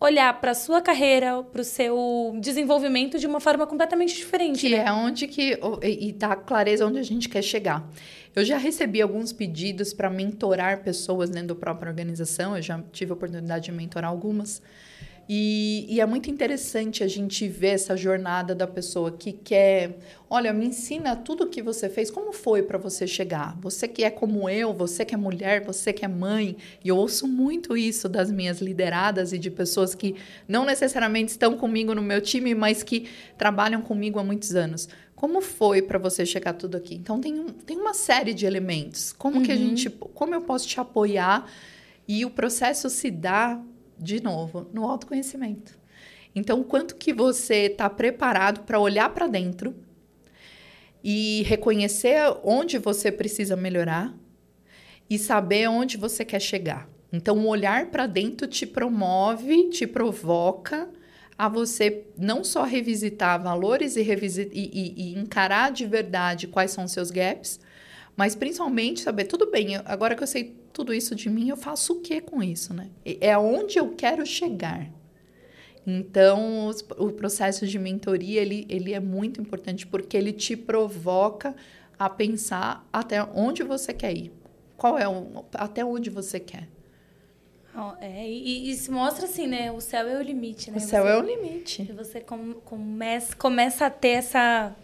[0.00, 4.60] olhar para a sua carreira, para o seu desenvolvimento de uma forma completamente diferente.
[4.60, 4.84] Que né?
[4.86, 7.88] é onde que e dá clareza onde a gente quer chegar.
[8.34, 13.10] Eu já recebi alguns pedidos para mentorar pessoas dentro da própria organização, eu já tive
[13.10, 14.62] a oportunidade de mentorar algumas.
[15.28, 19.98] E, e, é muito interessante a gente ver essa jornada da pessoa que quer.
[20.30, 23.54] Olha, me ensina tudo o que você fez, como foi para você chegar?
[23.60, 26.56] Você que é como eu, você que é mulher, você que é mãe.
[26.82, 30.16] E eu ouço muito isso das minhas lideradas e de pessoas que
[30.48, 33.06] não necessariamente estão comigo no meu time, mas que
[33.36, 34.88] trabalham comigo há muitos anos.
[35.14, 36.94] Como foi para você chegar tudo aqui?
[36.94, 39.12] Então tem, um, tem uma série de elementos.
[39.12, 39.42] Como uhum.
[39.42, 39.60] que a uhum.
[39.60, 41.50] gente, como eu posso te apoiar?
[42.06, 43.60] E o processo se dá
[43.98, 45.78] de novo, no autoconhecimento.
[46.34, 49.74] Então, quanto que você está preparado para olhar para dentro
[51.02, 54.14] e reconhecer onde você precisa melhorar
[55.08, 56.88] e saber onde você quer chegar.
[57.12, 60.88] Então, o olhar para dentro te promove, te provoca
[61.38, 66.72] a você não só revisitar valores e, revisit e, e, e encarar de verdade quais
[66.72, 67.60] são os seus gaps,
[68.18, 71.92] mas principalmente saber, tudo bem, agora que eu sei tudo isso de mim, eu faço
[71.92, 72.90] o que com isso, né?
[73.04, 74.90] É onde eu quero chegar.
[75.86, 81.54] Então, o processo de mentoria, ele, ele é muito importante porque ele te provoca
[81.96, 84.32] a pensar até onde você quer ir.
[84.76, 86.66] Qual é o, até onde você quer.
[88.00, 89.70] É, e, e se mostra assim, né?
[89.70, 90.78] O céu é o limite, né?
[90.78, 91.92] O céu você, é o limite.
[91.96, 94.74] Você com, começa, começa a ter essa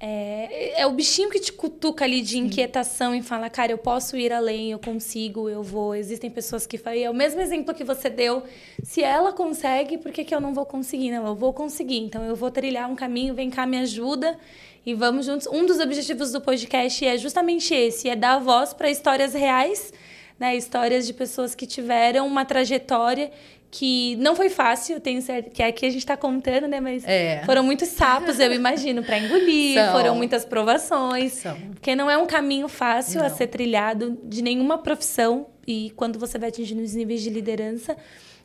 [0.00, 4.16] é, é o bichinho que te cutuca ali de inquietação e fala, cara, eu posso
[4.16, 5.94] ir além, eu consigo, eu vou.
[5.94, 8.42] Existem pessoas que falam, é o mesmo exemplo que você deu.
[8.82, 11.10] Se ela consegue, por que, que eu não vou conseguir?
[11.10, 11.98] Não, eu vou conseguir.
[11.98, 14.38] Então eu vou trilhar um caminho, vem cá, me ajuda
[14.84, 15.46] e vamos juntos.
[15.46, 19.92] Um dos objetivos do podcast é justamente esse: é dar voz para histórias reais,
[20.38, 20.54] né?
[20.54, 23.30] Histórias de pessoas que tiveram uma trajetória
[23.76, 26.78] que não foi fácil, tenho certeza que aqui a gente está contando, né?
[26.78, 27.42] Mas é.
[27.44, 29.92] foram muitos sapos, eu imagino, para engolir, São.
[29.92, 31.32] foram muitas provações.
[31.32, 31.56] São.
[31.72, 33.26] Porque não é um caminho fácil não.
[33.26, 37.96] a ser trilhado de nenhuma profissão e quando você vai atingindo os níveis de liderança,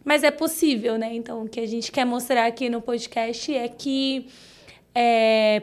[0.03, 1.13] mas é possível, né?
[1.13, 4.25] Então, o que a gente quer mostrar aqui no podcast é que,
[4.95, 5.61] é,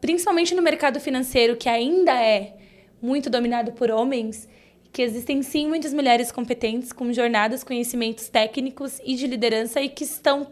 [0.00, 2.54] principalmente no mercado financeiro, que ainda é
[3.02, 4.48] muito dominado por homens,
[4.92, 10.04] que existem sim muitas mulheres competentes com jornadas, conhecimentos técnicos e de liderança e que
[10.04, 10.48] estão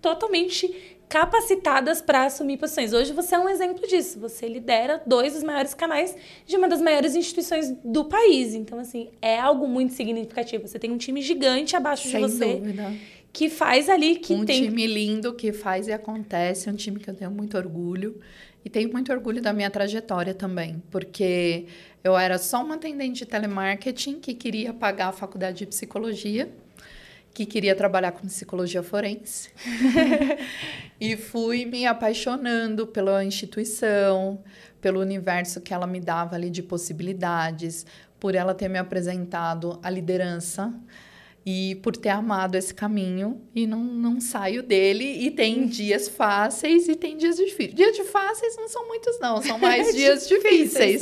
[0.00, 2.92] totalmente capacitadas para assumir posições.
[2.92, 4.20] Hoje você é um exemplo disso.
[4.20, 6.14] Você lidera dois dos maiores canais
[6.46, 8.54] de uma das maiores instituições do país.
[8.54, 10.68] Então, assim, é algo muito significativo.
[10.68, 12.54] Você tem um time gigante abaixo Sem de você.
[12.56, 12.94] Dúvida.
[13.32, 14.64] Que faz ali que um tem.
[14.64, 18.20] Um time lindo que faz e acontece, um time que eu tenho muito orgulho.
[18.64, 21.66] E tenho muito orgulho da minha trajetória também, porque
[22.02, 26.50] eu era só uma atendente de telemarketing que queria pagar a faculdade de psicologia,
[27.34, 29.50] que queria trabalhar com psicologia forense.
[31.00, 34.42] e fui me apaixonando pela instituição,
[34.80, 37.84] pelo universo que ela me dava ali de possibilidades,
[38.18, 40.72] por ela ter me apresentado a liderança
[41.50, 46.86] e por ter amado esse caminho e não, não saio dele e tem dias fáceis
[46.88, 47.74] e tem dias difíceis.
[47.74, 51.00] Dias de fáceis não são muitos não, são mais dias difíceis.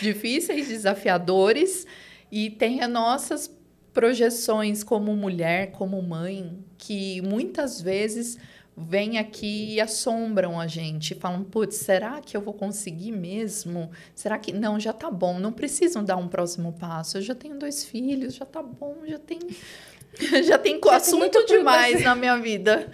[0.00, 1.84] difíceis, desafiadores
[2.30, 3.52] e tem as nossas
[3.92, 8.38] projeções como mulher, como mãe, que muitas vezes
[8.80, 13.90] vêm aqui e assombram a gente, falam, putz, será que eu vou conseguir mesmo?
[14.14, 17.18] Será que não, já tá bom, não precisam dar um próximo passo.
[17.18, 19.40] Eu já tenho dois filhos, já tá bom, já tem
[20.44, 22.90] já tem já assunto tem demais na minha vida.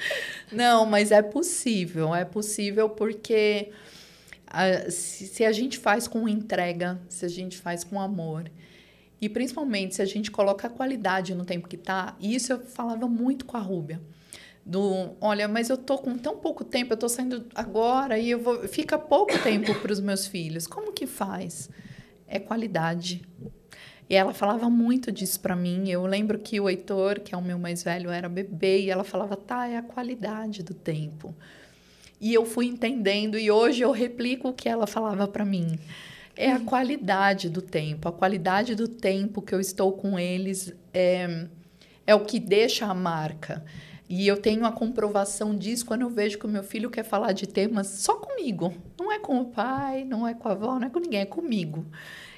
[0.50, 3.70] Não, mas é possível, é possível porque
[4.46, 8.50] a, se, se a gente faz com entrega, se a gente faz com amor,
[9.20, 12.60] e principalmente se a gente coloca a qualidade no tempo que tá, e isso eu
[12.60, 14.00] falava muito com a Rúbia
[14.64, 18.38] do, olha, mas eu tô com tão pouco tempo, eu tô saindo agora e eu
[18.38, 20.66] vou, fica pouco tempo para os meus filhos.
[20.66, 21.68] Como que faz?
[22.26, 23.22] É qualidade.
[24.14, 25.90] E ela falava muito disso para mim.
[25.90, 29.02] Eu lembro que o Heitor, que é o meu mais velho, era bebê e ela
[29.02, 31.34] falava: "Tá, é a qualidade do tempo".
[32.20, 35.80] E eu fui entendendo e hoje eu replico o que ela falava para mim.
[36.36, 38.08] É a qualidade do tempo.
[38.08, 41.48] A qualidade do tempo que eu estou com eles é,
[42.06, 43.64] é o que deixa a marca.
[44.08, 47.32] E eu tenho a comprovação disso quando eu vejo que o meu filho quer falar
[47.32, 48.72] de temas só comigo.
[48.96, 51.26] Não é com o pai, não é com a avó, não é com ninguém, é
[51.26, 51.84] comigo.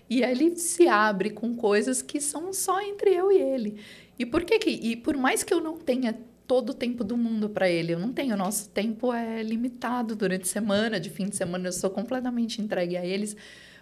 [0.08, 3.80] E ele se abre com coisas que são só entre eu e ele.
[4.18, 6.16] E por que que e por mais que eu não tenha
[6.46, 10.42] todo o tempo do mundo para ele, eu não tenho, nosso tempo é limitado durante
[10.42, 13.36] a semana, de fim de semana eu sou completamente entregue a eles,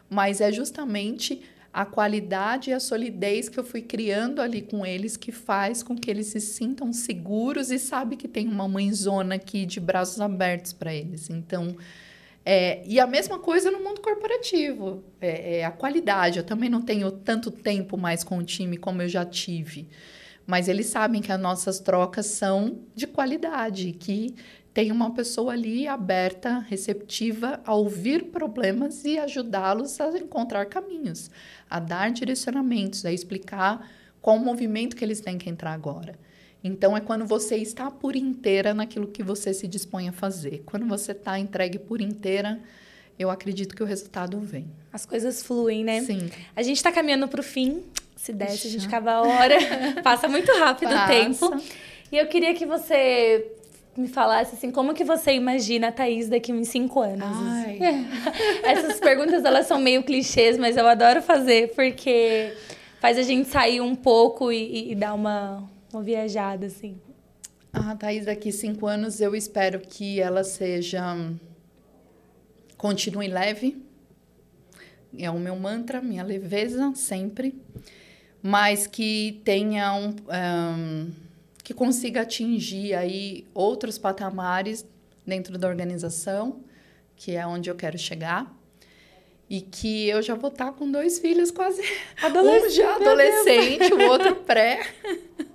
[0.09, 1.43] mas é justamente
[1.75, 5.97] a qualidade e a solidez que eu fui criando ali com eles que faz com
[5.97, 10.73] que eles se sintam seguros e sabe que tem uma mãezona aqui de braços abertos
[10.73, 11.29] para eles.
[11.29, 11.77] Então,
[12.45, 16.39] é, e a mesma coisa no mundo corporativo, é, é, a qualidade.
[16.39, 19.89] Eu também não tenho tanto tempo mais com o time como eu já tive,
[20.47, 24.35] Mas eles sabem que as nossas trocas são de qualidade, que
[24.75, 31.31] tem uma pessoa ali aberta, receptiva a ouvir problemas e ajudá-los a encontrar caminhos,
[31.71, 33.89] a dar direcionamentos, a explicar
[34.21, 36.19] qual o movimento que eles têm que entrar agora.
[36.67, 40.63] Então, é quando você está por inteira naquilo que você se dispõe a fazer.
[40.65, 42.59] Quando você está entregue por inteira,
[43.19, 44.67] eu acredito que o resultado vem.
[44.91, 46.01] As coisas fluem, né?
[46.01, 46.31] Sim.
[46.57, 47.83] A gente está caminhando para o fim.
[48.17, 49.57] Se desse, a gente ficava a hora.
[50.03, 51.05] Passa muito rápido Passa.
[51.05, 51.65] o tempo.
[52.11, 53.47] E eu queria que você
[53.95, 57.29] me falasse assim, como que você imagina a Thaís daqui uns cinco anos?
[57.29, 57.79] Ai.
[58.65, 62.53] Essas perguntas, elas são meio clichês, mas eu adoro fazer, porque
[63.01, 66.99] faz a gente sair um pouco e, e dar uma, uma viajada, assim.
[67.73, 71.03] A Thaís, daqui cinco anos, eu espero que ela seja.
[72.77, 73.83] continue leve.
[75.17, 77.55] É o meu mantra, minha leveza, sempre.
[78.43, 80.11] Mas que tenha um.
[80.11, 81.13] um
[81.63, 84.85] que consiga atingir aí outros patamares
[85.27, 86.61] dentro da organização,
[87.17, 88.55] que é onde eu quero chegar.
[89.49, 91.81] E que eu já vou estar com dois filhos quase.
[92.23, 94.87] Um já adolescente, o outro pré.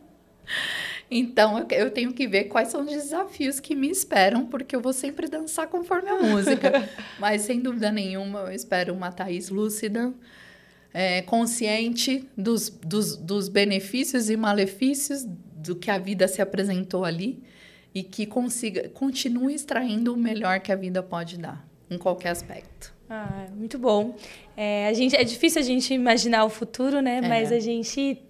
[1.12, 4.94] Então, eu tenho que ver quais são os desafios que me esperam, porque eu vou
[4.94, 6.88] sempre dançar conforme a música.
[7.18, 10.14] Mas, sem dúvida nenhuma, eu espero uma Thaís lúcida,
[10.94, 17.42] é, consciente dos, dos, dos benefícios e malefícios do que a vida se apresentou ali
[17.94, 22.94] e que consiga, continue extraindo o melhor que a vida pode dar, em qualquer aspecto.
[23.10, 24.16] Ah, muito bom.
[24.56, 27.18] É, a gente, é difícil a gente imaginar o futuro, né?
[27.18, 27.28] É.
[27.28, 28.22] Mas a gente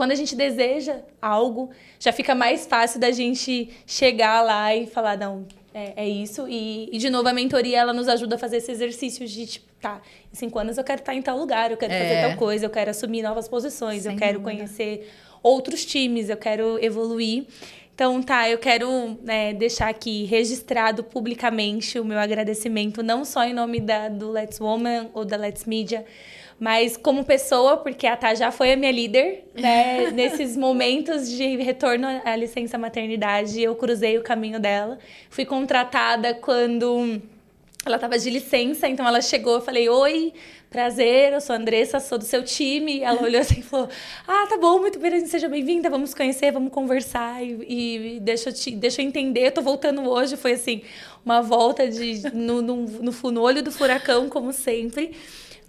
[0.00, 1.68] quando a gente deseja algo,
[1.98, 5.44] já fica mais fácil da gente chegar lá e falar, não,
[5.74, 6.48] é, é isso.
[6.48, 9.66] E, e, de novo, a mentoria, ela nos ajuda a fazer esse exercício de, tipo,
[9.78, 10.00] tá,
[10.32, 11.98] em cinco anos eu quero estar em tal lugar, eu quero é.
[11.98, 14.56] fazer tal coisa, eu quero assumir novas posições, Sem eu quero dúvida.
[14.56, 15.12] conhecer
[15.42, 17.44] outros times, eu quero evoluir.
[17.94, 23.52] Então, tá, eu quero né, deixar aqui registrado publicamente o meu agradecimento, não só em
[23.52, 26.06] nome da, do Let's Woman ou da Let's Media,
[26.60, 30.10] mas como pessoa, porque a Tá já foi a minha líder, né?
[30.12, 34.98] Nesses momentos de retorno à licença maternidade, eu cruzei o caminho dela.
[35.30, 37.18] Fui contratada quando
[37.86, 40.34] ela estava de licença, então ela chegou, eu falei: "Oi,
[40.68, 43.00] prazer, eu sou a Andressa, sou do seu time".
[43.00, 43.88] Ela olhou assim e falou:
[44.28, 48.52] "Ah, tá bom, muito bem, seja bem-vinda, vamos conhecer, vamos conversar e, e deixa eu
[48.52, 50.36] te, deixa eu entender, eu tô voltando hoje".
[50.36, 50.82] Foi assim,
[51.24, 55.12] uma volta de no, no, no, no olho do furacão, como sempre.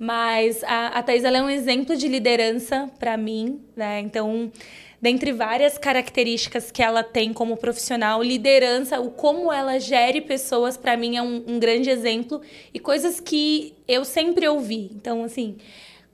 [0.04, 4.00] Mas a, a Thais ela é um exemplo de liderança para mim, né?
[4.00, 4.52] Então,
[5.00, 10.98] dentre várias características que ela tem como profissional, liderança, o como ela gere pessoas, para
[10.98, 12.42] mim é um, um grande exemplo
[12.74, 14.90] e coisas que eu sempre ouvi.
[14.96, 15.58] Então, assim,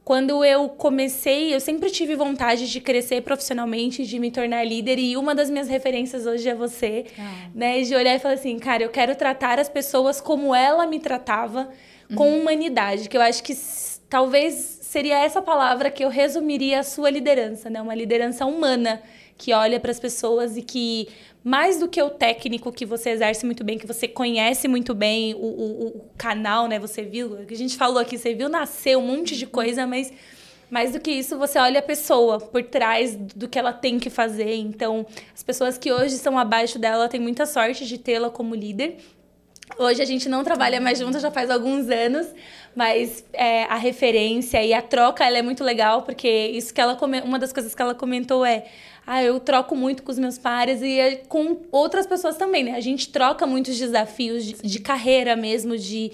[0.03, 5.15] quando eu comecei, eu sempre tive vontade de crescer profissionalmente, de me tornar líder, e
[5.15, 7.49] uma das minhas referências hoje é você, ah.
[7.55, 7.81] né?
[7.83, 11.69] De olhar e falar assim, cara, eu quero tratar as pessoas como ela me tratava,
[12.15, 12.41] com uhum.
[12.41, 13.53] humanidade, que eu acho que
[14.09, 17.81] talvez seria essa palavra que eu resumiria a sua liderança, né?
[17.81, 19.01] Uma liderança humana
[19.37, 21.09] que olha para as pessoas e que
[21.43, 25.33] mais do que o técnico que você exerce muito bem, que você conhece muito bem
[25.35, 26.79] o, o, o canal, né?
[26.79, 30.11] Você viu, que a gente falou aqui, você viu nascer um monte de coisa, mas
[30.69, 34.09] mais do que isso, você olha a pessoa por trás do que ela tem que
[34.09, 34.55] fazer.
[34.55, 38.97] Então, as pessoas que hoje estão abaixo dela têm muita sorte de tê-la como líder.
[39.77, 42.27] Hoje a gente não trabalha mais juntas já faz alguns anos,
[42.75, 46.95] mas é, a referência e a troca ela é muito legal, porque isso que ela
[46.95, 47.21] come...
[47.21, 48.65] uma das coisas que ela comentou é
[49.05, 52.75] ah, eu troco muito com os meus pares e é com outras pessoas também, né?
[52.75, 56.11] A gente troca muitos desafios de, de carreira mesmo, de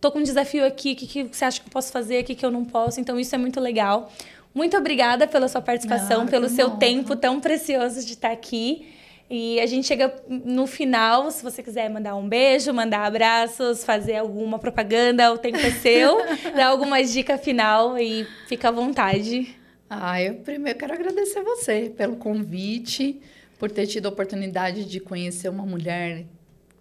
[0.00, 2.24] tô com um desafio aqui, o que, que você acha que eu posso fazer, o
[2.24, 2.98] que, que eu não posso.
[2.98, 4.10] Então, isso é muito legal.
[4.54, 8.86] Muito obrigada pela sua participação, pelo seu tempo tão precioso de estar aqui.
[9.30, 14.16] E a gente chega no final, se você quiser mandar um beijo, mandar abraços, fazer
[14.16, 16.18] alguma propaganda, o tempo é seu,
[16.56, 19.54] dar alguma dica final e fica à vontade.
[19.88, 23.20] Ah, eu primeiro quero agradecer você pelo convite,
[23.56, 26.26] por ter tido a oportunidade de conhecer uma mulher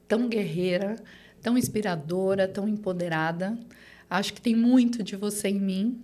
[0.07, 0.95] tão guerreira,
[1.43, 3.59] tão inspiradora, tão empoderada.
[4.09, 6.01] Acho que tem muito de você em mim.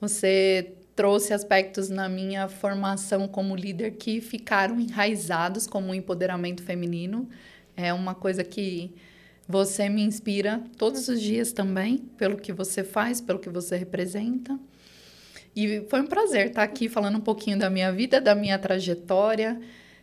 [0.00, 7.28] Você trouxe aspectos na minha formação como líder que ficaram enraizados como o empoderamento feminino.
[7.76, 8.94] É uma coisa que
[9.48, 14.58] você me inspira todos os dias também, pelo que você faz, pelo que você representa.
[15.54, 19.60] E foi um prazer estar aqui falando um pouquinho da minha vida, da minha trajetória.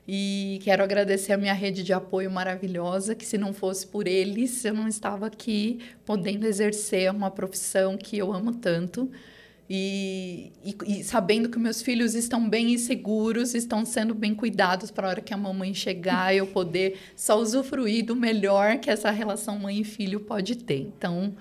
[0.07, 4.65] E quero agradecer a minha rede de apoio maravilhosa, que se não fosse por eles,
[4.65, 9.09] eu não estava aqui podendo exercer uma profissão que eu amo tanto
[9.69, 14.89] E, e, e, sabendo que meus filhos estão bem e seguros, estão sendo bem cuidados
[14.89, 19.11] para a hora que a mamãe chegar, eu poder só usufruir do melhor que essa
[19.11, 20.91] relação mãe e filho pode ter.
[20.97, 21.35] Então,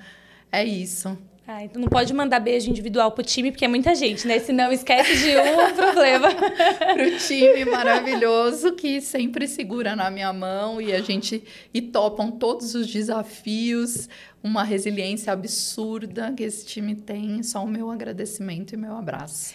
[0.53, 1.17] é isso.
[1.51, 4.39] Ah, então não pode mandar beijo individual pro time, porque é muita gente, né?
[4.39, 6.29] Senão esquece de um problema.
[6.35, 11.43] pro time maravilhoso que sempre segura na minha mão e a gente
[11.73, 14.11] e topam todos os desafios,
[14.43, 17.43] uma resiliência absurda que esse time tem.
[17.43, 19.55] Só o meu agradecimento e meu abraço.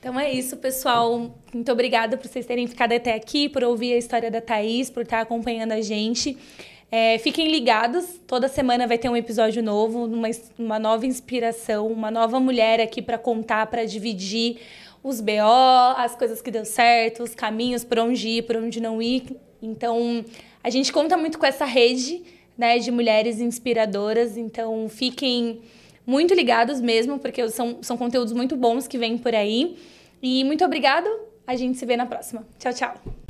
[0.00, 1.38] Então é isso, pessoal.
[1.52, 5.02] Muito obrigada por vocês terem ficado até aqui, por ouvir a história da Thaís, por
[5.02, 6.38] estar acompanhando a gente.
[6.96, 12.08] É, fiquem ligados, toda semana vai ter um episódio novo, uma, uma nova inspiração, uma
[12.08, 14.60] nova mulher aqui para contar, para dividir
[15.02, 19.02] os BO, as coisas que deu certo, os caminhos por onde ir, por onde não
[19.02, 19.24] ir.
[19.60, 20.24] Então,
[20.62, 22.22] a gente conta muito com essa rede
[22.56, 25.62] né, de mulheres inspiradoras, então fiquem
[26.06, 29.76] muito ligados mesmo, porque são, são conteúdos muito bons que vêm por aí.
[30.22, 31.10] E muito obrigado,
[31.44, 32.46] a gente se vê na próxima.
[32.56, 33.23] Tchau, tchau.